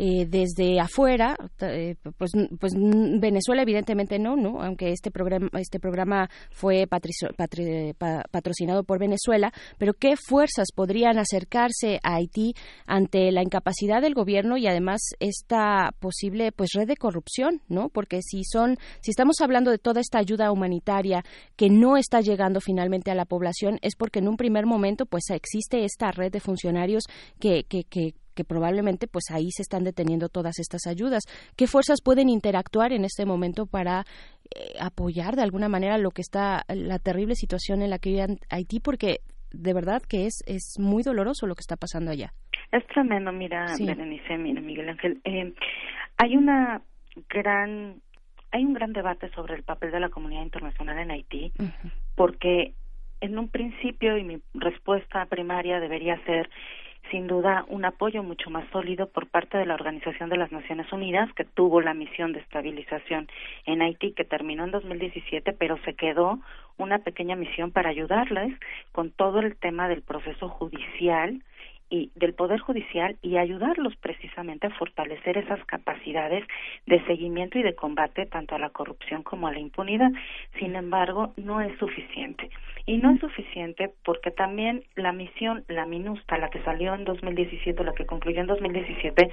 [0.00, 2.30] eh, desde afuera, eh, pues,
[2.60, 9.94] pues Venezuela evidentemente no, no, aunque este programa este programa fue patrocinado por Venezuela, pero
[9.94, 12.54] qué fuerzas podrían acercarse a Haití
[12.86, 17.88] ante la incapacidad del gobierno y además esta posible pues red de corrupción, ¿no?
[17.88, 21.22] Porque si son si estamos hablando de toda esta ayuda humanitaria
[21.56, 25.30] que no está llegando finalmente a la población es porque en un primer momento pues
[25.30, 27.04] existe esta red de funcionarios
[27.40, 31.24] que, que, que que probablemente pues ahí se están deteniendo todas estas ayudas.
[31.56, 34.04] ¿Qué fuerzas pueden interactuar en este momento para
[34.54, 38.38] eh, apoyar de alguna manera lo que está la terrible situación en la que vive
[38.48, 38.78] Haití?
[38.78, 39.16] Porque
[39.50, 42.32] de verdad que es es muy doloroso lo que está pasando allá.
[42.70, 45.20] Es tremendo, mira, Berenice, mira, Miguel Ángel.
[45.24, 45.52] Eh,
[46.18, 46.80] hay una
[47.28, 48.00] gran
[48.50, 51.52] hay un gran debate sobre el papel de la comunidad internacional en Haití,
[52.14, 52.74] porque
[53.20, 56.48] en un principio y mi respuesta primaria debería ser
[57.10, 60.92] sin duda un apoyo mucho más sólido por parte de la Organización de las Naciones
[60.92, 63.28] Unidas, que tuvo la misión de estabilización
[63.64, 66.38] en Haití, que terminó en 2017, pero se quedó
[66.76, 68.52] una pequeña misión para ayudarles
[68.92, 71.42] con todo el tema del proceso judicial
[71.90, 76.44] y del Poder Judicial y ayudarlos precisamente a fortalecer esas capacidades
[76.86, 80.10] de seguimiento y de combate tanto a la corrupción como a la impunidad.
[80.58, 82.50] Sin embargo, no es suficiente.
[82.86, 87.84] Y no es suficiente porque también la misión, la MINUSTA, la que salió en 2017,
[87.84, 89.30] la que concluyó en 2017,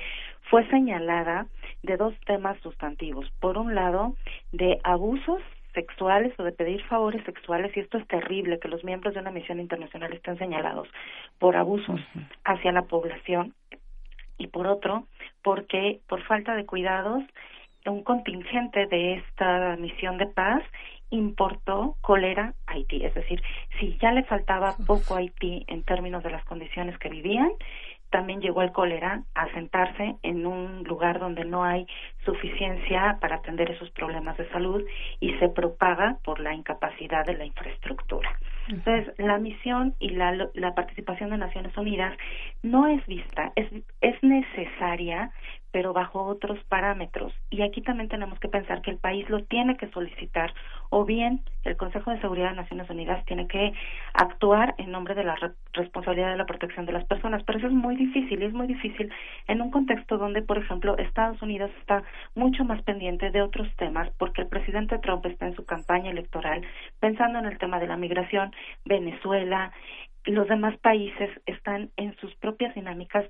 [0.50, 1.48] fue señalada
[1.84, 3.32] de dos temas sustantivos.
[3.40, 4.16] Por un lado,
[4.52, 5.42] de abusos
[5.76, 9.30] sexuales o de pedir favores sexuales y esto es terrible que los miembros de una
[9.30, 10.88] misión internacional estén señalados
[11.38, 12.02] por abusos
[12.44, 13.54] hacia la población
[14.40, 15.06] y por otro
[15.44, 17.24] porque por falta de cuidados
[17.86, 20.64] un contingente de esta misión de paz
[21.12, 23.42] importó cólera a Haití, es decir,
[23.80, 27.52] si ya le faltaba poco a Haití en términos de las condiciones que vivían,
[28.16, 31.86] también llegó el cólera a sentarse en un lugar donde no hay
[32.24, 34.82] suficiencia para atender esos problemas de salud
[35.20, 38.40] y se propaga por la incapacidad de la infraestructura.
[38.70, 42.18] Entonces, la misión y la, la participación de Naciones Unidas
[42.64, 43.70] no es vista, es,
[44.00, 45.32] es necesaria,
[45.76, 47.34] pero bajo otros parámetros.
[47.50, 50.54] Y aquí también tenemos que pensar que el país lo tiene que solicitar
[50.90, 53.74] o bien el Consejo de Seguridad de Naciones Unidas tiene que
[54.14, 55.36] actuar en nombre de la
[55.74, 57.44] responsabilidad de la protección de las personas.
[57.44, 59.12] Pero eso es muy difícil y es muy difícil
[59.50, 62.04] en un contexto donde, por ejemplo, Estados Unidos está
[62.36, 66.62] mucho más pendiente de otros temas porque el presidente Trump está en su campaña electoral
[67.02, 68.54] pensando en el tema de la migración,
[68.86, 69.74] Venezuela,
[70.26, 73.26] los demás países están en sus propias dinámicas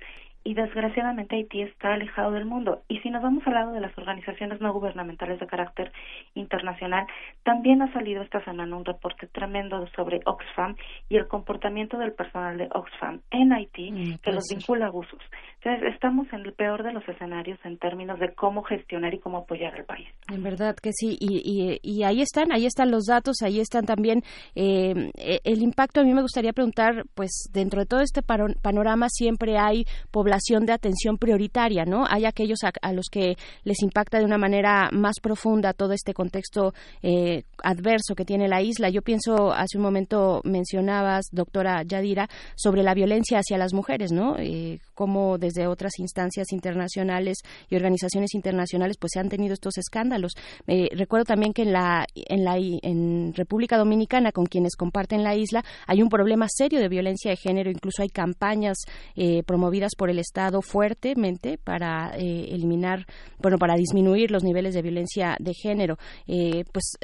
[0.46, 2.82] y desgraciadamente Haití está alejado del mundo.
[2.86, 5.90] Y si nos vamos al lado de las organizaciones no gubernamentales de carácter
[6.34, 7.04] internacional,
[7.42, 10.76] también ha salido esta semana un reporte tremendo sobre Oxfam
[11.08, 15.18] y el comportamiento del personal de Oxfam en Haití mm, que los vincula a abusos.
[15.64, 19.38] Entonces, estamos en el peor de los escenarios en términos de cómo gestionar y cómo
[19.38, 20.06] apoyar al país.
[20.32, 24.22] En verdad que sí, y, y, ahí están, ahí están los datos, ahí están también
[24.54, 25.10] eh,
[25.42, 26.02] el impacto.
[26.02, 30.35] A mí me gustaría preguntar, pues dentro de todo este panorama siempre hay población
[30.66, 32.04] de atención prioritaria, ¿no?
[32.08, 36.74] Hay aquellos a, los que les impacta de una manera más profunda todo este contexto
[37.02, 38.88] eh, adverso que tiene la isla.
[38.88, 44.36] Yo pienso, hace un momento mencionabas, doctora Yadira, sobre la violencia hacia las mujeres, ¿no?
[44.38, 47.38] Eh, cómo desde otras instancias internacionales
[47.70, 50.32] y organizaciones internacionales pues se han tenido estos escándalos.
[50.66, 55.36] Eh, recuerdo también que en la, en la en República Dominicana, con quienes comparten la
[55.36, 58.78] isla, hay un problema serio de violencia de género, incluso hay campañas
[59.14, 63.06] eh, promovidas por el Estado fuertemente para eh, eliminar,
[63.38, 65.98] bueno, para disminuir los niveles de violencia de género.
[66.26, 66.96] Eh, pues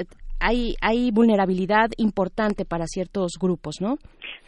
[0.43, 3.97] hay, hay vulnerabilidad importante para ciertos grupos, ¿no?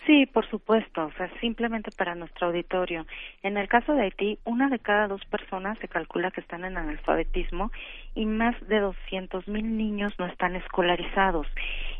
[0.07, 1.07] Sí, por supuesto.
[1.07, 3.07] O sea, simplemente para nuestro auditorio.
[3.43, 6.77] En el caso de Haití, una de cada dos personas se calcula que están en
[6.77, 7.71] analfabetismo
[8.15, 11.47] y más de 200 mil niños no están escolarizados.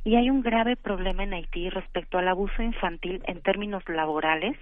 [0.05, 4.57] Y hay un grave problema en Haití respecto al abuso infantil en términos laborales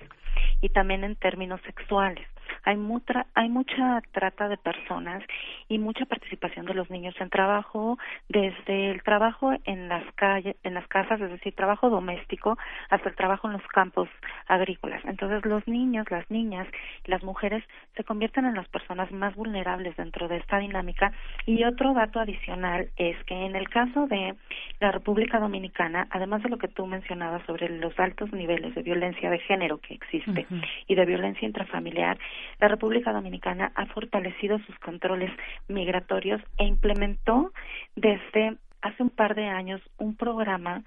[0.61, 2.27] y también en términos sexuales.
[2.65, 5.23] hay mucha, hay mucha trata de personas
[5.69, 7.99] y mucha participación de los niños en trabajo,
[8.29, 12.57] desde el trabajo en las calles, en las casas, es decir, trabajo doméstico,
[12.91, 14.09] hasta el trabajo en los campos
[14.47, 15.05] agrícolas.
[15.05, 16.69] Entonces, los niños, las niñas,
[17.07, 17.65] las mujeres
[17.97, 21.13] se convierten en las personas más vulnerables dentro de esta dinámica.
[21.47, 24.35] Y otro dato adicional es que en el caso de
[24.81, 29.31] la República Dominicana, además de lo que tú mencionabas sobre los altos niveles de violencia
[29.31, 30.47] de género que existe
[30.87, 32.19] y de violencia intrafamiliar,
[32.61, 35.31] la República Dominicana ha fortalecido sus controles
[35.69, 37.53] migratorios e implementó
[37.97, 40.83] desde hace un par de años un programa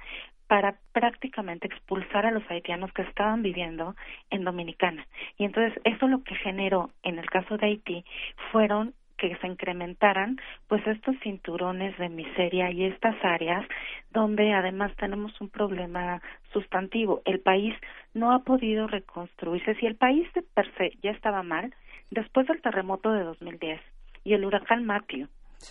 [0.47, 3.95] para prácticamente expulsar a los haitianos que estaban viviendo
[4.29, 5.07] en Dominicana.
[5.37, 8.05] Y entonces eso lo que generó en el caso de Haití
[8.51, 10.37] fueron que se incrementaran
[10.67, 13.65] pues estos cinturones de miseria y estas áreas
[14.11, 16.21] donde además tenemos un problema
[16.51, 17.21] sustantivo.
[17.25, 17.73] El país
[18.13, 19.75] no ha podido reconstruirse.
[19.75, 21.73] Si el país de per se ya estaba mal,
[22.11, 23.81] después del terremoto de 2010
[24.23, 25.27] y el huracán Matthew,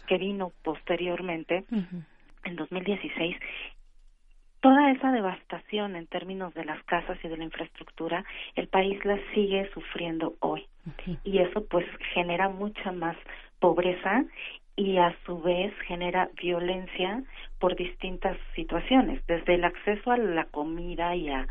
[0.06, 1.64] que vino posteriormente,
[2.44, 3.36] en 2016,
[4.64, 8.24] toda esa devastación en términos de las casas y de la infraestructura,
[8.56, 10.64] el país la sigue sufriendo hoy.
[11.22, 11.84] Y eso pues
[12.14, 13.14] genera mucha más
[13.60, 14.24] pobreza
[14.74, 17.22] y a su vez genera violencia
[17.58, 21.46] por distintas situaciones, desde el acceso a la comida y a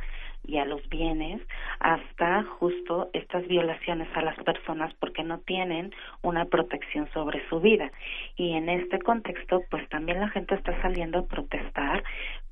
[0.45, 1.41] y a los bienes
[1.79, 5.91] hasta justo estas violaciones a las personas porque no tienen
[6.21, 7.91] una protección sobre su vida.
[8.35, 12.03] Y en este contexto, pues también la gente está saliendo a protestar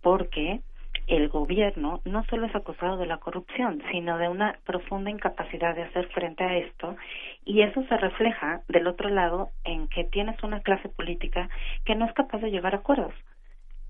[0.02, 0.62] porque
[1.08, 5.84] el gobierno no solo es acusado de la corrupción, sino de una profunda incapacidad de
[5.84, 6.96] hacer frente a esto
[7.46, 11.50] y eso se refleja del otro lado en que tienes una clase política
[11.86, 13.14] que no es capaz de llegar a acuerdos.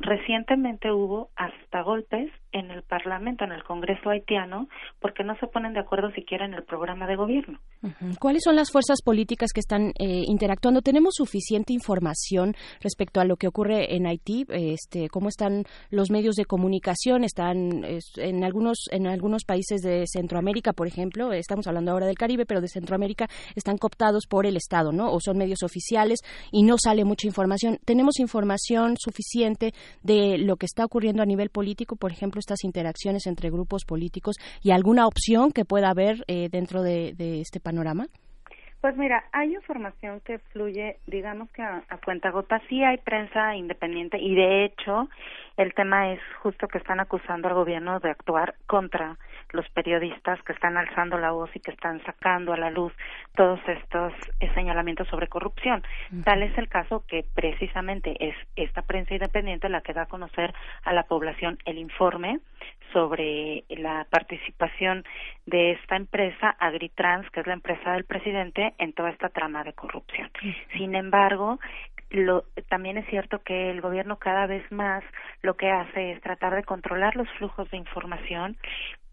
[0.01, 4.67] Recientemente hubo hasta golpes en el Parlamento, en el Congreso haitiano,
[4.99, 7.59] porque no se ponen de acuerdo siquiera en el programa de gobierno.
[8.19, 10.81] ¿Cuáles son las fuerzas políticas que están eh, interactuando?
[10.81, 14.45] ¿Tenemos suficiente información respecto a lo que ocurre en Haití?
[14.49, 17.23] Este, ¿Cómo están los medios de comunicación?
[17.23, 17.83] ¿Están
[18.17, 21.31] en algunos en algunos países de Centroamérica, por ejemplo?
[21.33, 25.11] Estamos hablando ahora del Caribe, pero de Centroamérica están cooptados por el Estado, ¿no?
[25.13, 26.19] O son medios oficiales
[26.51, 27.77] y no sale mucha información.
[27.85, 29.73] ¿Tenemos información suficiente
[30.03, 34.35] de lo que está ocurriendo a nivel político, por ejemplo, estas interacciones entre grupos políticos
[34.61, 38.07] y alguna opción que pueda haber eh, dentro de, este panorama?
[38.81, 42.59] Pues mira, hay información que fluye, digamos que a, a cuenta gota.
[42.67, 45.07] Sí hay prensa independiente y de hecho
[45.57, 49.17] el tema es justo que están acusando al gobierno de actuar contra
[49.53, 52.93] los periodistas que están alzando la voz y que están sacando a la luz
[53.35, 54.13] todos estos
[54.53, 55.83] señalamientos sobre corrupción.
[56.23, 60.53] Tal es el caso que precisamente es esta prensa independiente la que da a conocer
[60.83, 62.39] a la población el informe
[62.93, 65.03] sobre la participación
[65.45, 69.73] de esta empresa Agritrans, que es la empresa del presidente, en toda esta trama de
[69.73, 70.29] corrupción.
[70.77, 71.59] Sin embargo,
[72.09, 75.03] lo, también es cierto que el gobierno cada vez más
[75.41, 78.57] lo que hace es tratar de controlar los flujos de información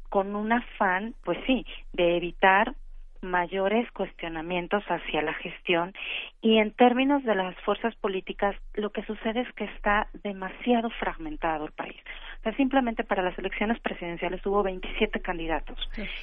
[0.09, 2.75] con un afán, pues sí, de evitar
[3.21, 5.93] mayores cuestionamientos hacia la gestión
[6.41, 11.67] y en términos de las fuerzas políticas lo que sucede es que está demasiado fragmentado
[11.67, 11.97] el país.
[12.39, 15.79] O sea, simplemente para las elecciones presidenciales hubo 27 candidatos.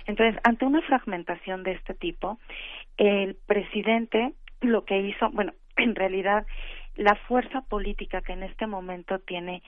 [0.05, 2.39] Entonces, ante una fragmentación de este tipo,
[2.97, 6.45] el presidente lo que hizo, bueno, en realidad
[6.95, 9.61] la fuerza política que en este momento tiene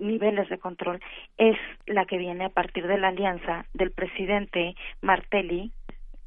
[0.00, 1.00] niveles de control
[1.38, 1.56] es
[1.86, 5.72] la que viene a partir de la alianza del presidente Martelli,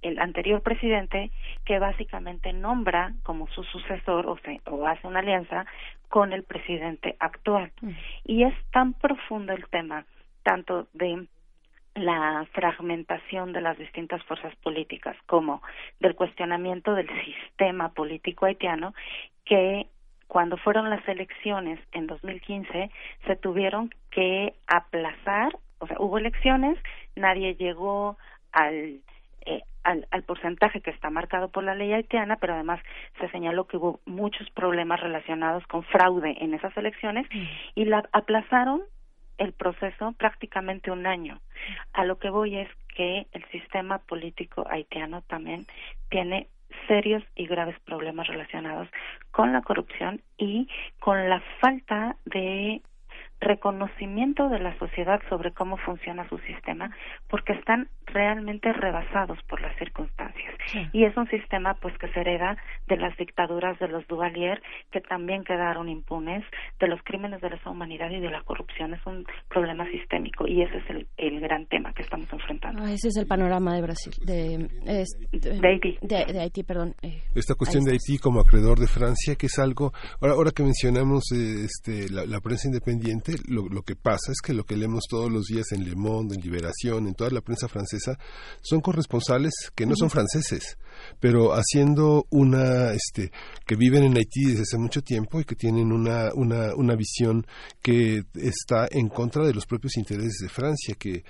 [0.01, 1.31] el anterior presidente,
[1.65, 4.37] que básicamente nombra como su sucesor o,
[4.71, 5.65] o hace una alianza
[6.09, 7.71] con el presidente actual.
[8.25, 10.05] Y es tan profundo el tema,
[10.43, 11.25] tanto de
[11.95, 15.61] la fragmentación de las distintas fuerzas políticas como
[15.99, 18.93] del cuestionamiento del sistema político haitiano
[19.45, 19.87] que
[20.33, 22.89] cuando fueron las elecciones en 2015
[23.27, 26.75] se tuvieron que aplazar, o sea, hubo elecciones,
[27.15, 28.17] nadie llegó
[28.51, 29.01] al,
[29.45, 32.79] eh, al, al, porcentaje que está marcado por la ley haitiana, pero además
[33.19, 37.43] se señaló que hubo muchos problemas relacionados con fraude en esas elecciones mm.
[37.75, 38.81] y la aplazaron
[39.37, 41.41] el proceso prácticamente un año.
[41.93, 45.67] A lo que voy es que el sistema político haitiano también
[46.09, 46.47] tiene
[46.87, 48.87] serios y graves problemas relacionados
[49.31, 50.67] con la corrupción y
[50.99, 52.81] con la falta de
[53.39, 56.91] reconocimiento de la sociedad sobre cómo funciona su sistema,
[57.29, 60.53] porque están realmente rebasados por las circunstancias.
[60.93, 62.57] Y es un sistema pues que se hereda
[62.87, 64.61] de las dictaduras de los Duvalier,
[64.91, 66.43] que también quedaron impunes,
[66.79, 68.93] de los crímenes de lesa humanidad y de la corrupción.
[68.93, 72.83] Es un problema sistémico y ese es el, el gran tema que estamos enfrentando.
[72.83, 75.97] Ah, ese es el panorama de Brasil, de, es- De Haití.
[76.01, 76.95] De, de Haití, perdón.
[77.01, 79.91] eh, esta cuestión de Haití como acreedor de Francia, que es algo,
[80.21, 84.41] ahora, ahora que mencionamos eh, este, la, la prensa independiente, lo, lo que pasa es
[84.41, 87.41] que lo que leemos todos los días en Le Monde, en Liberación, en toda la
[87.41, 88.17] prensa francesa,
[88.61, 90.77] son corresponsales que no son franceses,
[91.19, 93.31] pero haciendo una, este,
[93.65, 97.45] que viven en Haití desde hace mucho tiempo y que tienen una, una, una visión
[97.81, 101.23] que está en contra de los propios intereses de Francia, que eh,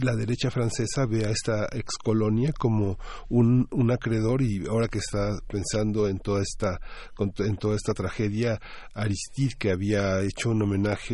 [0.00, 2.98] la derecha francesa ve a esta excolonia como
[3.28, 6.80] un, un acreedor y ahora que está pensando en toda esta
[7.38, 8.60] en toda esta tragedia
[8.94, 11.05] Aristide que había hecho un homenaje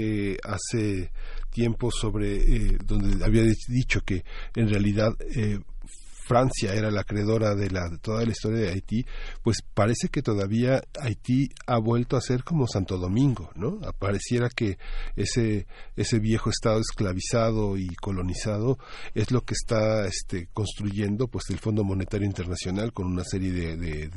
[0.43, 1.11] hace
[1.51, 4.25] tiempo sobre eh, donde había dicho que
[4.55, 5.59] en realidad eh,
[6.33, 9.05] Francia era la acreedora de, la, de toda la historia de Haití,
[9.43, 13.79] pues parece que todavía Haití ha vuelto a ser como Santo Domingo, ¿no?
[13.99, 14.79] Pareciera que
[15.17, 18.79] ese, ese viejo estado esclavizado y colonizado
[19.15, 24.09] es lo que está este, construyendo pues el Fondo Monetario Internacional con una serie de-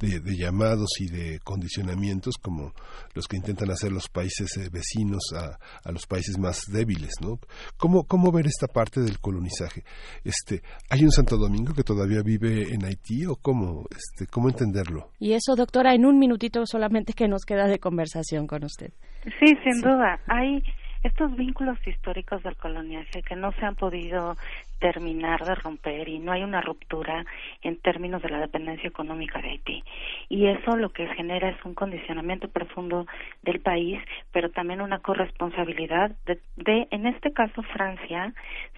[0.00, 2.72] de llamados y de condicionamientos como
[3.14, 7.38] los que intentan hacer los países eh, vecinos a, a los países más débiles, ¿no?
[7.76, 9.84] ¿Cómo, ¿Cómo ver esta parte del colonizaje?
[10.24, 15.10] Este, ¿Hay un Santo Domingo que todavía vive en Haití o cómo, este, cómo entenderlo?
[15.18, 18.92] Y eso, doctora, en un minutito solamente que nos queda de conversación con usted.
[19.24, 20.18] Sí, sin duda.
[20.26, 20.62] Hay
[21.02, 24.36] estos vínculos históricos del coloniaje que no se han podido
[24.80, 27.24] terminar de romper y no hay una ruptura
[27.62, 29.84] en términos de la dependencia económica de Haití.
[30.28, 33.06] Y eso lo que genera es un condicionamiento profundo
[33.42, 34.00] del país,
[34.32, 38.32] pero también una corresponsabilidad de, de, en este caso, Francia,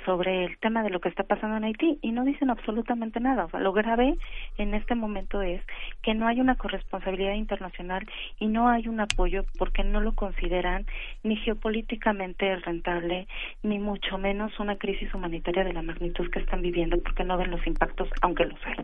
[0.05, 1.99] sobre el tema de lo que está pasando en Haití.
[2.03, 3.49] Y no dicen absolutamente nada.
[3.59, 4.16] Lo grave
[4.59, 5.62] en este momento es
[6.03, 8.07] que no hay una corresponsabilidad internacional
[8.39, 10.87] y no hay un apoyo porque no lo consideran
[11.23, 13.27] ni geopolíticamente rentable,
[13.62, 17.51] ni mucho menos una crisis humanitaria de la magnitud que están viviendo porque no ven
[17.51, 18.77] los impactos, aunque los hay.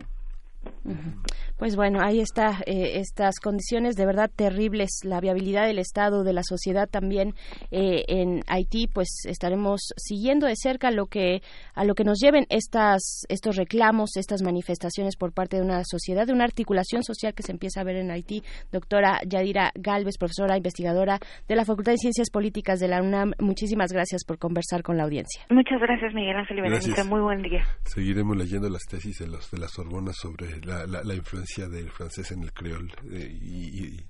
[1.57, 6.33] Pues bueno, ahí está eh, estas condiciones de verdad terribles, la viabilidad del Estado, de
[6.33, 7.33] la sociedad también
[7.71, 11.41] eh, en Haití, pues estaremos siguiendo de cerca lo que
[11.75, 16.25] a lo que nos lleven estas estos reclamos, estas manifestaciones por parte de una sociedad,
[16.25, 18.41] de una articulación social que se empieza a ver en Haití.
[18.71, 23.91] Doctora Yadira Galvez, profesora investigadora de la Facultad de Ciencias Políticas de la UNAM, muchísimas
[23.91, 25.43] gracias por conversar con la audiencia.
[25.49, 27.09] Muchas gracias, Miguel Ángel y.
[27.09, 27.63] Muy buen día.
[27.85, 31.89] Seguiremos leyendo las tesis de, los, de la Sorbona sobre la, la, la influencia del
[31.89, 34.05] francés en el creol eh, y, y,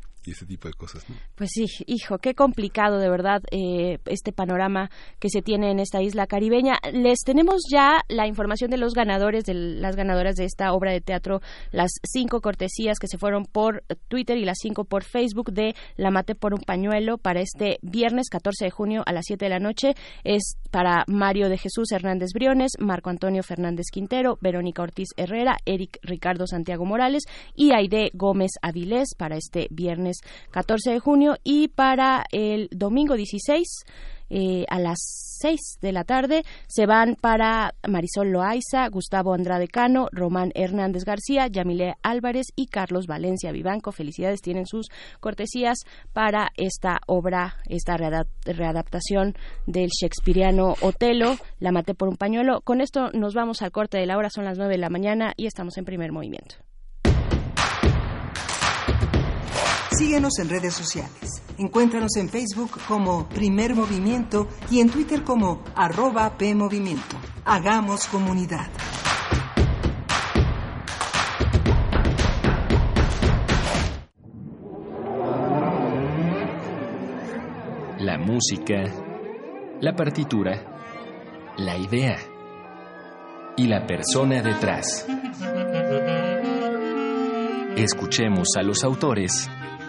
[0.45, 1.05] tipo de cosas.
[1.35, 4.89] Pues sí, hijo, qué complicado de verdad eh, este panorama
[5.19, 6.77] que se tiene en esta isla caribeña.
[6.91, 11.01] Les tenemos ya la información de los ganadores, de las ganadoras de esta obra de
[11.01, 11.41] teatro,
[11.71, 16.11] las cinco cortesías que se fueron por Twitter y las cinco por Facebook de La
[16.11, 19.59] Mate por un Pañuelo para este viernes 14 de junio a las 7 de la
[19.59, 19.95] noche.
[20.23, 25.99] Es para Mario de Jesús Hernández Briones, Marco Antonio Fernández Quintero, Verónica Ortiz Herrera, Eric
[26.03, 27.23] Ricardo Santiago Morales
[27.55, 30.17] y Aide Gómez Avilés para este viernes
[30.51, 33.67] 14 de junio y para el domingo 16
[34.31, 34.99] eh, a las
[35.41, 41.47] 6 de la tarde se van para Marisol Loaiza, Gustavo Andrade Cano, Román Hernández García,
[41.47, 43.91] Yamile Álvarez y Carlos Valencia Vivanco.
[43.91, 44.89] Felicidades, tienen sus
[45.19, 45.79] cortesías
[46.13, 49.33] para esta obra, esta readap- readaptación
[49.65, 52.61] del shakespeariano Otelo, La maté por un pañuelo.
[52.61, 55.33] Con esto nos vamos al corte de la hora, son las 9 de la mañana
[55.37, 56.55] y estamos en primer movimiento.
[59.99, 61.43] Síguenos en redes sociales.
[61.57, 67.17] Encuéntranos en Facebook como Primer Movimiento y en Twitter como arroba PMovimiento.
[67.43, 68.69] Hagamos comunidad.
[77.99, 78.85] La música,
[79.81, 82.15] la partitura, la idea
[83.57, 85.05] y la persona detrás.
[87.75, 89.49] Escuchemos a los autores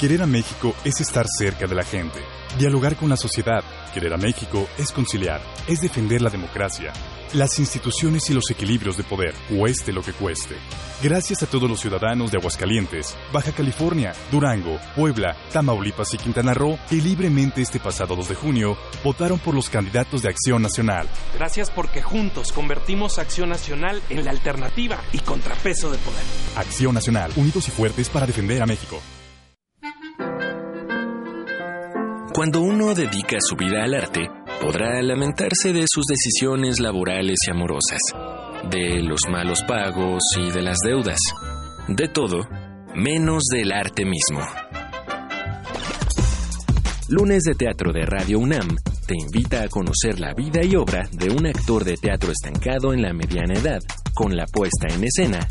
[0.00, 2.20] Querer a México es estar cerca de la gente,
[2.58, 3.64] dialogar con la sociedad.
[3.94, 6.92] Querer a México es conciliar, es defender la democracia,
[7.32, 10.56] las instituciones y los equilibrios de poder, cueste lo que cueste.
[11.02, 16.78] Gracias a todos los ciudadanos de Aguascalientes, Baja California, Durango, Puebla, Tamaulipas y Quintana Roo
[16.90, 21.08] que libremente este pasado 2 de junio votaron por los candidatos de Acción Nacional.
[21.38, 26.22] Gracias porque juntos convertimos Acción Nacional en la alternativa y contrapeso de poder.
[26.54, 29.00] Acción Nacional, unidos y fuertes para defender a México.
[32.36, 34.28] Cuando uno dedica su vida al arte,
[34.60, 37.98] podrá lamentarse de sus decisiones laborales y amorosas,
[38.70, 41.18] de los malos pagos y de las deudas,
[41.88, 42.46] de todo,
[42.94, 44.46] menos del arte mismo.
[47.08, 48.68] Lunes de Teatro de Radio UNAM
[49.06, 53.00] te invita a conocer la vida y obra de un actor de teatro estancado en
[53.00, 53.80] la mediana edad,
[54.12, 55.48] con la puesta en escena.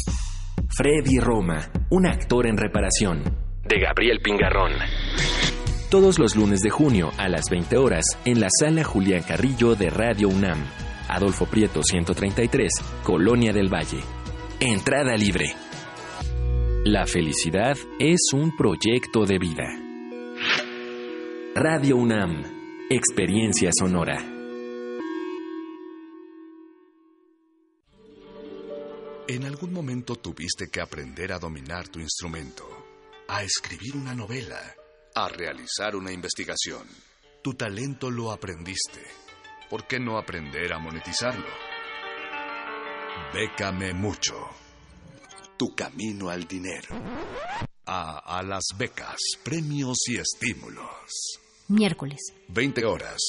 [0.78, 3.24] Freddy Roma, un actor en reparación,
[3.64, 4.74] de Gabriel Pingarrón
[5.90, 9.90] todos los lunes de junio a las 20 horas en la sala Julián Carrillo de
[9.90, 10.66] Radio UNAM.
[11.08, 12.72] Adolfo Prieto 133,
[13.04, 14.00] Colonia del Valle.
[14.60, 15.54] Entrada libre.
[16.84, 19.64] La felicidad es un proyecto de vida.
[21.56, 22.44] Radio UNAM,
[22.90, 24.18] Experiencia Sonora.
[29.28, 32.68] En algún momento tuviste que aprender a dominar tu instrumento,
[33.28, 34.60] a escribir una novela
[35.16, 36.88] a realizar una investigación.
[37.42, 39.02] Tu talento lo aprendiste.
[39.70, 41.48] ¿Por qué no aprender a monetizarlo?
[43.34, 44.34] Bécame mucho.
[45.58, 46.90] Tu camino al dinero.
[47.86, 51.40] A, a las becas, premios y estímulos.
[51.70, 52.20] Miércoles.
[52.50, 53.22] 20 horas.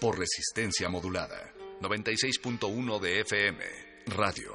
[0.00, 1.52] Por resistencia modulada.
[1.80, 3.64] 96.1 de FM.
[4.06, 4.54] Radio.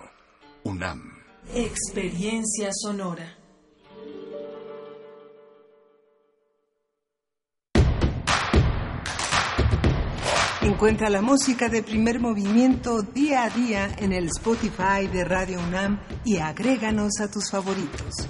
[0.63, 1.23] UNAM.
[1.53, 3.38] Experiencia sonora.
[10.61, 16.01] Encuentra la música de primer movimiento día a día en el Spotify de Radio UNAM
[16.25, 18.27] y agréganos a tus favoritos.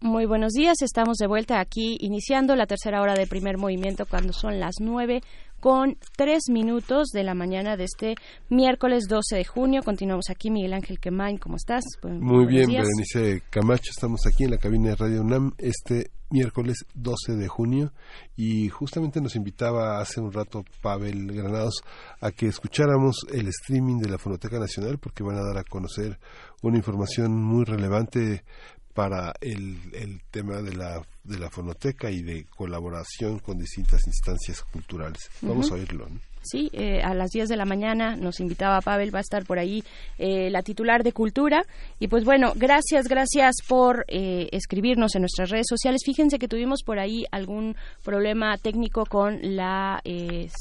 [0.00, 4.32] Muy buenos días, estamos de vuelta aquí iniciando la tercera hora de primer movimiento cuando
[4.32, 5.20] son las nueve
[5.60, 8.14] con tres minutos de la mañana de este
[8.48, 9.82] miércoles 12 de junio.
[9.84, 11.84] Continuamos aquí, Miguel Ángel Quemain, ¿cómo estás?
[12.02, 17.34] Muy bien, Berenice Camacho, estamos aquí en la cabina de Radio UNAM este miércoles 12
[17.34, 17.92] de junio
[18.36, 21.82] y justamente nos invitaba hace un rato Pavel Granados
[22.20, 26.18] a que escucháramos el streaming de la Fonoteca Nacional porque van a dar a conocer
[26.62, 28.44] una información muy relevante
[28.94, 34.62] para el, el tema de la, de la fonoteca y de colaboración con distintas instancias
[34.62, 35.30] culturales.
[35.42, 36.08] Vamos a oírlo.
[36.42, 39.58] Sí, eh, a las 10 de la mañana nos invitaba Pavel, va a estar por
[39.58, 39.84] ahí
[40.18, 41.64] eh, la titular de Cultura.
[41.98, 46.00] Y pues bueno, gracias, gracias por eh, escribirnos en nuestras redes sociales.
[46.04, 50.00] Fíjense que tuvimos por ahí algún problema técnico con la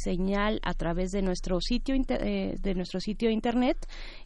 [0.04, 3.78] señal a través de nuestro sitio, de nuestro sitio internet,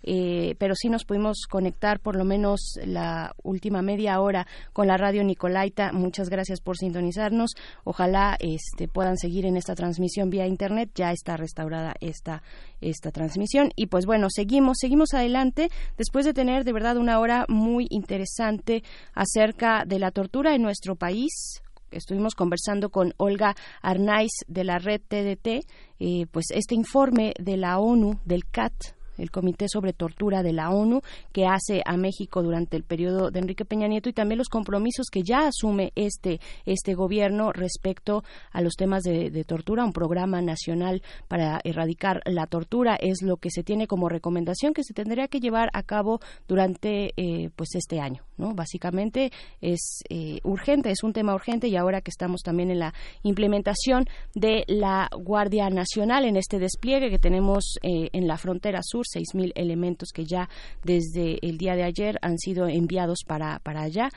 [0.02, 5.24] pero sí nos pudimos conectar por lo menos la última media hora con la radio
[5.24, 5.92] Nicolaita.
[5.94, 7.52] Muchas gracias por sintonizarnos.
[7.84, 10.90] Ojalá este, puedan seguir en esta transmisión vía internet.
[10.96, 12.42] Ya está restaurada esta,
[12.82, 13.72] esta transmisión.
[13.76, 18.84] Y pues bueno, seguimos, seguimos adelante después de tener de verdad una hora muy interesante
[19.14, 21.62] acerca de la tortura en nuestro país,
[21.92, 25.66] estuvimos conversando con Olga Arnaiz de la red TDT,
[26.00, 28.74] eh, pues este informe de la ONU, del CAT,
[29.18, 33.40] el Comité sobre Tortura de la ONU, que hace a México durante el periodo de
[33.40, 38.62] Enrique Peña Nieto y también los compromisos que ya asume este, este gobierno respecto a
[38.62, 39.84] los temas de, tortura.
[39.84, 44.84] Un programa nacional para erradicar la tortura es lo que se tiene como recomendación que
[44.84, 48.24] se tendría que llevar a cabo durante eh, pues este año.
[48.38, 48.54] ¿no?
[48.54, 49.32] Básicamente
[49.62, 54.06] es eh, urgente, es un tema urgente y ahora que estamos también en la implementación
[54.34, 59.30] de la Guardia Nacional en este despliegue que tenemos eh, en la frontera sur seis
[59.34, 60.50] 6.000 elementos que ya
[60.84, 64.10] desde el día de ayer han sido enviados para, para allá.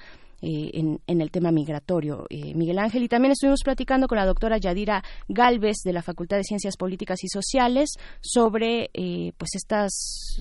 [0.42, 3.02] Eh, en, el tema migratorio, eh, Miguel Ángel.
[3.02, 7.24] Y también estuvimos platicando con la doctora Yadira Galvez de la Facultad de Ciencias Políticas
[7.24, 10.38] y Sociales sobre eh, pues estas,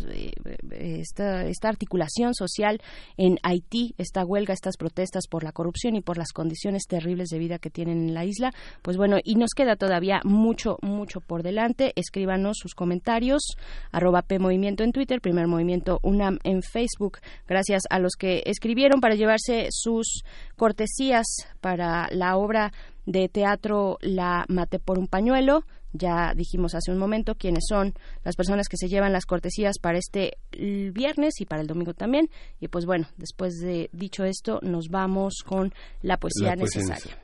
[0.71, 2.81] esta, esta, articulación social
[3.15, 7.39] en Haití, esta huelga, estas protestas por la corrupción y por las condiciones terribles de
[7.39, 8.53] vida que tienen en la isla.
[8.81, 11.93] Pues bueno, y nos queda todavía mucho, mucho por delante.
[11.95, 13.55] Escríbanos sus comentarios,
[13.91, 17.19] arroba P en Twitter, Primer Movimiento UNAM en Facebook.
[17.47, 20.23] Gracias a los que escribieron para llevarse sus
[20.55, 21.25] cortesías
[21.61, 22.73] para la obra
[23.05, 25.63] de teatro La Mate por un pañuelo.
[25.93, 27.93] Ya dijimos hace un momento quiénes son
[28.23, 32.29] las personas que se llevan las cortesías para este viernes y para el domingo también.
[32.59, 37.17] Y pues bueno, después de dicho esto, nos vamos con la poesía, necesaria.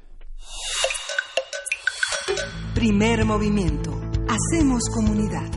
[2.76, 3.92] Primer movimiento.
[4.30, 5.50] Hacemos comunidad.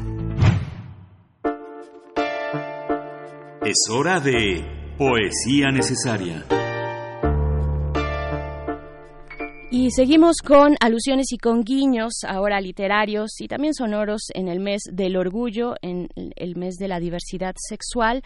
[3.64, 6.44] Es hora de poesía necesaria.
[9.76, 14.82] Y seguimos con alusiones y con guiños, ahora literarios y también sonoros en el mes
[14.92, 18.22] del orgullo, en el mes de la diversidad sexual.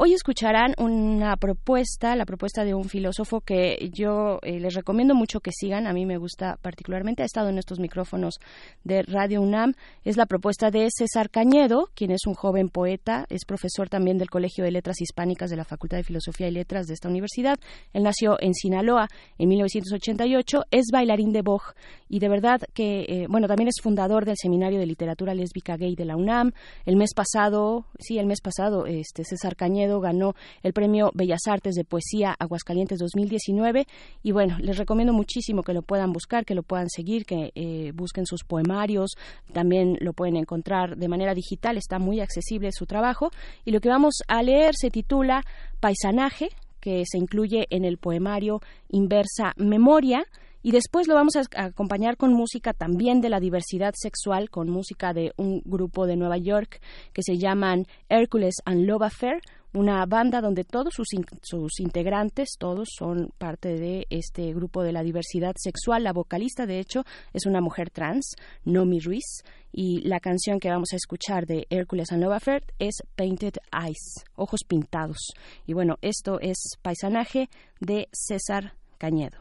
[0.00, 5.40] Hoy escucharán una propuesta, la propuesta de un filósofo que yo eh, les recomiendo mucho
[5.40, 5.88] que sigan.
[5.88, 7.24] A mí me gusta particularmente.
[7.24, 8.36] Ha estado en estos micrófonos
[8.84, 9.74] de Radio UNAM.
[10.04, 13.26] Es la propuesta de César Cañedo, quien es un joven poeta.
[13.28, 16.86] Es profesor también del Colegio de Letras Hispánicas de la Facultad de Filosofía y Letras
[16.86, 17.58] de esta universidad.
[17.92, 20.62] Él nació en Sinaloa en 1988.
[20.70, 21.72] Es bailarín de Boj
[22.08, 25.96] y de verdad que, eh, bueno, también es fundador del Seminario de Literatura Lésbica Gay
[25.96, 26.52] de la UNAM.
[26.86, 31.74] El mes pasado, sí, el mes pasado, este César Cañedo ganó el premio Bellas Artes
[31.74, 33.86] de Poesía Aguascalientes 2019
[34.22, 37.92] y bueno, les recomiendo muchísimo que lo puedan buscar, que lo puedan seguir, que eh,
[37.94, 39.12] busquen sus poemarios,
[39.52, 43.30] también lo pueden encontrar de manera digital, está muy accesible su trabajo.
[43.64, 45.44] Y lo que vamos a leer se titula
[45.80, 46.50] Paisanaje,
[46.80, 50.24] que se incluye en el poemario Inversa Memoria.
[50.60, 55.12] Y después lo vamos a acompañar con música también de la diversidad sexual, con música
[55.12, 56.80] de un grupo de Nueva York
[57.12, 59.40] que se llaman Hercules and Love Affair,
[59.74, 61.08] una banda donde todos sus,
[61.42, 66.04] sus, integrantes, todos son parte de este grupo de la diversidad sexual.
[66.04, 68.34] La vocalista, de hecho, es una mujer trans,
[68.64, 69.42] Nomi Ruiz,
[69.72, 74.60] y la canción que vamos a escuchar de Hércules and Fair es Painted Eyes, ojos
[74.66, 75.18] pintados.
[75.66, 77.50] Y bueno, esto es paisanaje
[77.80, 79.38] de César Cañedo.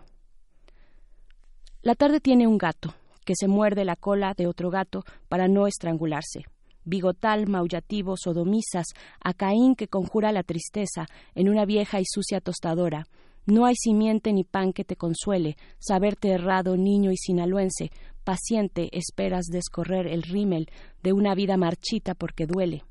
[1.82, 2.94] La tarde tiene un gato
[3.24, 6.45] que se muerde la cola de otro gato para no estrangularse
[6.88, 8.88] bigotal, maullativo, sodomizas,
[9.23, 11.05] a Caín que conjura la tristeza
[11.35, 13.05] en una vieja y sucia tostadora.
[13.45, 17.91] No hay simiente ni pan que te consuele, saberte errado, niño y sinaloense,
[18.23, 20.68] paciente esperas descorrer el rímel
[21.01, 22.84] de una vida marchita porque duele.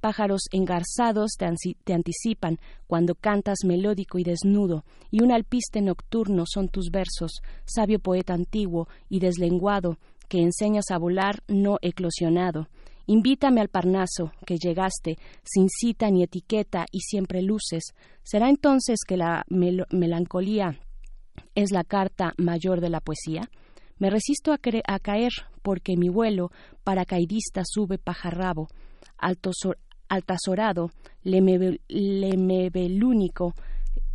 [0.00, 1.46] Pájaros engarzados te,
[1.84, 7.98] te, anticipan cuando cantas melódico y desnudo, y un alpiste nocturno son tus versos, sabio
[7.98, 9.98] poeta antiguo y deslenguado,
[10.28, 12.68] que enseñas a volar no eclosionado.
[13.10, 17.92] Invítame al Parnaso, que llegaste, sin cita ni etiqueta y siempre luces.
[18.22, 20.78] ¿Será entonces que la melancolía
[21.56, 23.50] es la carta mayor de la poesía?
[23.98, 24.58] Me resisto a,
[25.00, 26.52] caer porque mi vuelo
[26.84, 28.68] paracaidista sube pajarrabo,
[29.18, 30.92] altazorado,
[31.24, 33.54] lemebelúnico,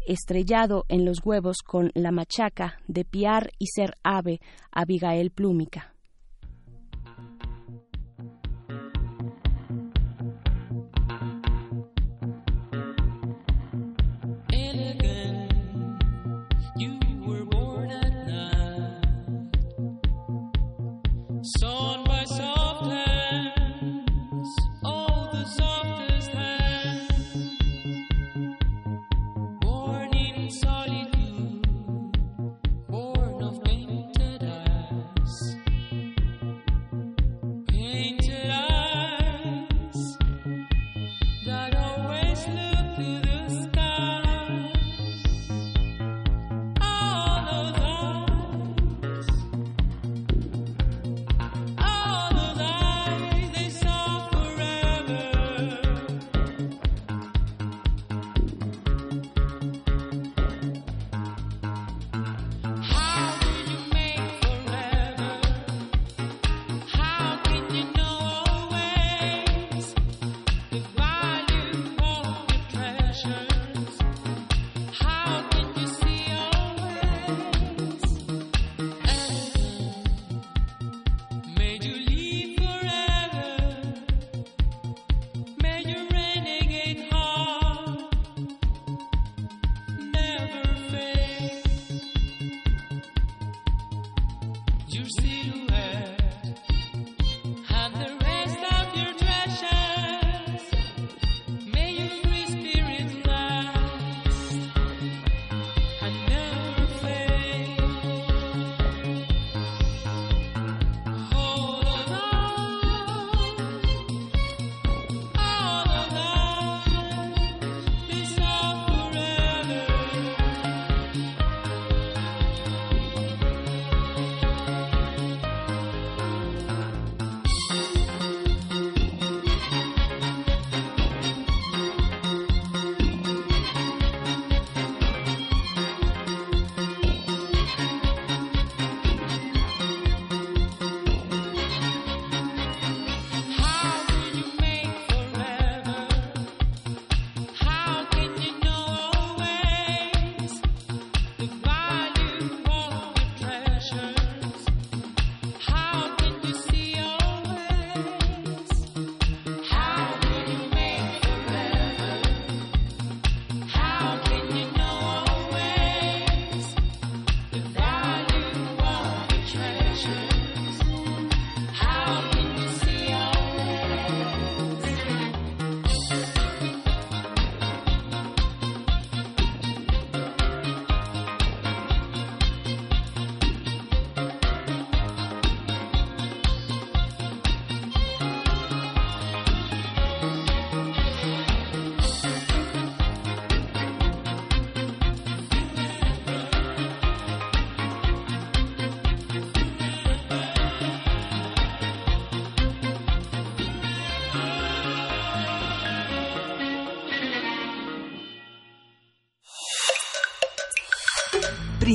[0.07, 4.39] estrellado en los huevos con la machaca de piar y ser ave,
[4.71, 5.94] Abigail Plúmica.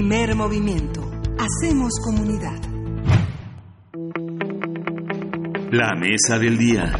[0.00, 1.02] Primer movimiento.
[1.38, 2.58] Hacemos comunidad.
[5.70, 6.90] La mesa del día.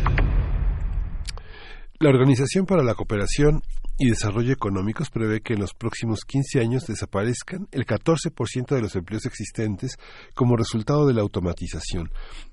[1.99, 3.63] La Organización para la Cooperación
[4.03, 8.97] y Desarrollo Económicos prevé que en los próximos 15 años desaparezcan el 14% de los
[8.97, 9.99] empleos existentes
[10.35, 12.11] como resultado de la automatización.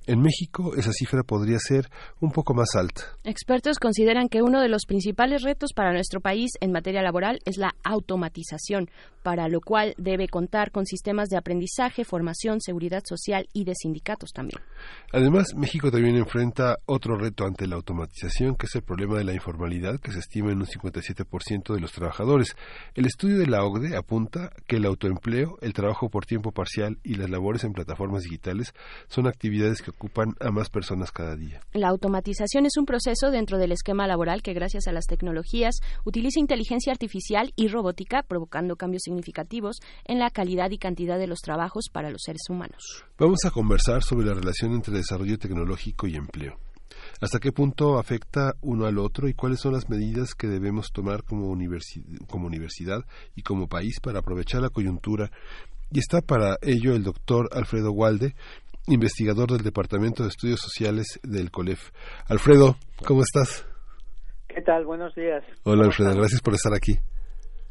[0.08, 3.04] En México esa cifra podría ser un poco más alta.
[3.24, 7.56] Expertos consideran que uno de los principales retos para nuestro país en materia laboral es
[7.56, 8.90] la automatización,
[9.24, 14.32] para lo cual debe contar con sistemas de aprendizaje, formación, seguridad social y de sindicatos
[14.34, 14.62] también.
[15.14, 19.34] Además, México también enfrenta otro reto ante la automatización, que es el problema de la
[19.34, 21.37] informalidad, que se estima en un 57%
[21.74, 22.56] de los trabajadores.
[22.96, 27.16] El estudio de la OCDE apunta que el autoempleo, el trabajo por tiempo parcial y
[27.16, 28.74] las labores en plataformas digitales
[29.08, 31.62] son actividades que ocupan a más personas cada día.
[31.74, 36.40] La automatización es un proceso dentro del esquema laboral que gracias a las tecnologías utiliza
[36.40, 41.86] inteligencia artificial y robótica, provocando cambios significativos en la calidad y cantidad de los trabajos
[41.92, 43.06] para los seres humanos.
[43.18, 46.67] Vamos a conversar sobre la relación entre desarrollo tecnológico y empleo.
[47.20, 51.24] ¿Hasta qué punto afecta uno al otro y cuáles son las medidas que debemos tomar
[51.24, 51.56] como,
[52.28, 55.32] como universidad y como país para aprovechar la coyuntura?
[55.92, 58.36] Y está para ello el doctor Alfredo Walde,
[58.88, 61.92] investigador del Departamento de Estudios Sociales del COLEF.
[62.28, 63.66] Alfredo, ¿cómo estás?
[64.48, 64.86] ¿Qué tal?
[64.86, 65.44] Buenos días.
[65.64, 67.00] Hola Alfredo, gracias por estar aquí.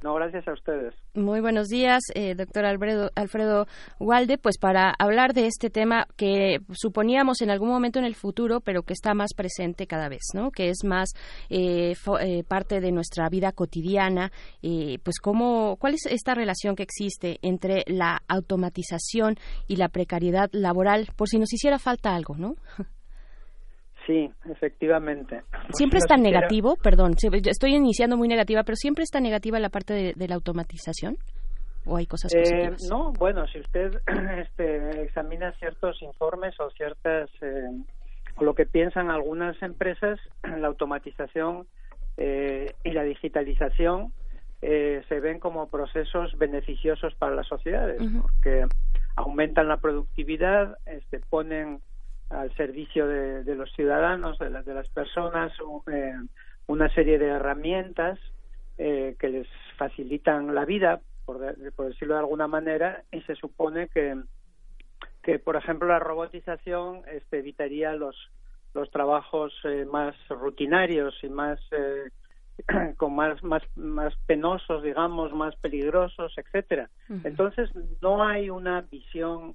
[0.02, 0.94] No, gracias a ustedes.
[1.14, 3.66] Muy buenos días, eh, doctor Alfredo, Alfredo
[3.98, 8.60] Walde, pues para hablar de este tema que suponíamos en algún momento en el futuro,
[8.60, 10.50] pero que está más presente cada vez, ¿no?
[10.50, 11.10] Que es más
[11.48, 14.30] eh, eh, parte de nuestra vida cotidiana.
[15.02, 19.36] pues cómo, ¿cuál es esta relación que existe entre la automatización
[19.66, 21.08] y la precariedad laboral?
[21.16, 22.56] Por si nos hiciera falta algo, ¿no?
[24.06, 25.42] Sí, efectivamente.
[25.70, 26.76] ¿Siempre es tan negativo?
[26.76, 27.14] Perdón,
[27.44, 31.16] estoy iniciando muy negativa, pero ¿siempre está negativa la parte de, la automatización?
[31.84, 32.82] ¿O hay cosas eh, positivas?
[32.88, 34.00] no, bueno, si usted
[34.38, 37.68] este, examina ciertos informes o ciertas, eh,
[38.36, 40.20] o lo que piensan algunas empresas,
[40.56, 41.66] la automatización
[42.16, 44.12] eh, y la digitalización
[44.58, 48.64] se ven como procesos beneficiosos para las sociedades, porque
[49.14, 51.82] aumentan la productividad, este, ponen
[52.30, 55.52] al servicio de, los ciudadanos, de, de las personas,
[55.92, 56.14] eh,
[56.66, 58.18] una serie de herramientas
[58.78, 64.20] eh, que les facilitan la vida, por, decirlo de alguna manera, y se supone que,
[65.22, 68.16] que por ejemplo, la robotización este, evitaría los,
[68.74, 71.60] los trabajos eh, más rutinarios y más
[72.96, 76.90] con más, más, más penosos, digamos, más peligrosos, etcétera.
[77.22, 77.70] Entonces,
[78.02, 79.54] no hay una visión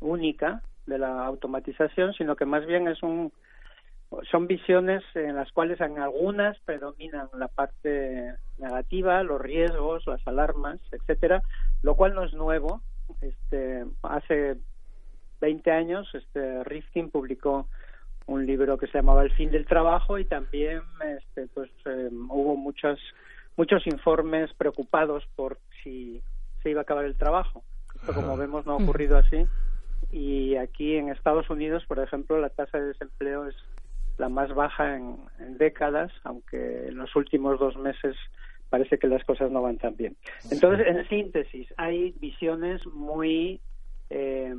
[0.00, 3.32] única de la automatización, sino que más bien es un
[4.30, 10.78] son visiones en las cuales en algunas predominan la parte negativa, los riesgos, las alarmas,
[10.92, 11.42] etcétera,
[11.82, 12.82] lo cual no es nuevo.
[13.20, 14.56] Este, hace
[15.40, 17.68] 20 años, este Rifkin publicó
[18.26, 22.56] un libro que se llamaba El fin del trabajo y también, este, pues, eh, hubo
[22.56, 22.98] muchos
[23.56, 26.22] muchos informes preocupados por si
[26.62, 27.64] se iba a acabar el trabajo.
[27.94, 29.46] Esto, como vemos, no ha ocurrido así
[30.10, 33.56] y aquí en Estados Unidos, por ejemplo, la tasa de desempleo es
[34.18, 35.18] la más baja en,
[35.58, 38.16] décadas, aunque en los últimos dos meses
[38.70, 40.16] parece que las cosas no van tan bien.
[40.50, 43.60] Entonces, en síntesis, hay visiones muy
[44.10, 44.54] eh,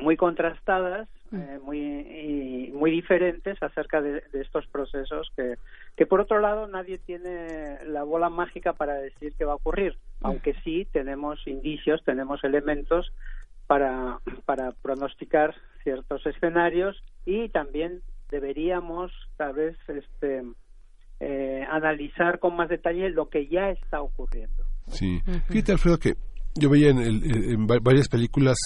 [0.00, 1.36] muy contrastadas, mm.
[1.36, 5.56] eh, muy muy diferentes acerca de, estos procesos que
[5.96, 9.96] que por otro lado nadie tiene la bola mágica para decir qué va a ocurrir,
[10.20, 10.26] mm.
[10.26, 13.12] aunque sí tenemos indicios, tenemos elementos
[13.66, 20.42] para, para pronosticar ciertos escenarios y también deberíamos tal vez este,
[21.20, 24.64] eh, analizar con más detalle lo que ya está ocurriendo.
[24.88, 26.14] Sí, fíjate Alfredo que
[26.54, 28.56] yo veía en, en varias películas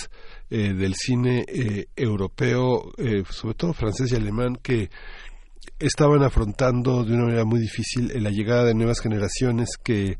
[0.48, 2.93] eh, del cine eh, europeo,
[3.28, 4.90] sobre todo francés y alemán, que
[5.81, 10.19] estaban afrontando de una manera muy difícil la llegada de nuevas generaciones que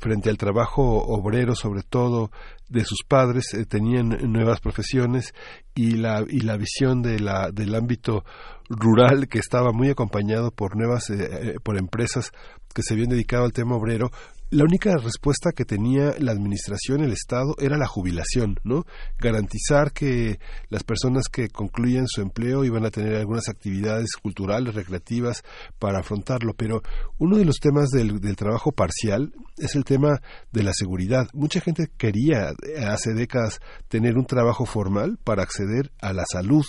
[0.00, 2.30] frente al trabajo obrero sobre todo
[2.72, 5.34] de sus padres eh, tenían nuevas profesiones
[5.74, 8.24] y la y la visión de la del ámbito
[8.68, 12.32] rural que estaba muy acompañado por nuevas eh, eh, por empresas
[12.74, 14.10] que se habían dedicado al tema obrero
[14.52, 18.84] la única respuesta que tenía la administración, el Estado, era la jubilación, ¿no?
[19.18, 20.38] Garantizar que
[20.68, 25.42] las personas que concluían su empleo iban a tener algunas actividades culturales, recreativas
[25.78, 26.52] para afrontarlo.
[26.52, 26.82] Pero
[27.16, 30.20] uno de los temas del, del trabajo parcial es el tema
[30.52, 31.28] de la seguridad.
[31.32, 32.52] Mucha gente quería
[32.86, 33.58] hace décadas
[33.88, 36.66] tener un trabajo formal para acceder a la salud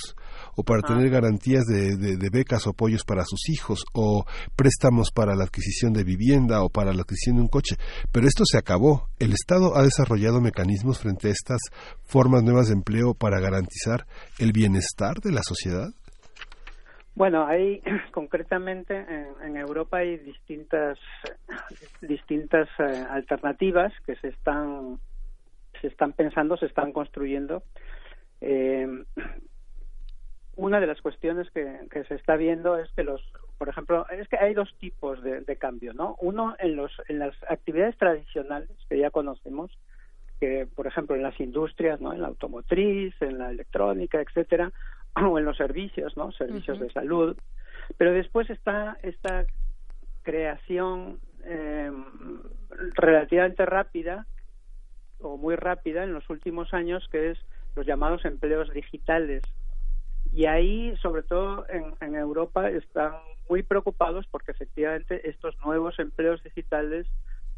[0.56, 4.26] o para tener garantías de, de- de becas o apoyos para sus hijos o
[4.56, 7.76] préstamos para la adquisición de vivienda o para la adquisición de un coche.
[8.12, 9.08] Pero esto se acabó.
[9.20, 11.60] El Estado ha desarrollado mecanismos frente a estas
[12.04, 14.06] formas nuevas de empleo para garantizar
[14.40, 15.90] el bienestar de la sociedad.
[17.16, 17.82] Bueno, hay
[18.12, 20.98] concretamente en, en Europa hay distintas
[22.02, 25.00] distintas eh, alternativas que se están
[25.82, 27.64] se están pensando, se están construyendo.
[28.42, 28.88] Eh,
[30.56, 33.22] una de las cuestiones que, que se está viendo es que los,
[33.58, 36.16] por ejemplo, es que hay dos tipos de, de cambio, ¿no?
[36.20, 39.72] Uno en los en las actividades tradicionales que ya conocemos,
[40.40, 42.14] que por ejemplo en las industrias, ¿no?
[42.14, 44.72] En la automotriz, en la electrónica, etcétera,
[45.16, 46.32] o en los servicios, ¿no?
[46.32, 47.36] Servicios de salud.
[47.98, 49.46] Pero después está esta
[50.22, 51.92] creación eh,
[52.96, 54.26] relativamente rápida
[55.20, 57.40] o muy rápida en los últimos años, que es
[57.76, 59.42] los llamados empleos digitales.
[60.34, 63.14] Y ahí, sobre todo en, en Europa, están
[63.48, 67.06] muy preocupados porque efectivamente estos nuevos empleos digitales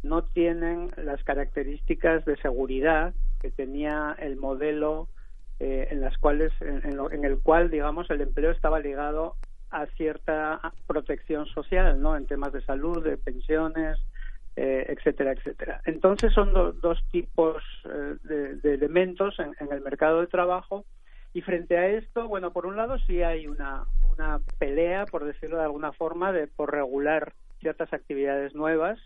[0.03, 5.07] no tienen las características de seguridad que tenía el modelo
[5.60, 9.38] eh, en las cuales en, en lo- en el cual digamos el empleo estaba ligado
[9.69, 13.97] a cierta protección social no en temas de salud de pensiones
[14.57, 15.81] eh, etcétera etcétera.
[15.85, 20.85] Entonces son do- dos tipos eh, de, de elementos en, en el mercado de trabajo
[21.36, 23.84] y frente a esto bueno por un lado sí hay una
[24.14, 28.98] una pelea por decirlo de alguna forma de por regular ciertas actividades nuevas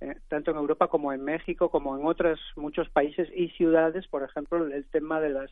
[0.00, 4.22] eh, tanto en Europa como en México, como en otros muchos países y ciudades, por
[4.22, 5.50] ejemplo, el tema de las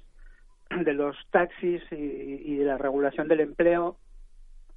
[0.84, 3.96] de los taxis y, de la regulación del empleo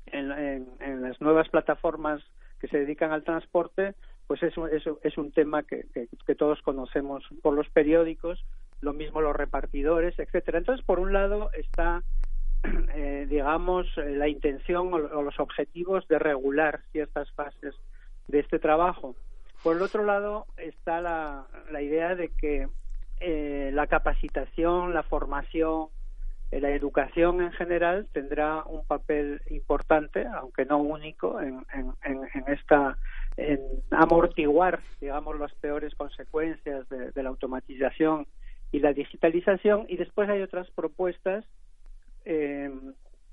[0.08, 2.22] en, en- en las nuevas plataformas
[2.60, 3.94] que se dedican al transporte,
[4.28, 5.86] pues eso, eso es un tema que,
[6.26, 8.44] que todos conocemos por los periódicos,
[8.82, 10.58] lo mismo los repartidores, etcétera.
[10.58, 12.04] Entonces, por un lado está
[12.96, 17.76] eh, digamos, eh, la intención o, o los objetivos de regular ciertas fases
[18.28, 19.16] de este trabajo.
[19.64, 22.68] Por el otro lado está la, la idea de que
[23.20, 25.88] eh, la capacitación, la formación,
[26.52, 32.98] eh, la educación en general tendrá un papel importante, aunque no único, en, en, esta
[33.36, 33.60] en
[33.92, 38.26] amortiguar, digamos, las peores consecuencias de la automatización
[38.72, 39.86] y la digitalización.
[39.88, 41.46] Y después hay otras propuestas
[42.26, 42.72] eh,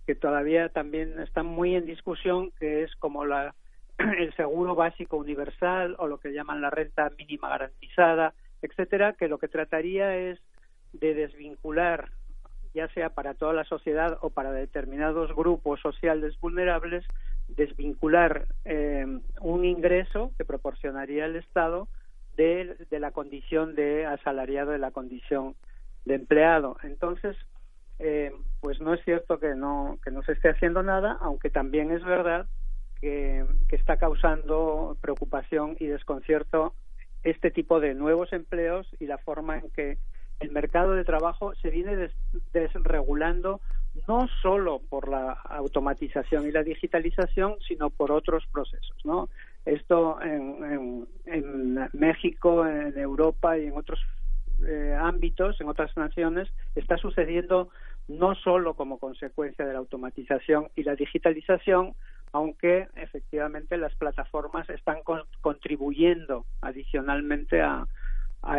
[0.07, 3.55] que todavía también están muy en discusión, que es como la
[3.99, 9.39] el seguro básico universal o lo que llaman la renta mínima garantizada, etcétera, que lo
[9.39, 10.39] que trataría es
[10.93, 12.11] de desvincular,
[12.75, 17.05] ya sea para toda la sociedad o para determinados grupos sociales vulnerables,
[17.49, 19.07] desvincular eh,
[19.41, 21.89] un ingreso que proporcionaría el Estado
[22.37, 25.57] de, de la condición de asalariado, de la condición
[26.05, 26.77] de empleado.
[26.83, 27.37] Entonces,
[27.99, 31.91] eh, pues no es cierto que no que no se esté haciendo nada, aunque también
[31.91, 32.49] es verdad
[33.01, 36.75] que, que está causando preocupación y desconcierto
[37.23, 39.99] este tipo de nuevos empleos y la forma en que
[40.41, 42.17] el mercado de trabajo se viene des-
[42.53, 43.61] desregulando
[44.07, 49.29] no solo por la automatización y la digitalización, sino por otros procesos, ¿no?
[49.67, 53.99] Esto en, en- México, en Europa y en otros
[54.67, 57.71] eh, ámbitos, en otras naciones, está sucediendo
[58.07, 61.95] no solo como consecuencia de la automatización y la digitalización,
[62.33, 67.87] aunque efectivamente las plataformas están con- contribuyendo adicionalmente a,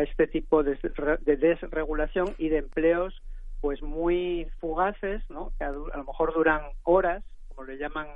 [0.02, 0.78] este tipo de,
[1.22, 3.22] de desregulación y de empleos
[3.62, 5.54] pues muy fugaces, ¿no?
[5.58, 8.08] que a lo mejor duran horas, como le llaman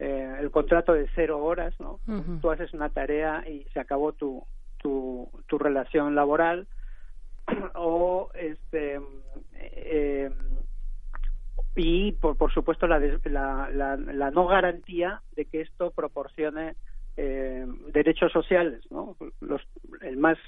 [0.00, 2.00] eh, el contrato de cero horas, ¿no?
[2.08, 2.40] Ujú.
[2.40, 4.44] Tú haces una tarea y se acabó tu,
[4.78, 6.66] tu, tu relación laboral
[7.74, 8.98] o este
[9.54, 10.30] eh,
[11.76, 16.76] y por, por supuesto la, des- la, la, la no garantía de que esto proporcione
[17.16, 19.62] eh, derechos sociales no Los,
[20.00, 20.38] el más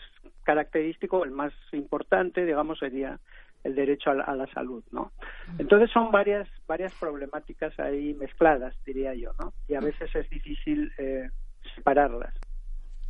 [0.45, 3.19] característico el más importante digamos sería
[3.65, 5.13] el derecho a la, a la salud no
[5.59, 10.93] entonces son varias varias problemáticas ahí mezcladas diría yo no y a veces es difícil
[10.99, 11.31] eh,
[11.75, 12.35] separarlas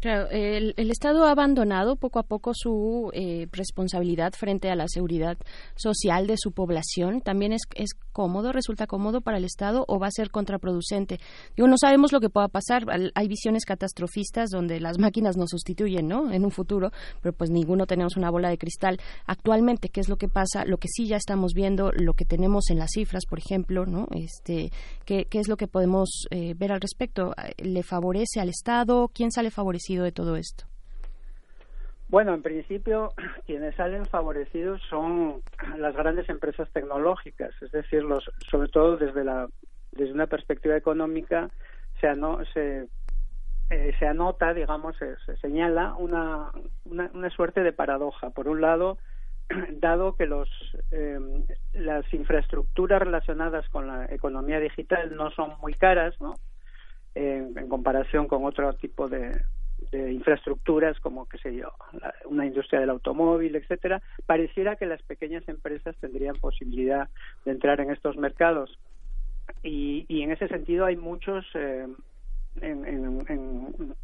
[0.02, 4.89] Claro, el, el Estado ha abandonado poco a poco su eh, responsabilidad frente a la
[4.89, 5.39] seguridad
[5.76, 7.20] social de su población.
[7.20, 11.20] También es, es cómodo, resulta cómodo para el Estado o va a ser contraproducente.
[11.55, 12.84] Digo, no sabemos lo que pueda pasar.
[13.14, 16.32] Hay visiones catastrofistas donde las máquinas nos sustituyen, ¿no?
[16.32, 16.90] En un futuro,
[17.20, 18.98] pero pues ninguno tenemos una bola de cristal.
[19.26, 20.64] Actualmente, ¿qué es lo que pasa?
[20.64, 24.08] Lo que sí ya estamos viendo, lo que tenemos en las cifras, por ejemplo, ¿no?
[24.16, 24.72] Este,
[25.05, 27.34] ¿qué, qué es lo que podemos eh, ver al respecto?
[27.56, 29.08] ¿Le favorece al Estado?
[29.14, 30.65] ¿Quién sale favorecido de todo esto?
[32.09, 33.12] Bueno, en principio,
[33.47, 35.43] quienes salen favorecidos son
[35.79, 39.49] las grandes empresas tecnológicas, es decir, los, sobre todo desde la
[39.93, 41.51] desde una perspectiva económica
[42.01, 42.89] se,
[43.71, 46.51] eh, se anota, digamos, se, se señala una,
[46.85, 48.31] una, una, suerte de paradoja.
[48.31, 48.99] Por un lado,
[49.71, 50.49] dado que los,
[50.91, 51.19] eh,
[51.75, 56.35] las infraestructuras relacionadas con la economía digital no son muy caras, ¿no?
[57.15, 59.39] en comparación con otro tipo de,
[59.91, 65.02] de infraestructuras como qué sé yo la, una industria del automóvil etcétera pareciera que las
[65.02, 67.09] pequeñas empresas tendrían posibilidad
[67.44, 68.78] de entrar en estos mercados
[69.62, 71.86] y, y en ese sentido hay muchos eh,
[72.61, 73.94] en, en, en,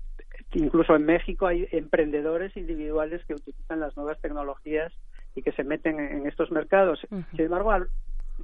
[0.55, 4.93] incluso en México hay emprendedores individuales que utilizan las nuevas tecnologías
[5.35, 7.31] y que se meten en, estos mercados uh -huh.
[7.31, 7.73] sin embargo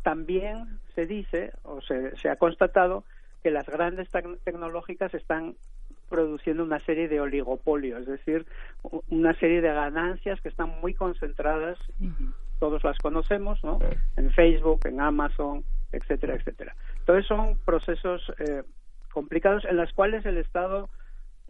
[0.03, 3.05] también se dice o se, se ha constatado
[3.43, 4.09] que las grandes
[4.43, 5.55] tecnológicas están
[6.09, 8.47] produciendo una serie de oligopolios, es decir,
[9.09, 12.11] una serie de ganancias que están muy concentradas y
[12.59, 13.79] todos las conocemos, ¿no?
[14.17, 16.75] En Facebook, en Amazon, etcétera, etcétera.
[17.01, 18.63] Entonces son procesos eh,
[19.13, 20.91] complicados en los cuales el Estado,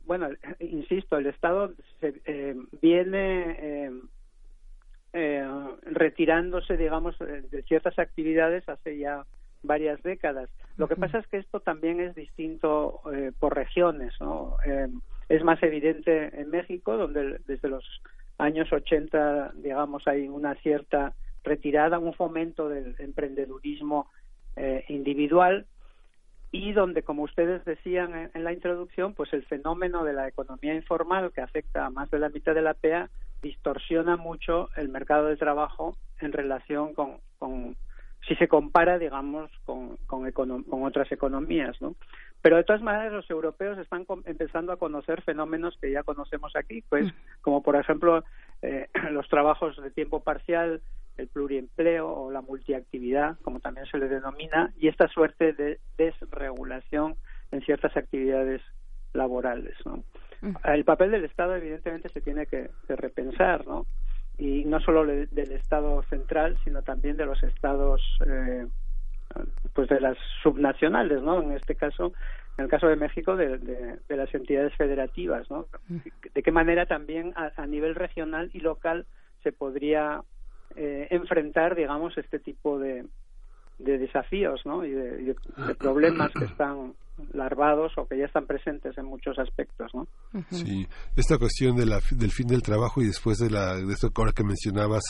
[0.06, 0.28] bueno,
[0.60, 3.90] insisto, el Estado se, eh, viene eh,
[5.14, 5.48] eh,
[5.82, 9.24] retirándose, digamos, de ciertas actividades hace ya
[9.64, 10.48] varias décadas.
[10.76, 14.56] Lo que pasa es que esto también es distinto eh, por regiones, ¿no?
[14.64, 14.88] Eh,
[15.28, 17.84] es más evidente en México, donde desde los
[18.38, 24.10] años 80, digamos, hay una cierta retirada, un fomento del emprendedurismo
[24.56, 25.66] eh, individual
[26.50, 30.74] y donde, como ustedes decían en, en, la introducción, pues el fenómeno de la economía
[30.74, 33.10] informal que afecta a más de la mitad de la PEA
[33.42, 37.76] distorsiona mucho el mercado de trabajo en relación con, con
[38.26, 41.94] si se compara, digamos, con, con, con otras economías, ¿no?
[42.44, 46.82] Pero de todas maneras los europeos están empezando a conocer fenómenos que ya conocemos aquí,
[46.88, 48.22] pues como por ejemplo
[48.60, 50.82] eh, los trabajos de tiempo parcial,
[51.16, 57.16] el pluriempleo o la multiactividad, como también se le denomina, y esta suerte de desregulación
[57.50, 58.60] en ciertas actividades
[59.12, 60.02] laborales, ¿no?
[60.64, 63.86] El papel del Estado evidentemente se tiene que, que repensar, ¿no?
[64.38, 68.66] Y no solo le, del Estado central, sino también de los estados, eh,
[69.72, 71.42] pues de las subnacionales, ¿no?
[71.42, 72.12] En este caso,
[72.58, 75.66] en el caso de México, de, de, de las entidades federativas, ¿no?
[76.34, 79.06] De qué manera también a, a nivel regional y local
[79.42, 80.22] se podría
[80.76, 83.04] eh, enfrentar, digamos, este tipo de,
[83.78, 84.84] de desafíos, ¿no?
[84.84, 86.94] Y de, de, de problemas que están
[87.32, 90.06] larvados o que ya están presentes en muchos aspectos, ¿no?
[90.50, 90.86] Sí,
[91.16, 94.32] esta cuestión de la, del fin del trabajo y después de la de esto ahora
[94.32, 95.02] que mencionabas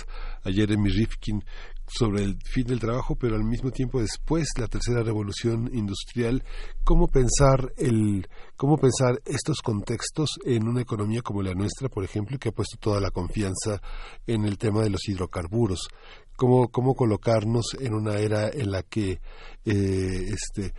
[0.42, 1.42] a Jeremy Rifkin
[1.86, 6.42] sobre el fin del trabajo, pero al mismo tiempo después la tercera revolución industrial,
[6.82, 12.38] cómo pensar el cómo pensar estos contextos en una economía como la nuestra, por ejemplo,
[12.38, 13.80] que ha puesto toda la confianza
[14.26, 15.88] en el tema de los hidrocarburos,
[16.36, 19.20] cómo cómo colocarnos en una era en la que
[19.64, 20.72] eh, este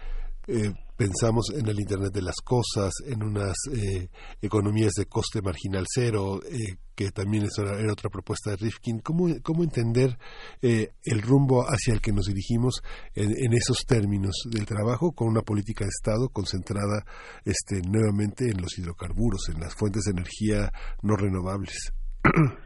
[0.48, 4.08] eh, pensamos en el Internet de las Cosas, en unas eh,
[4.42, 9.00] economías de coste marginal cero, eh, que también es era, otra propuesta de Rifkin.
[9.00, 10.18] ¿Cómo, cómo entender
[10.62, 12.82] eh, el rumbo hacia el que nos dirigimos
[13.14, 17.04] en, en, esos términos del trabajo con una política de Estado concentrada
[17.44, 21.94] este, nuevamente en los hidrocarburos, en las fuentes de energía no renovables?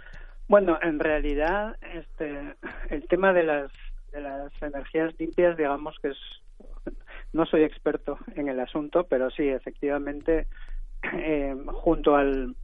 [0.49, 2.56] Bueno, en realidad este,
[2.90, 3.72] el tema de las,
[4.11, 6.17] de las energías limpias, digamos que es
[7.33, 10.48] no soy experto en el asunto, pero sí, efectivamente,
[11.14, 12.56] eh, junto al,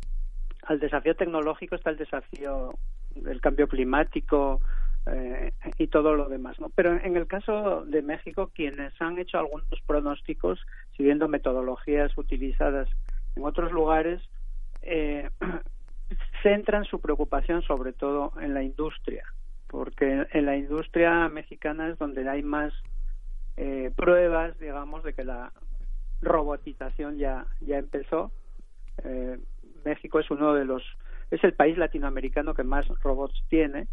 [0.80, 2.74] desafío tecnológico está el desafío
[3.12, 4.60] del cambio climático
[5.06, 6.60] eh, y todo lo demás.
[6.60, 6.70] ¿no?
[6.70, 10.60] Pero en el caso de México, quienes han hecho algunos pronósticos,
[10.98, 12.90] siguiendo metodologías utilizadas
[13.36, 14.22] en otros lugares,
[14.82, 15.30] eh,
[16.42, 19.24] centran su preocupación sobre todo en la industria,
[19.68, 22.74] porque en la industria mexicana es donde hay más
[23.58, 25.52] eh, pruebas, digamos, de que la
[26.22, 28.32] robotización ya ya empezó.
[29.04, 29.38] Eh,
[29.84, 30.84] México es uno de los
[31.32, 33.88] es el país latinoamericano que más robots tiene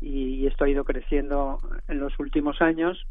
[0.00, 3.06] y, y esto ha ido creciendo en los últimos años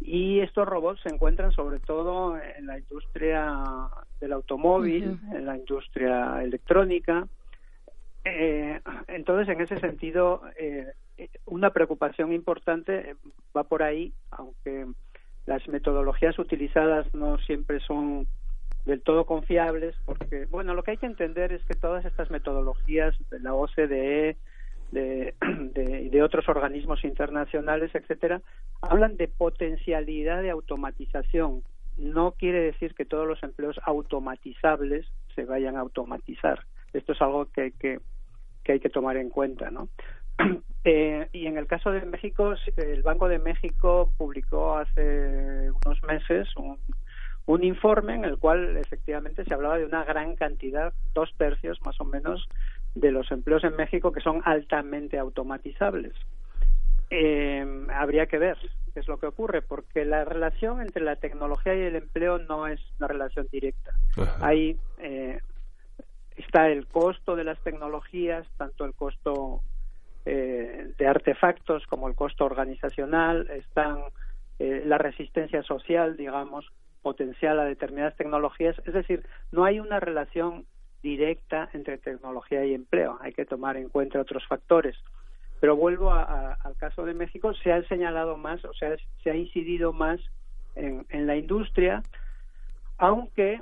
[0.00, 3.62] y estos robots se encuentran sobre todo en la industria
[4.20, 5.36] del automóvil, uh -huh.
[5.36, 7.26] en la industria electrónica.
[8.24, 10.92] Eh, entonces, en ese sentido, eh,
[11.46, 13.16] una preocupación importante
[13.56, 14.86] va por ahí, aunque
[15.46, 18.26] las metodologías utilizadas no siempre son
[18.84, 23.14] del todo confiables porque bueno lo que hay que entender es que todas estas metodologías
[23.30, 24.36] de la OCDE
[24.92, 25.34] de,
[25.74, 28.42] de, de otros organismos internacionales etcétera
[28.82, 31.62] hablan de potencialidad de automatización
[31.96, 36.60] no quiere decir que todos los empleos automatizables se vayan a automatizar
[36.92, 38.00] esto es algo que que
[38.64, 39.88] que hay que tomar en cuenta, ¿no?
[40.86, 46.46] Eh, y en el caso de México, el Banco de México publicó hace unos meses
[46.56, 46.78] un,
[47.46, 51.98] un informe en el cual efectivamente se hablaba de una gran cantidad, dos tercios más
[52.02, 52.46] o menos,
[52.94, 56.12] de los empleos en México que son altamente automatizables.
[57.10, 58.56] Eh, habría que ver
[58.92, 62.66] qué es lo que ocurre, porque la relación entre la tecnología y el empleo no
[62.66, 63.92] es una relación directa.
[64.40, 65.40] Ahí eh,
[66.36, 69.62] está el costo de las tecnologías, tanto el costo
[70.26, 73.98] eh, de artefactos como el costo organizacional, están
[74.58, 76.66] eh, la resistencia social, digamos,
[77.02, 78.76] potencial a determinadas tecnologías.
[78.86, 80.64] Es decir, no hay una relación
[81.02, 83.18] directa entre tecnología y empleo.
[83.20, 84.96] Hay que tomar en cuenta otros factores.
[85.60, 89.92] Pero vuelvo al caso de México, se ha señalado más, o sea, se ha incidido
[89.92, 90.20] más
[90.74, 92.02] en, la industria,
[92.98, 93.60] aunque,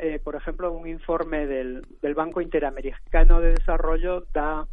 [0.00, 4.66] eh, por ejemplo, un informe del, del Banco Interamericano de Desarrollo da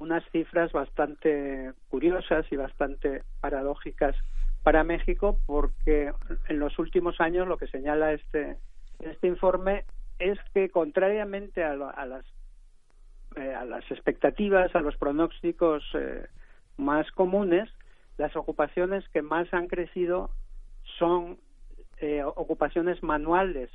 [0.00, 4.16] unas cifras bastante curiosas y bastante paradójicas
[4.62, 6.12] para México, porque
[6.48, 8.56] en los últimos años lo que señala este,
[8.98, 9.84] este informe
[10.18, 12.24] es que, contrariamente a, a las
[13.36, 16.26] eh, a las expectativas, a los pronósticos eh,
[16.78, 17.70] más comunes,
[18.18, 20.30] las ocupaciones que más han crecido
[20.98, 21.38] son
[21.98, 23.70] eh, ocupaciones manuales,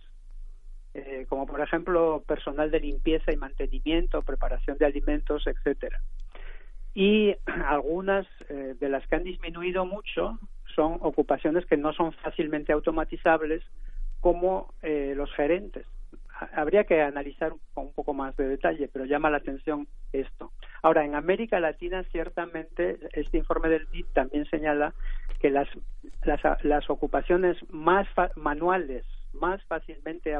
[1.27, 5.99] como por ejemplo personal de limpieza y mantenimiento, preparación de alimentos, etcétera.
[6.95, 7.35] Y
[7.67, 10.39] algunas de las que han disminuido mucho
[10.75, 13.63] son ocupaciones que no son fácilmente automatizables,
[14.19, 15.85] como los gerentes
[16.53, 20.51] habría que analizar con un poco más de detalle, pero llama la atención esto.
[20.81, 24.93] Ahora, en América Latina, ciertamente, este informe del BID también señala
[25.39, 25.67] que las,
[26.23, 30.35] las, las ocupaciones más manuales, más fácilmente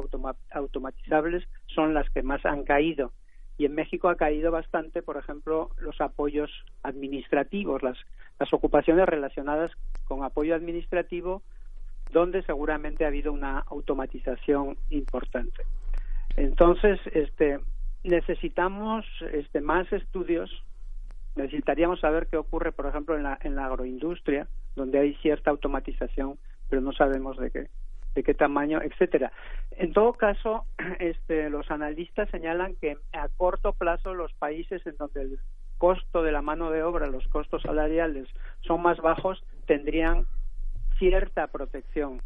[0.52, 3.12] automatizables, son las que más han caído.
[3.58, 6.52] Y en México ha caído bastante, por ejemplo, los apoyos
[6.84, 7.98] administrativos, las,
[8.40, 9.72] las ocupaciones relacionadas
[10.06, 11.42] con apoyo administrativo,
[12.12, 15.64] donde seguramente ha habido una automatización importante.
[16.36, 17.60] Entonces, este,
[18.04, 20.52] necesitamos este, más estudios.
[21.36, 26.38] Necesitaríamos saber qué ocurre, por ejemplo, en la, en la agroindustria, donde hay cierta automatización,
[26.70, 27.68] pero no sabemos de qué
[28.16, 29.32] de qué tamaño, etcétera.
[29.72, 30.66] En todo caso,
[31.00, 35.40] este, los analistas señalan que a corto plazo los países en donde el
[35.78, 38.28] costo de la mano de obra, los costos salariales
[38.62, 40.26] son más bajos, tendrían
[40.98, 42.22] cierta protección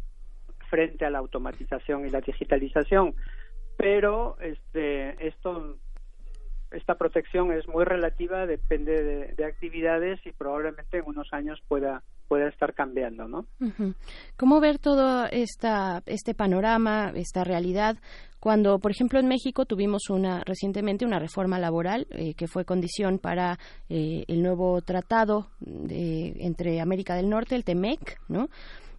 [0.68, 3.14] frente a la automatización y la digitalización
[3.80, 5.78] pero este esto
[6.70, 12.48] esta protección es muy relativa, depende de, actividades y probablemente en unos años pueda pueda
[12.48, 13.44] estar cambiando, ¿no?
[14.36, 17.96] ¿Cómo ver todo esta, este panorama, esta realidad,
[18.38, 23.18] cuando, por ejemplo, en México tuvimos una recientemente una reforma laboral eh, que fue condición
[23.18, 28.48] para eh, el nuevo tratado de, entre América del Norte, el TEMEC, ¿no?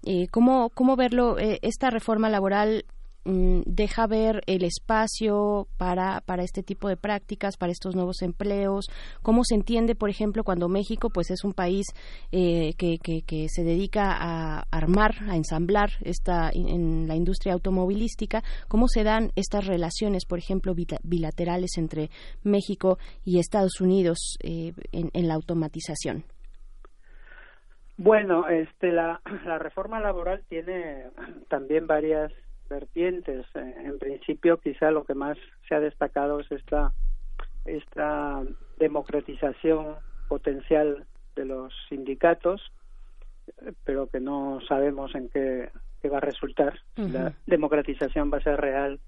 [0.04, 2.84] Eh, ¿cómo, ¿Cómo verlo, esta reforma laboral
[3.24, 8.88] deja ver el espacio para, para este tipo de prácticas, para estos nuevos empleos,
[9.22, 11.86] cómo se entiende, por ejemplo, cuando México pues es un país
[12.32, 18.88] eh, que, que, se dedica a armar, a ensamblar esta, en la industria automovilística, cómo
[18.88, 22.10] se dan estas relaciones, por ejemplo, bilaterales entre
[22.44, 26.24] México y Estados Unidos eh, en, en la automatización.
[27.98, 31.06] Bueno, este, la, la reforma laboral tiene
[31.50, 32.32] también varias
[32.72, 33.46] vertientes.
[33.54, 36.94] Eh, en principio, quizá lo que más se ha destacado es esta,
[37.66, 38.42] esta
[38.80, 42.72] democratización potencial de los sindicatos,
[43.84, 45.70] pero que no sabemos en qué,
[46.10, 46.80] va a resultar.
[46.96, 49.00] La democratización va a ser real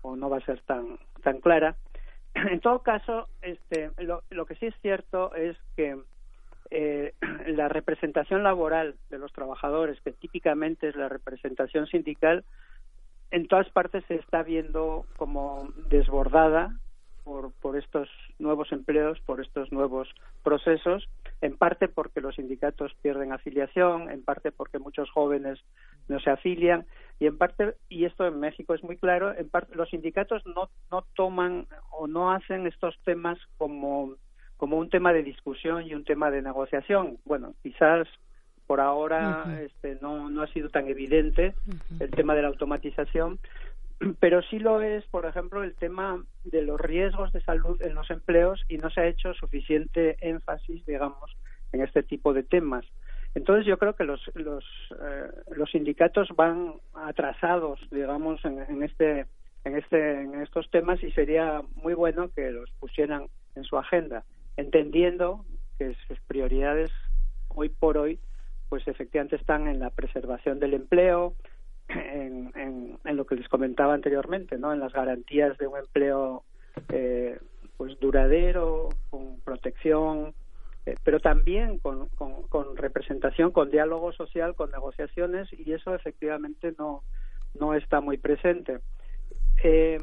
[0.00, 1.76] o no va a ser tan, tan clara.
[2.34, 5.96] En todo caso, este, lo, lo que sí es cierto es que
[6.74, 7.12] eh,
[7.48, 12.44] la representación laboral de los trabajadores, que típicamente es la representación sindical,
[13.32, 16.78] en todas partes se está viendo como desbordada
[17.24, 20.08] por, por estos nuevos empleos, por estos nuevos
[20.42, 21.08] procesos,
[21.40, 25.58] en parte porque los sindicatos pierden afiliación, en parte porque muchos jóvenes
[26.08, 26.84] no se afilian
[27.18, 30.68] y en parte y esto en México es muy claro, en parte los sindicatos no
[30.90, 34.16] no toman o no hacen estos temas como
[34.58, 37.18] como un tema de discusión y un tema de negociación.
[37.24, 38.06] Bueno, quizás
[38.66, 41.54] por ahora este, no, no ha sido tan evidente
[42.00, 43.38] el tema de la automatización,
[44.18, 48.10] pero sí lo es, por ejemplo, el tema de los riesgos de salud en los
[48.10, 51.36] empleos y no se ha hecho suficiente énfasis, digamos,
[51.72, 52.84] en este tipo de temas.
[53.34, 54.64] Entonces yo creo que los los,
[55.00, 59.26] eh, los sindicatos van atrasados, digamos, en, en este
[59.64, 64.24] en este en estos temas y sería muy bueno que los pusieran en su agenda,
[64.56, 65.44] entendiendo
[65.78, 66.90] que sus prioridades
[67.48, 68.18] hoy por hoy
[68.72, 71.34] pues efectivamente están en la preservación del empleo,
[71.90, 74.72] en, lo que les comentaba anteriormente, ¿no?
[74.72, 76.42] En las garantías de un empleo
[76.88, 77.38] eh,
[77.76, 80.32] pues duradero, con protección,
[80.86, 87.02] eh, pero también con, con, representación, con diálogo social, con negociaciones y eso efectivamente no
[87.60, 88.78] no está muy presente.
[89.62, 89.98] Eh,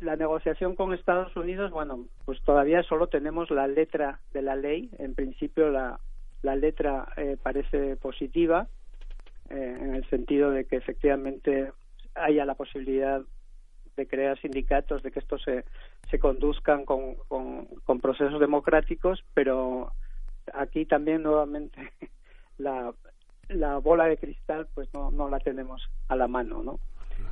[0.00, 4.88] la negociación con Estados Unidos, bueno, pues todavía solo tenemos la letra de la ley.
[4.98, 6.00] En principio la,
[6.42, 8.68] la letra eh, parece positiva
[9.48, 11.72] eh, en el sentido de que efectivamente
[12.14, 13.22] haya la posibilidad
[13.96, 15.64] de crear sindicatos, de que esto se,
[16.10, 19.92] se conduzcan con, con, procesos democráticos, pero
[20.54, 21.92] aquí también nuevamente
[22.58, 22.92] la,
[23.48, 26.78] la bola de cristal pues no, no la tenemos a la mano, ¿no?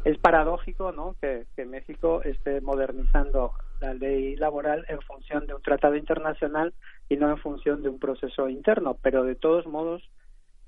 [0.04, 1.14] Es paradójico, ¿no?
[1.20, 6.72] Que, que México esté modernizando la ley laboral en función de un tratado internacional
[7.08, 10.08] y no en función de un proceso interno, pero de todos modos,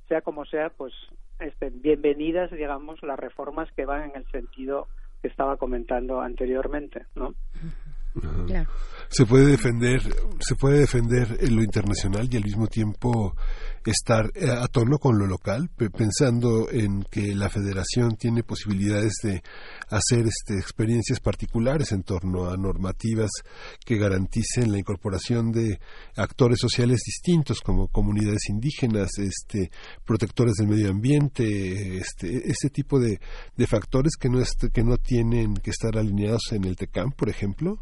[0.09, 0.93] sea como sea, pues
[1.39, 4.89] este, bienvenidas, digamos, las reformas que van en el sentido
[5.21, 7.35] que estaba comentando anteriormente, ¿no?
[9.13, 10.01] Se puede defender,
[10.41, 13.37] se puede defender en lo internacional y al mismo tiempo
[13.85, 19.43] estar eh, a tono con lo local, pensando en que la Federación tiene posibilidades de
[19.91, 23.31] hacer este, experiencias particulares en torno a normativas
[23.85, 25.79] que garanticen la incorporación de
[26.17, 29.71] actores sociales distintos como comunidades indígenas, este,
[30.07, 33.21] protectores del medio ambiente, este, este tipo de,
[33.59, 34.43] de factores que no,
[34.73, 37.79] que no tienen que estar alineados en el TECAM, por ejemplo.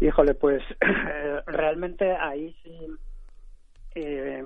[0.00, 0.62] Híjole, pues
[1.46, 2.86] realmente ahí sí
[3.94, 4.44] eh,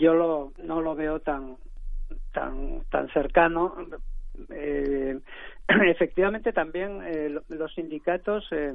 [0.00, 1.56] yo lo, no lo veo tan
[2.32, 3.74] tan tan cercano.
[4.50, 5.18] Eh,
[5.68, 8.74] efectivamente, también eh, los sindicatos eh,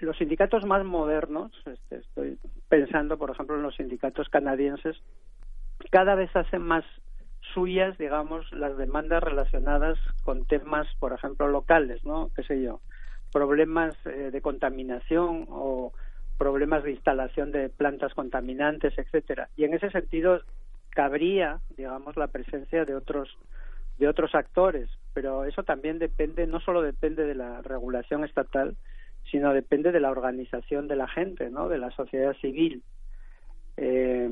[0.00, 4.96] los sindicatos más modernos, este, estoy pensando, por ejemplo, en los sindicatos canadienses,
[5.90, 6.84] cada vez hacen más
[7.52, 12.30] suyas, digamos, las demandas relacionadas con temas, por ejemplo, locales, ¿no?
[12.36, 12.80] ¿Qué sé yo?
[13.32, 15.92] Problemas eh, de contaminación o
[16.36, 19.48] problemas de instalación de plantas contaminantes, etcétera.
[19.56, 20.40] Y en ese sentido
[20.90, 23.28] cabría, digamos, la presencia de otros
[23.98, 28.76] de otros actores, pero eso también depende, no solo depende de la regulación estatal,
[29.28, 31.68] sino depende de la organización de la gente, ¿no?
[31.68, 32.84] De la sociedad civil.
[33.76, 34.30] Eh,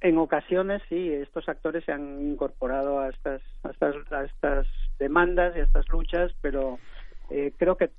[0.00, 4.66] en ocasiones sí, estos actores se han incorporado a estas, a estas, a estas
[4.98, 6.78] demandas y a estas luchas, pero
[7.30, 7.90] eh, creo que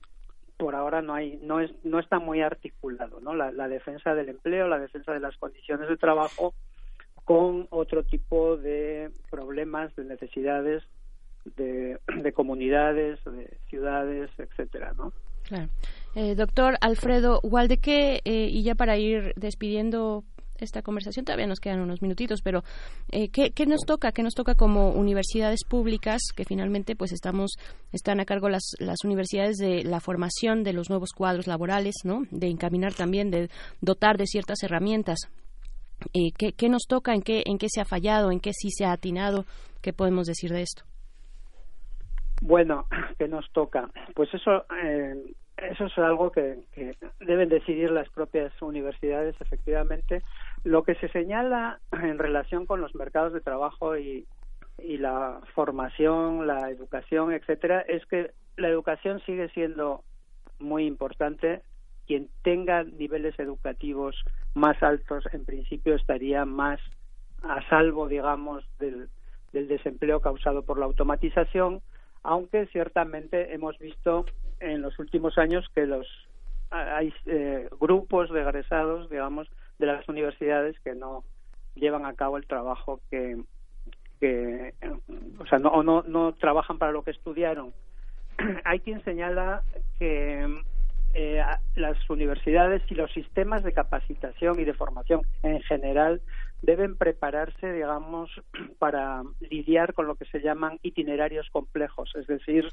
[0.58, 3.34] por ahora no hay, no es, no está muy articulado, ¿no?
[3.34, 6.54] La, defensa del empleo, la defensa de las condiciones de trabajo
[7.26, 10.84] con otro tipo de problemas, de necesidades
[11.56, 15.14] de, de comunidades, de ciudades, etcétera, ¿no?
[15.44, 15.70] Claro.
[16.14, 20.24] Eh, doctor Alfredo Waldeque, eh, y ya para ir despidiendo
[20.62, 21.26] esta conversación.
[21.26, 22.64] Todavía nos quedan unos minutitos, pero
[23.12, 24.12] eh, ¿qué, nos toca?
[24.12, 27.58] ¿Qué nos toca como universidades públicas que finalmente pues estamos
[27.92, 32.24] están a cargo las, las universidades de la formación de los nuevos cuadros laborales, ¿no?
[32.32, 33.50] De encaminar también, de
[33.82, 35.20] dotar de ciertas herramientas.
[36.14, 37.14] Eh, ¿qué, ¿Qué nos toca?
[37.14, 38.32] ¿En qué, ¿En qué se ha fallado?
[38.32, 39.46] ¿En qué sí se ha atinado?
[39.82, 40.84] ¿Qué podemos decir de esto?
[42.42, 42.88] Bueno,
[43.20, 43.90] ¿qué nos toca?
[44.16, 46.58] Pues eso eh, eso es algo que,
[47.20, 50.24] deben decidir las propias universidades, efectivamente.
[50.64, 54.26] Lo que se señala en relación con los mercados de trabajo y,
[54.78, 60.04] y la formación, la educación, etcétera, es que la educación sigue siendo
[60.60, 61.62] muy importante.
[62.08, 64.16] Quien tenga niveles educativos
[64.54, 66.80] más altos, en principio, estaría más
[67.42, 69.10] a salvo, digamos, del,
[69.54, 71.82] del desempleo causado por la automatización
[72.24, 74.26] aunque ciertamente hemos visto
[74.60, 76.08] en los últimos años que los
[76.70, 79.50] hay eh, grupos de egresados, digamos,
[79.82, 81.26] de las universidades que no
[81.76, 83.36] llevan a cabo el trabajo que,
[85.40, 87.74] o sea, no, no, no trabajan para lo que estudiaron.
[88.64, 89.64] hay quien señala
[89.98, 90.48] que
[91.16, 91.44] eh,
[91.76, 96.22] las universidades y los sistemas de capacitación y de formación en general
[96.62, 98.30] deben prepararse, digamos,
[98.80, 102.70] para lidiar con lo que se llaman itinerarios complejos, es decir,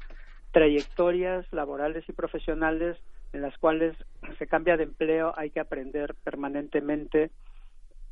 [0.51, 2.97] trayectorias laborales y profesionales
[3.33, 3.95] en las cuales
[4.37, 7.29] se cambia de empleo, hay que aprender permanentemente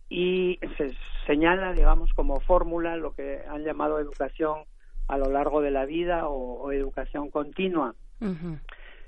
[0.09, 4.59] y se señala, digamos, como fórmula lo que han llamado educación
[5.07, 7.95] a lo largo de la vida o, educación continua.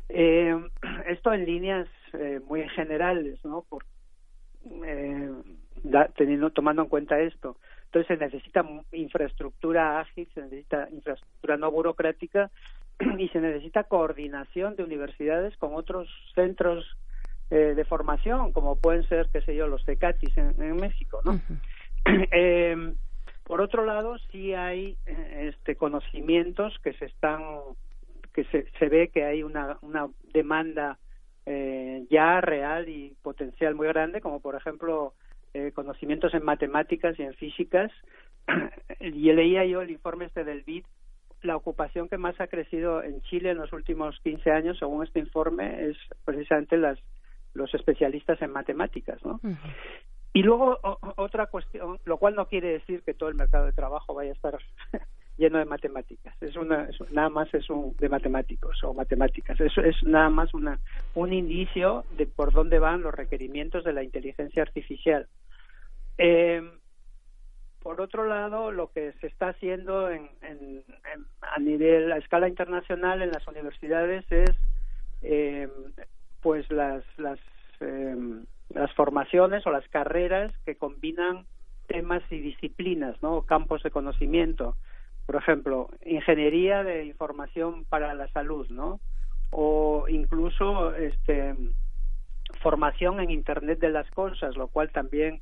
[0.09, 0.58] eh,
[1.08, 3.64] esto en líneas eh, muy generales, ¿no?
[3.69, 3.85] Por,
[4.85, 5.32] eh,
[6.16, 7.58] teniendo tomando en cuenta esto.
[7.85, 12.51] Entonces se necesita infraestructura ágil, se necesita infraestructura no burocrática
[13.18, 16.86] y se necesita coordinación de universidades con otros centros
[17.50, 21.40] eh, de formación, como pueden ser, qué sé yo, los CECATIS en, en México, ¿no?
[22.32, 22.94] eh,
[23.50, 27.42] por otro lado, sí hay eh, este, conocimientos que se están,
[28.32, 31.00] que se, se ve que hay una, una demanda
[31.48, 35.16] eh, ya real y potencial muy grande, como por ejemplo
[35.56, 37.92] eh, conocimientos en matemáticas y en físicas.
[39.00, 40.86] y leía yo el informe este del BID,
[41.42, 45.19] la ocupación que más ha crecido en Chile en los últimos 15 años, según este
[45.19, 47.00] informe, es precisamente las
[47.53, 49.40] los especialistas en matemáticas, ¿no?
[50.34, 50.80] Y luego
[51.18, 54.35] otra cuestión, lo cual no quiere decir que todo el mercado de trabajo vaya a
[54.35, 54.58] estar
[55.38, 56.35] lleno de matemáticas.
[56.42, 59.59] Es una, nada más es un de matemáticos o matemáticas.
[59.59, 60.80] Eso es nada más una
[61.16, 65.27] un indicio de por dónde van los requerimientos de la inteligencia artificial.
[66.19, 66.61] Eh,
[67.82, 70.83] por otro lado, lo que se está haciendo en, en,
[71.41, 74.51] a nivel a escala internacional en las universidades es
[75.22, 75.69] eh,
[76.41, 77.40] pues las las
[77.80, 78.16] eh,
[78.69, 81.45] las formaciones o las carreras que combinan
[81.88, 83.41] temas y disciplinas, ¿no?
[83.43, 84.75] Campos de conocimiento.
[85.25, 88.99] Por ejemplo, ingeniería de información para la salud, ¿no?
[89.51, 91.56] O incluso este
[92.61, 95.41] formación en Internet de las cosas, lo cual también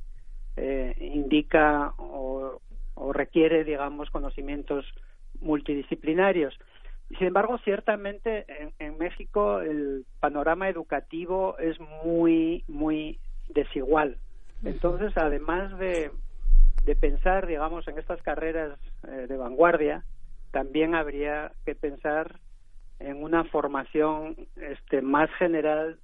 [0.58, 2.60] eh, indica o,
[2.94, 4.84] o requiere, digamos, conocimientos
[5.40, 6.58] multidisciplinarios.
[7.16, 14.18] Sin embargo, ciertamente en, en, México el panorama educativo es muy, muy desigual.
[14.64, 16.10] Entonces, además de,
[16.84, 20.04] de pensar, digamos, en estas carreras eh, de vanguardia,
[20.50, 22.40] también habría que pensar
[22.98, 25.98] en una formación este, más general,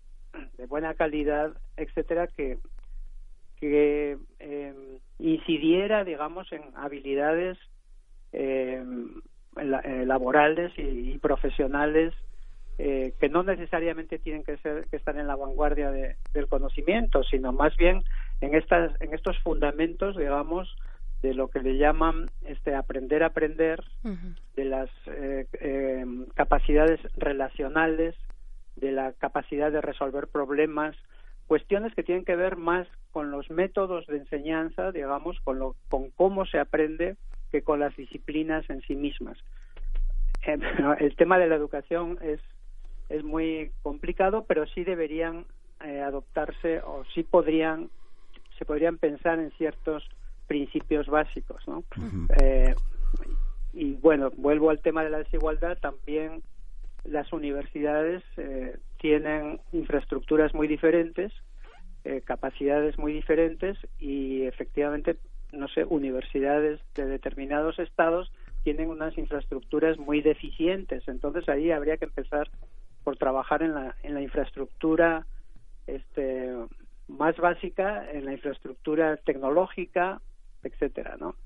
[0.59, 2.59] de buena calidad, etcétera, que,
[3.61, 7.59] que eh, incidiera, digamos, en habilidades
[8.33, 8.83] eh,
[9.57, 12.13] eh, laborales y, profesionales
[12.77, 17.53] eh, que no necesariamente tienen que ser que estar en la vanguardia del conocimiento sino
[17.53, 18.03] más bien
[18.41, 20.75] en estas en estos fundamentos digamos
[21.23, 23.85] de lo que le llaman este aprender a aprender
[24.57, 28.17] de las eh, eh, capacidades relacionales
[28.75, 30.97] de la capacidad de resolver problemas
[31.47, 36.11] cuestiones que tienen que ver más con los métodos de enseñanza digamos con lo con
[36.11, 37.17] cómo se aprende
[37.55, 39.39] que con las disciplinas en sí mismas.
[40.45, 40.59] Eh,
[40.99, 42.41] el tema de la educación es,
[43.09, 45.45] es muy complicado, pero sí deberían
[45.85, 47.91] eh, adoptarse o sí podrían,
[48.59, 50.03] se podrían pensar en ciertos
[50.49, 51.85] principios básicos, ¿no?
[52.41, 52.75] eh,
[53.73, 56.43] y bueno, vuelvo al tema de la desigualdad, también
[57.05, 61.31] las universidades eh, tienen infraestructuras muy diferentes,
[62.05, 65.19] eh, capacidades muy diferentes y efectivamente
[65.53, 71.07] no sé, universidades de determinados estados tienen unas infraestructuras muy deficientes.
[71.07, 72.49] Entonces ahí habría que empezar
[73.05, 75.27] por trabajar en la, en la infraestructura
[75.87, 76.55] este,
[77.07, 80.23] más básica, en la infraestructura tecnológica,
[80.63, 81.37] etcétera, ¿no?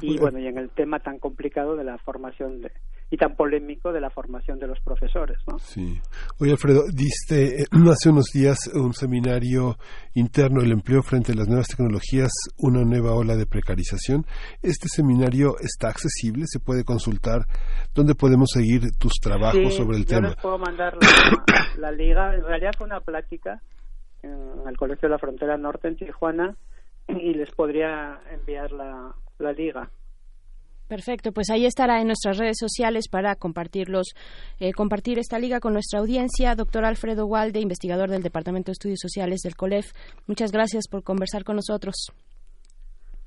[0.00, 2.72] Y bueno, y en el tema tan complicado de la formación de,
[3.10, 5.58] y tan polémico de la formación de los profesores, ¿no?
[5.58, 6.00] Sí.
[6.40, 9.76] Oye, Alfredo, diste eh, hace unos días un seminario
[10.14, 14.24] interno del empleo frente a las nuevas tecnologías, una nueva ola de precarización.
[14.62, 17.42] Este seminario está accesible, se puede consultar.
[17.94, 20.28] ¿Dónde podemos seguir tus trabajos sobre el yo tema?
[20.28, 21.44] les puedo mandar la,
[21.78, 22.34] la liga.
[22.34, 23.60] En realidad fue una plática
[24.22, 26.56] en el Colegio de la Frontera Norte en Tijuana
[27.08, 29.90] y les podría enviar la, la liga.
[30.88, 34.14] Perfecto, pues ahí estará en nuestras redes sociales para compartirlos,
[34.60, 36.54] eh, compartir esta liga con nuestra audiencia.
[36.54, 39.92] Doctor Alfredo Walde, investigador del Departamento de Estudios Sociales del COLEF,
[40.26, 41.94] muchas gracias por conversar con nosotros.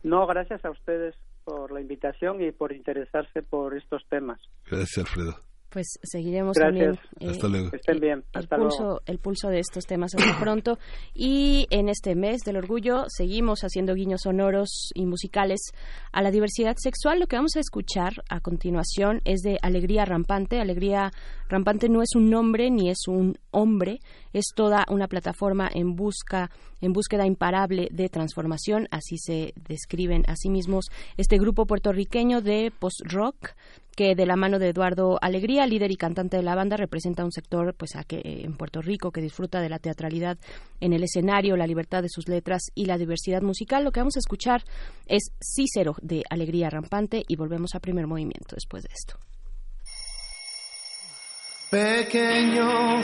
[0.03, 4.39] No, gracias a ustedes por la invitación y por interesarse por estos temas.
[4.65, 5.46] Gracias, Alfredo
[5.77, 6.97] pues seguiremos Gracias.
[6.97, 7.69] también eh, Hasta luego.
[7.71, 8.23] Estén bien.
[8.33, 9.01] el pulso luego.
[9.05, 10.79] el pulso de estos temas hasta pronto
[11.13, 15.59] y en este mes del orgullo seguimos haciendo guiños sonoros y musicales
[16.11, 20.59] a la diversidad sexual lo que vamos a escuchar a continuación es de alegría rampante
[20.59, 21.11] alegría
[21.47, 23.99] rampante no es un nombre ni es un hombre
[24.33, 26.49] es toda una plataforma en busca
[26.81, 30.85] en búsqueda imparable de transformación así se describen a sí mismos
[31.17, 33.51] este grupo puertorriqueño de post rock
[33.97, 37.31] que de la mano de Eduardo Alegría, líder y cantante de la banda, representa un
[37.31, 40.37] sector pues que en Puerto Rico que disfruta de la teatralidad
[40.79, 43.83] en el escenario, la libertad de sus letras y la diversidad musical.
[43.83, 44.63] Lo que vamos a escuchar
[45.07, 49.17] es Cícero de Alegría Rampante y volvemos a primer movimiento después de esto.
[51.71, 53.01] Pequeño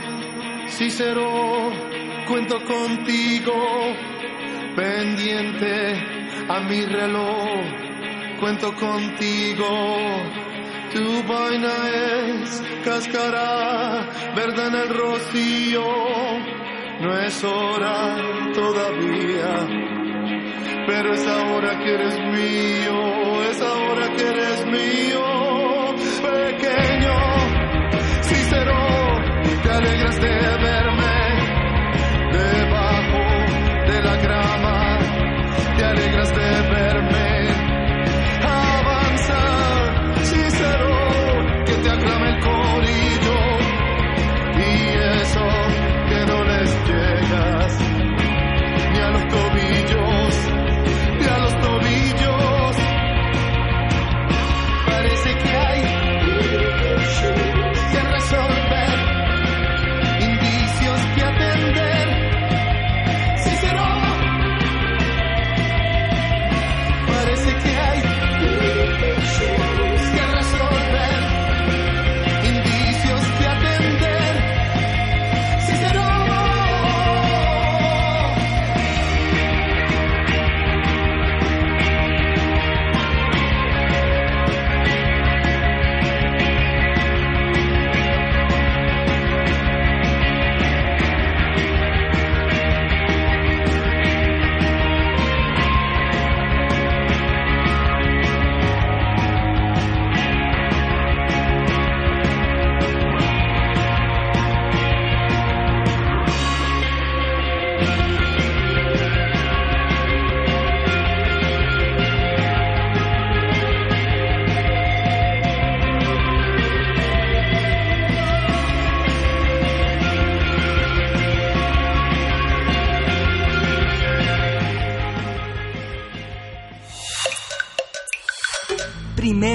[0.69, 1.71] Cícero,
[2.27, 3.53] cuento contigo,
[4.75, 5.95] pendiente
[6.47, 10.52] a mi reloj, cuento contigo
[10.93, 15.85] Tu vaina es cáscara, verde en el rocío.
[17.01, 18.15] No es hora
[18.53, 19.67] todavía,
[20.85, 25.42] pero es ahora que eres mío, es ahora que eres mío.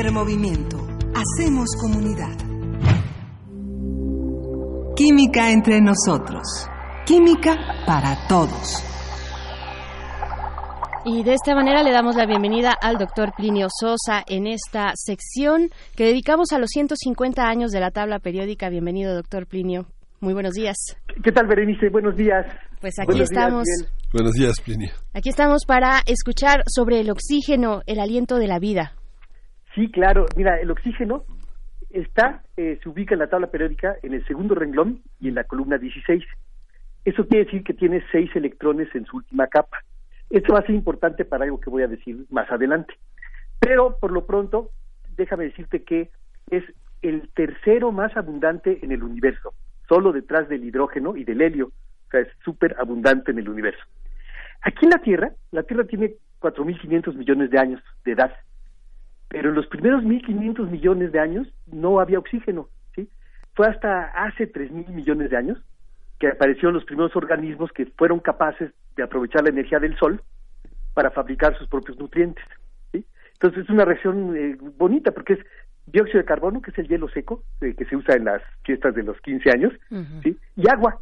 [0.08, 0.78] Primer movimiento.
[1.14, 2.34] Hacemos comunidad.
[4.96, 6.66] Química entre nosotros.
[7.04, 7.54] Química
[7.86, 8.82] para todos.
[11.04, 15.68] Y de esta manera le damos la bienvenida al doctor Plinio Sosa en esta sección
[15.94, 18.70] que dedicamos a los 150 años de la tabla periódica.
[18.70, 19.88] Bienvenido, doctor Plinio.
[20.20, 20.76] Muy buenos días.
[21.22, 21.90] ¿Qué tal, Berenice?
[21.90, 22.46] Buenos días.
[22.80, 23.64] Pues aquí Buenos estamos.
[24.14, 24.90] Buenos días, Plinio.
[25.12, 28.94] Aquí estamos para escuchar sobre el oxígeno, el aliento de la vida.
[29.78, 30.26] Sí, claro.
[30.34, 31.22] Mira, el oxígeno
[31.90, 35.44] está, eh, se ubica en la tabla periódica en el segundo renglón y en la
[35.44, 36.24] columna 16.
[37.04, 39.78] Eso quiere decir que tiene seis electrones en su última capa.
[40.30, 42.92] Esto va a ser importante para algo que voy a decir más adelante.
[43.60, 44.72] Pero, por lo pronto,
[45.16, 46.10] déjame decirte que
[46.50, 46.64] es
[47.00, 49.54] el tercero más abundante en el universo,
[49.88, 51.66] solo detrás del hidrógeno y del helio.
[51.68, 53.84] O sea, es súper abundante en el universo.
[54.62, 58.32] Aquí en la Tierra, la Tierra tiene 4.500 millones de años de edad
[59.28, 63.08] pero en los primeros 1.500 millones de años no había oxígeno, ¿sí?
[63.54, 65.58] Fue hasta hace 3.000 millones de años
[66.18, 70.20] que aparecieron los primeros organismos que fueron capaces de aprovechar la energía del sol
[70.94, 72.44] para fabricar sus propios nutrientes,
[72.92, 73.04] ¿sí?
[73.34, 75.38] Entonces es una reacción eh, bonita porque es
[75.86, 78.94] dióxido de carbono, que es el hielo seco, eh, que se usa en las fiestas
[78.94, 79.72] de los 15 años,
[80.22, 80.36] ¿sí?
[80.56, 81.00] Y agua.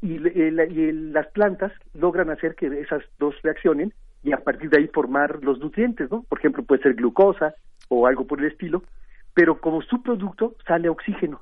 [0.00, 3.92] Y, eh, y el- las plantas logran hacer que esas dos reaccionen
[4.22, 6.22] y a partir de ahí formar los nutrientes, ¿no?
[6.28, 7.54] Por ejemplo, puede ser glucosa
[7.88, 8.82] o algo por el estilo,
[9.34, 11.40] pero como subproducto sale oxígeno.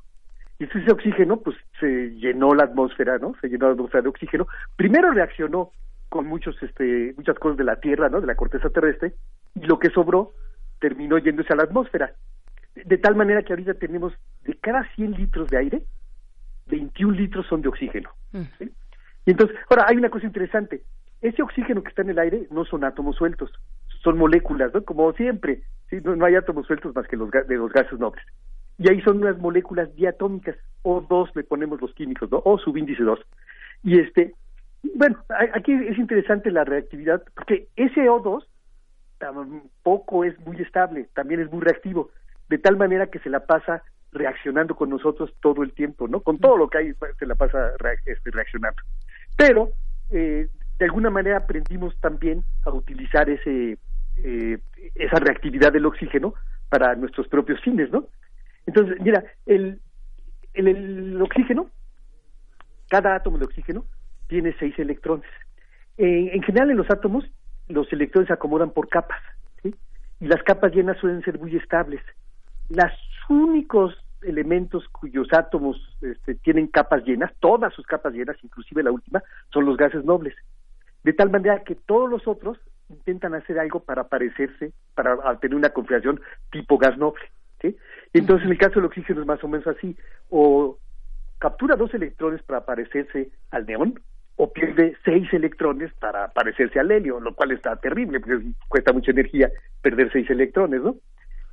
[0.59, 3.34] Y ese oxígeno, pues, se llenó la atmósfera, ¿no?
[3.41, 4.47] Se llenó la atmósfera de oxígeno.
[4.76, 5.70] Primero reaccionó
[6.09, 8.20] con muchos, este, muchas cosas de la Tierra, ¿no?
[8.20, 9.15] De la corteza terrestre,
[9.55, 10.33] y lo que sobró
[10.78, 12.12] terminó yéndose a la atmósfera.
[12.75, 15.83] De, de tal manera que ahorita tenemos de cada 100 litros de aire,
[16.67, 18.10] 21 litros son de oxígeno.
[18.59, 18.70] ¿sí?
[19.26, 20.83] Y entonces, ahora hay una cosa interesante.
[21.23, 23.50] Ese oxígeno que está en el aire no son átomos sueltos,
[24.02, 24.82] son moléculas, ¿no?
[24.84, 25.99] Como siempre, ¿sí?
[26.02, 28.24] no, no hay átomos sueltos más que los de los gases nobles.
[28.78, 32.40] Y ahí son unas moléculas diatómicas, O2 le ponemos los químicos, ¿no?
[32.44, 33.20] O subíndice 2.
[33.84, 34.34] Y este,
[34.94, 35.18] bueno,
[35.55, 38.44] aquí es interesante la reactividad, porque ese O2
[39.18, 42.10] tampoco es muy estable, también es muy reactivo,
[42.49, 43.82] de tal manera que se la pasa
[44.12, 46.20] reaccionando con nosotros todo el tiempo, ¿no?
[46.20, 47.73] Con todo lo que hay se la pasa
[48.07, 48.82] este, reaccionando.
[49.36, 49.70] Pero
[50.10, 50.49] eh,
[50.81, 53.76] de alguna manera aprendimos también a utilizar ese
[54.17, 54.59] eh,
[54.94, 56.34] esa reactividad del oxígeno
[56.70, 58.07] para nuestros propios fines, ¿no?
[58.67, 59.81] Entonces, mira, el,
[60.55, 61.70] el, oxígeno,
[62.89, 63.84] cada átomo de oxígeno
[64.26, 65.28] tiene seis electrones.
[65.97, 67.25] En general, en los átomos,
[67.68, 69.20] los electrones se acomodan por capas.
[69.62, 72.00] Y las capas llenas suelen ser muy estables.
[72.70, 72.92] Los
[73.28, 79.23] únicos elementos cuyos átomos este, tienen capas llenas, todas sus capas llenas, inclusive la última,
[79.52, 80.34] son los gases nobles.
[81.05, 85.70] De tal manera que todos los otros intentan hacer algo para parecerse, para tener una
[85.70, 86.20] configuración
[86.51, 87.23] tipo gas noble.
[87.61, 87.77] ¿sí?
[88.12, 89.97] Entonces en el caso del oxígeno es más o menos así,
[90.29, 90.79] o
[91.39, 94.01] captura dos electrones para parecerse al neón,
[94.37, 99.11] o pierde seis electrones para parecerse al helio, lo cual está terrible, porque cuesta mucha
[99.11, 99.51] energía
[99.83, 100.97] perder seis electrones, ¿no?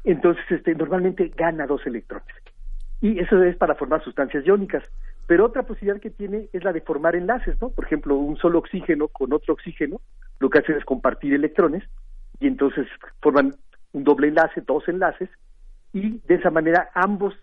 [0.05, 2.33] Entonces, este, normalmente gana dos electrones.
[3.01, 4.89] Y eso es para formar sustancias iónicas.
[5.27, 7.69] Pero otra posibilidad que tiene es la de formar enlaces, ¿no?
[7.69, 10.01] Por ejemplo, un solo oxígeno con otro oxígeno,
[10.39, 11.83] lo que hacen es compartir electrones,
[12.39, 12.87] y entonces
[13.21, 13.53] forman
[13.91, 15.29] un doble enlace, dos enlaces,
[15.91, 17.33] y de esa manera ambos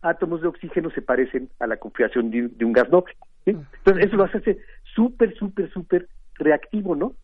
[0.00, 3.14] átomos de oxígeno se parecen a la configuración de, un gas noble.
[3.44, 4.58] Entonces, eso lo hace
[4.94, 7.14] súper, súper, súper reactivo, ¿no?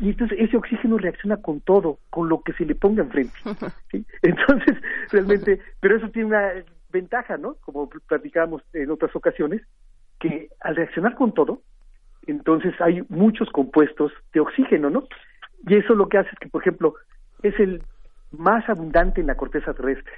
[0.00, 3.34] Y entonces ese oxígeno reacciona con todo, con lo que se le ponga enfrente.
[3.90, 4.04] ¿sí?
[4.22, 4.78] Entonces,
[5.10, 6.50] realmente, pero eso tiene una
[6.92, 7.56] ventaja, ¿no?
[7.64, 9.62] Como platicábamos en otras ocasiones,
[10.20, 11.62] que al reaccionar con todo,
[12.26, 15.08] entonces hay muchos compuestos de oxígeno, ¿no?
[15.66, 16.94] Y eso lo que hace es que, por ejemplo,
[17.42, 17.82] es el
[18.30, 20.12] más abundante en la corteza terrestre,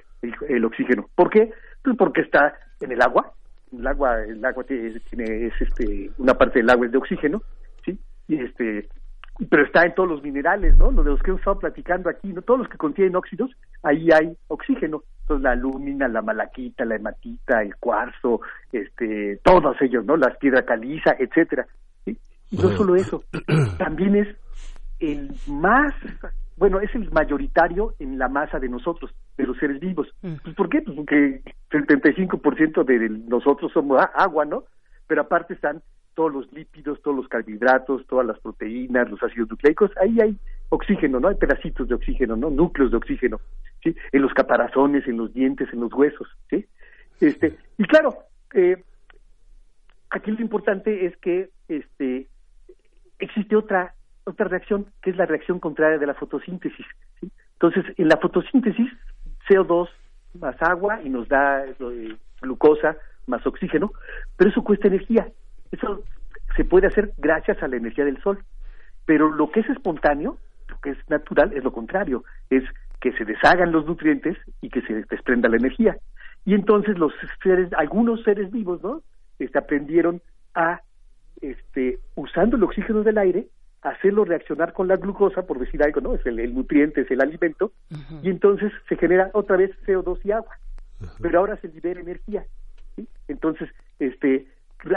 [0.48, 1.08] el, oxígeno.
[1.14, 1.52] ¿Por qué?
[1.82, 3.32] Pues porque está en el agua.
[3.72, 5.00] El agua, el agua tiene,
[5.46, 7.42] es este, una parte del agua es de oxígeno,
[7.84, 7.98] ¿sí?
[8.28, 8.88] Y este,
[9.48, 10.92] pero está en todos los minerales, ¿no?
[10.92, 12.42] Lo de los que hemos estado platicando aquí, ¿no?
[12.42, 13.50] Todos los que contienen óxidos,
[13.82, 15.02] ahí hay oxígeno.
[15.22, 18.40] Entonces la alúmina, la malaquita, la hematita, el cuarzo,
[18.70, 20.16] este, todos ellos, ¿no?
[20.16, 21.66] La piedra caliza, etcétera.
[22.06, 22.16] Y
[22.56, 23.24] no solo eso,
[23.78, 24.28] también es
[25.00, 25.92] el más,
[26.56, 30.14] bueno, es el mayoritario en la masa de nosotros, de los seres vivos.
[30.20, 30.82] Pues, ¿Por qué?
[30.82, 34.64] Pues porque el 75% de nosotros somos agua, ¿no?
[35.08, 35.82] Pero aparte están
[36.14, 40.36] todos los lípidos, todos los carbohidratos, todas las proteínas, los ácidos nucleicos, ahí hay
[40.68, 41.28] oxígeno, ¿no?
[41.28, 42.50] Hay pedacitos de oxígeno, ¿no?
[42.50, 43.40] Núcleos de oxígeno,
[43.82, 43.94] ¿sí?
[44.12, 46.66] En los caparazones, en los dientes, en los huesos, ¿sí?
[47.20, 48.16] Este, y claro,
[48.54, 48.82] eh,
[50.10, 52.28] aquí lo importante es que este
[53.18, 53.94] existe otra
[54.24, 56.86] otra reacción que es la reacción contraria de la fotosíntesis.
[57.20, 57.30] ¿sí?
[57.54, 58.90] Entonces, en la fotosíntesis,
[59.48, 59.88] CO2
[60.40, 63.92] más agua y nos da eh, glucosa más oxígeno,
[64.36, 65.28] pero eso cuesta energía.
[65.74, 66.02] Eso
[66.56, 68.38] se puede hacer gracias a la energía del sol.
[69.06, 70.38] Pero lo que es espontáneo,
[70.68, 72.62] lo que es natural, es lo contrario, es
[73.00, 75.96] que se deshagan los nutrientes y que se desprenda la energía.
[76.46, 77.12] Y entonces los
[77.42, 79.02] seres, algunos seres vivos, ¿no?
[79.38, 80.22] Este, aprendieron
[80.54, 80.80] a,
[81.40, 83.48] este, usando el oxígeno del aire,
[83.82, 86.14] hacerlo reaccionar con la glucosa, por decir algo, ¿no?
[86.14, 87.72] Es el, nutriente, es el alimento,
[88.22, 90.56] y entonces se genera otra vez CO2 y agua.
[91.20, 92.44] Pero ahora se libera energía.
[92.96, 93.06] ¿sí?
[93.28, 94.46] Entonces, este,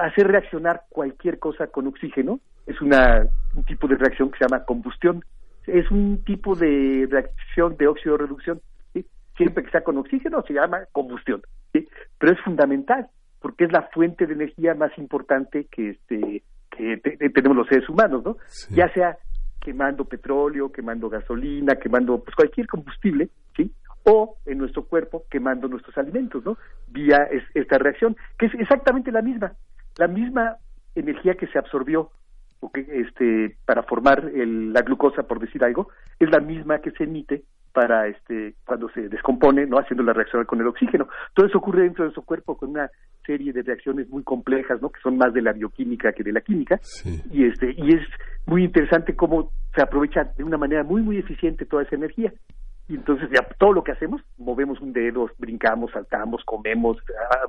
[0.01, 4.65] hacer reaccionar cualquier cosa con oxígeno es una, un tipo de reacción que se llama
[4.65, 5.23] combustión.
[5.65, 8.61] Es un tipo de reacción de óxido reducción.
[8.93, 9.05] ¿sí?
[9.35, 11.41] Siempre que está con oxígeno se llama combustión.
[11.73, 11.87] ¿sí?
[12.17, 13.07] Pero es fundamental
[13.39, 16.97] porque es la fuente de energía más importante que, este, que
[17.33, 18.37] tenemos los seres humanos, ¿no?
[18.71, 19.17] Ya sea
[19.61, 23.71] quemando petróleo, quemando gasolina, quemando pues cualquier combustible, ¿sí?
[24.09, 26.57] o en nuestro cuerpo quemando nuestros alimentos, ¿no?
[26.87, 29.53] Vía esta reacción, que es exactamente la misma
[29.97, 30.57] la misma
[30.95, 32.11] energía que se absorbió
[32.73, 38.07] este, para formar la glucosa, por decir algo, es la misma que se emite para
[38.07, 41.07] este cuando se descompone, no haciendo la reacción con el oxígeno.
[41.35, 42.89] Todo eso ocurre dentro de su cuerpo con una
[43.23, 44.89] serie de reacciones muy complejas, ¿no?
[44.89, 46.79] Que son más de la bioquímica que de la química.
[47.31, 48.01] Y este y es
[48.47, 52.33] muy interesante cómo se aprovecha de una manera muy muy eficiente toda esa energía
[52.89, 56.97] y entonces ya todo lo que hacemos, movemos un dedo, brincamos, saltamos, comemos,
[57.31, 57.47] ah,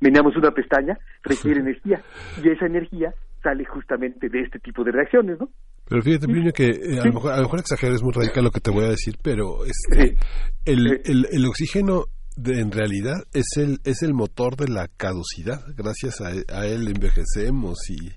[0.00, 2.00] meneamos una pestaña, requiere energía.
[2.42, 5.48] Y esa energía sale justamente de este tipo de reacciones, ¿no?
[5.86, 8.44] Pero fíjate, Plinio, que eh, a, lo mejor, a lo mejor exagero, es muy radical
[8.44, 10.16] lo que te voy a decir, pero este,
[10.64, 12.04] el, el, el, oxígeno
[12.36, 15.60] de, en realidad es el, es el motor de la caducidad.
[15.76, 18.08] Gracias a, a él envejecemos y...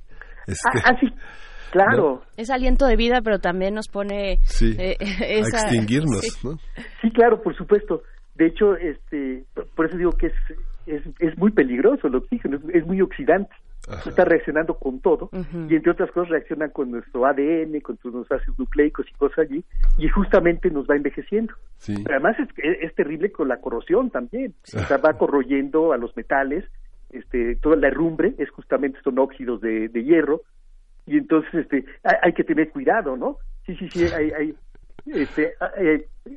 [0.45, 0.93] Este, ah,
[1.73, 2.21] sí, Claro.
[2.37, 6.47] Es aliento de vida, pero también nos pone eh, a extinguirnos, sí.
[6.47, 6.57] ¿no?
[7.01, 8.03] Sí, claro, por supuesto.
[8.35, 9.43] De hecho, este,
[9.75, 10.33] por eso digo que es,
[10.87, 13.53] es, es muy peligroso el oxígeno, es, muy oxidante.
[14.05, 18.57] Está reaccionando con todo y entre otras cosas reacciona con nuestro ADN, con nuestros ácidos
[18.57, 19.61] nucleicos y cosas allí
[19.97, 21.53] y justamente nos va envejeciendo.
[21.85, 22.47] Pero además es,
[22.81, 24.53] es, terrible con la corrosión también.
[24.73, 26.63] O sea, va corroyendo a los metales,
[27.09, 30.43] este, toda la herrumbre es justamente son óxidos de, de hierro
[31.05, 34.55] y entonces este hay, que tener cuidado no sí sí sí hay hay
[35.05, 35.53] este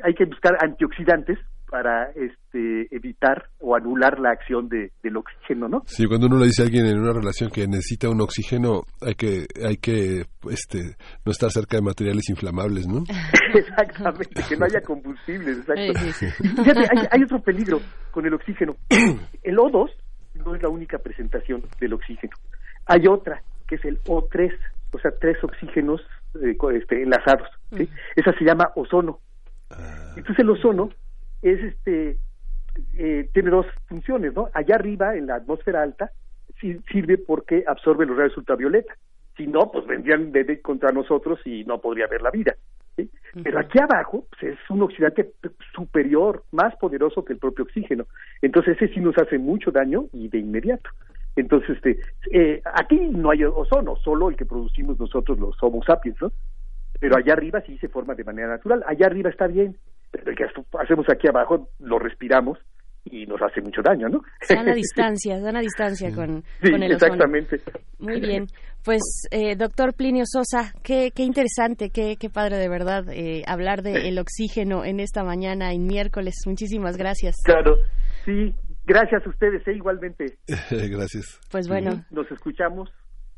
[0.03, 1.39] hay, que buscar antioxidantes
[1.71, 5.83] para este evitar o anular la acción de, del oxígeno, ¿no?
[5.87, 9.15] Sí, cuando uno le dice a alguien en una relación que necesita un oxígeno, hay
[9.15, 13.05] que hay que este no estar cerca de materiales inflamables, ¿no?
[13.55, 15.93] Exactamente, que no haya combustibles, exacto.
[16.57, 17.81] Fíjate, hay, hay otro peligro
[18.11, 18.77] con el oxígeno.
[19.43, 19.91] El O2
[20.45, 22.37] no es la única presentación del oxígeno.
[22.87, 24.57] Hay otra que es el O3,
[24.93, 26.01] o sea, tres oxígenos
[26.43, 27.49] eh, este, enlazados.
[27.77, 27.89] ¿sí?
[28.15, 29.21] Esa se llama ozono.
[29.71, 30.15] Ah.
[30.17, 30.91] Entonces el ozono
[31.43, 32.19] es este
[32.97, 34.49] eh, tiene dos funciones, ¿no?
[34.53, 36.11] Allá arriba, en la atmósfera alta,
[36.61, 38.95] sirve porque absorbe los rayos ultravioleta.
[39.37, 42.55] Si no, pues vendrían de, contra nosotros y no podría haber la vida.
[43.43, 45.31] Pero aquí abajo pues, es un oxidante
[45.75, 48.07] superior, más poderoso que el propio oxígeno.
[48.41, 50.89] Entonces ese sí nos hace mucho daño y de inmediato.
[51.37, 52.01] Entonces, este,
[52.33, 56.33] eh, aquí no hay ozono, solo el que producimos nosotros los Homo sapiens, ¿no?
[56.99, 58.83] Pero allá arriba sí se forma de manera natural.
[58.87, 59.77] Allá arriba está bien,
[60.11, 60.45] pero el que
[60.79, 62.59] hacemos aquí abajo lo respiramos
[63.05, 64.23] y nos hace mucho daño, ¿no?
[64.41, 67.61] Sana distancia, sana distancia con, sí, con el exactamente.
[67.99, 68.47] Muy bien.
[68.83, 73.83] Pues, eh, doctor Plinio Sosa, qué, qué interesante, qué, qué padre de verdad eh, hablar
[73.83, 76.35] del el oxígeno en esta mañana, en miércoles.
[76.47, 77.37] Muchísimas gracias.
[77.45, 77.77] Claro,
[78.25, 78.55] sí,
[78.87, 79.73] gracias a ustedes, ¿eh?
[79.75, 80.39] igualmente.
[80.71, 81.41] gracias.
[81.51, 82.05] Pues bueno.
[82.11, 82.91] Nos escuchamos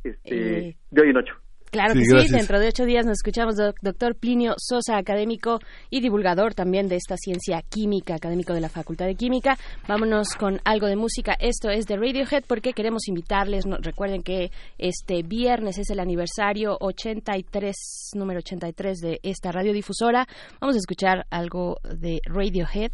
[0.04, 1.34] este, de hoy en ocho.
[1.70, 5.58] Claro que sí, dentro de ocho días nos escuchamos, doctor Plinio Sosa, académico
[5.90, 9.58] y divulgador también de esta ciencia química, académico de la Facultad de Química.
[9.86, 11.36] Vámonos con algo de música.
[11.38, 13.64] Esto es de Radiohead porque queremos invitarles.
[13.82, 20.26] recuerden que este viernes es el aniversario 83, número 83 de esta radiodifusora.
[20.60, 22.92] Vamos a escuchar algo de Radiohead.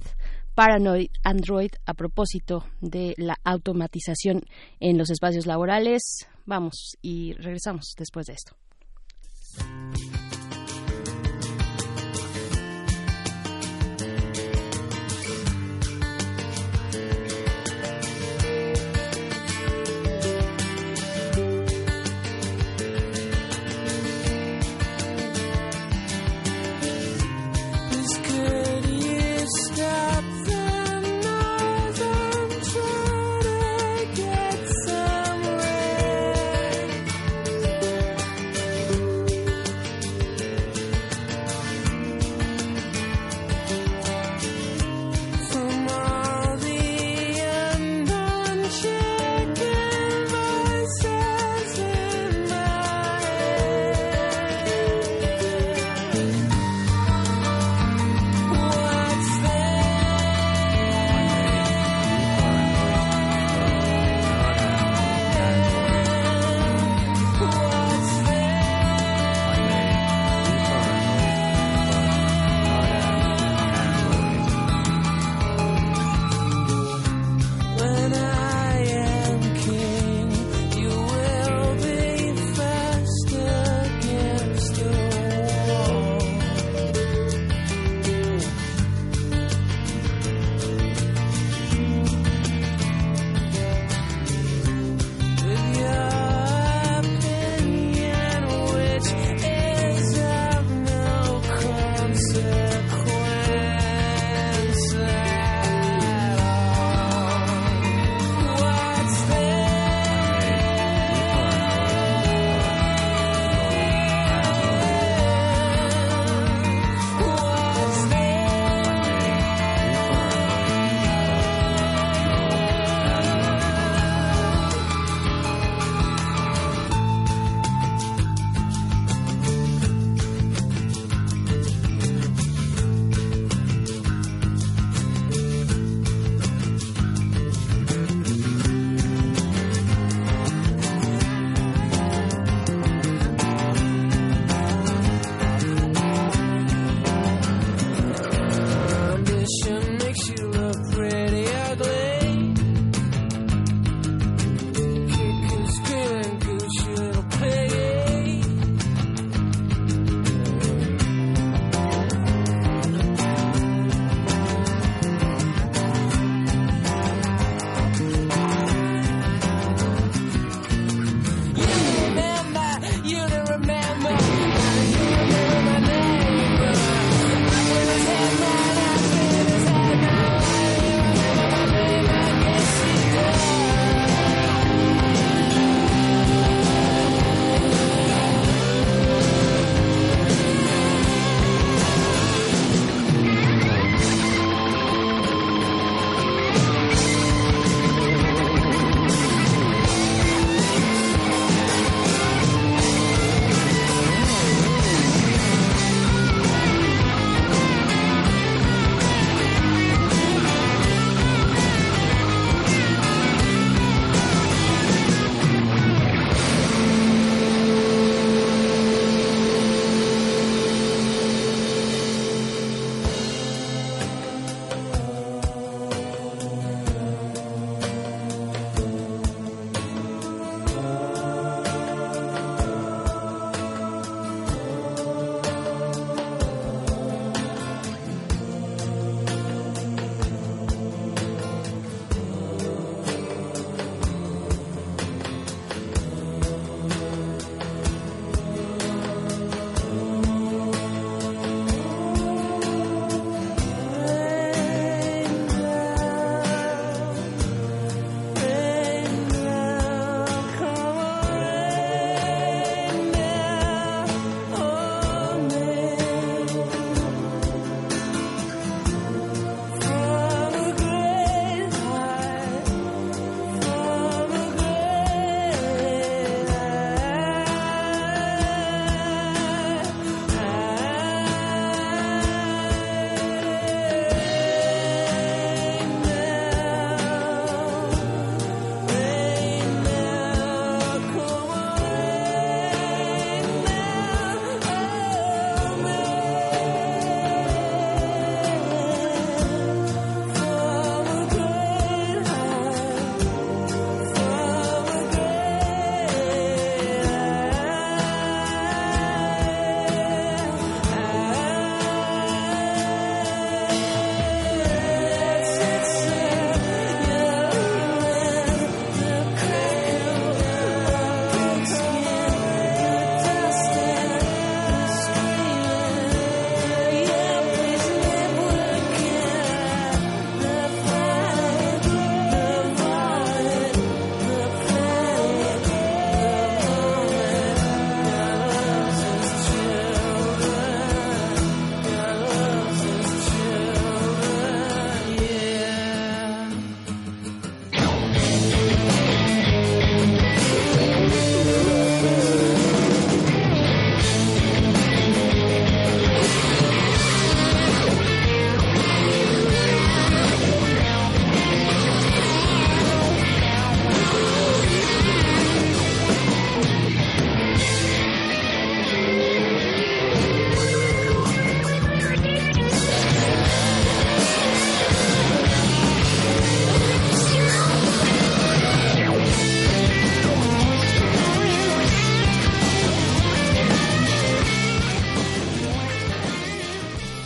[0.54, 4.42] Paranoid Android a propósito de la automatización
[4.80, 6.26] en los espacios laborales.
[6.46, 8.54] Vamos y regresamos después de esto.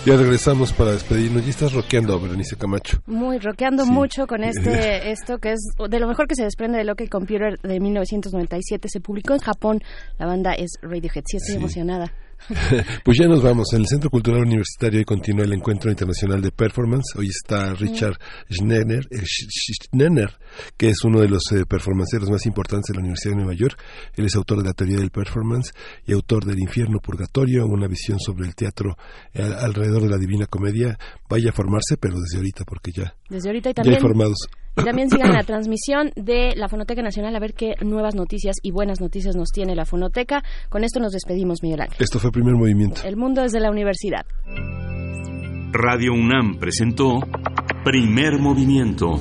[0.08, 1.44] Ya regresamos para despedirnos.
[1.44, 3.02] Ya estás rockeando, Berenice Camacho.
[3.04, 6.84] Muy rockeando mucho con este esto que es de lo mejor que se desprende de
[6.84, 9.82] lo que el Computer de 1997 se publicó en Japón.
[10.18, 11.24] La banda es Radiohead.
[11.26, 12.10] Sí, estoy emocionada.
[13.04, 13.66] pues ya nos vamos.
[13.74, 17.14] En el Centro Cultural Universitario hoy continúa el Encuentro Internacional de Performance.
[17.18, 18.16] Hoy está Richard
[18.50, 20.38] Schneider, eh, Schneider,
[20.76, 23.78] que es uno de los eh, performanceros más importantes de la Universidad de Nueva York.
[24.16, 25.72] Él es autor de la teoría del performance
[26.06, 28.96] y autor del Infierno Purgatorio, una visión sobre el teatro
[29.34, 30.98] eh, alrededor de la Divina Comedia.
[31.28, 34.38] Vaya a formarse, pero desde ahorita, porque ya, desde ahorita y también, ya hay formados.
[34.76, 38.70] Y también sigan la transmisión de la Fonoteca Nacional a ver qué nuevas noticias y
[38.70, 40.42] buenas noticias nos tiene la Fonoteca.
[40.68, 41.98] Con esto nos despedimos, Miguel Ángel.
[42.00, 43.02] Esto fue Primer Movimiento.
[43.04, 44.24] El mundo desde la universidad.
[45.72, 47.20] Radio UNAM presentó
[47.84, 49.20] Primer Movimiento.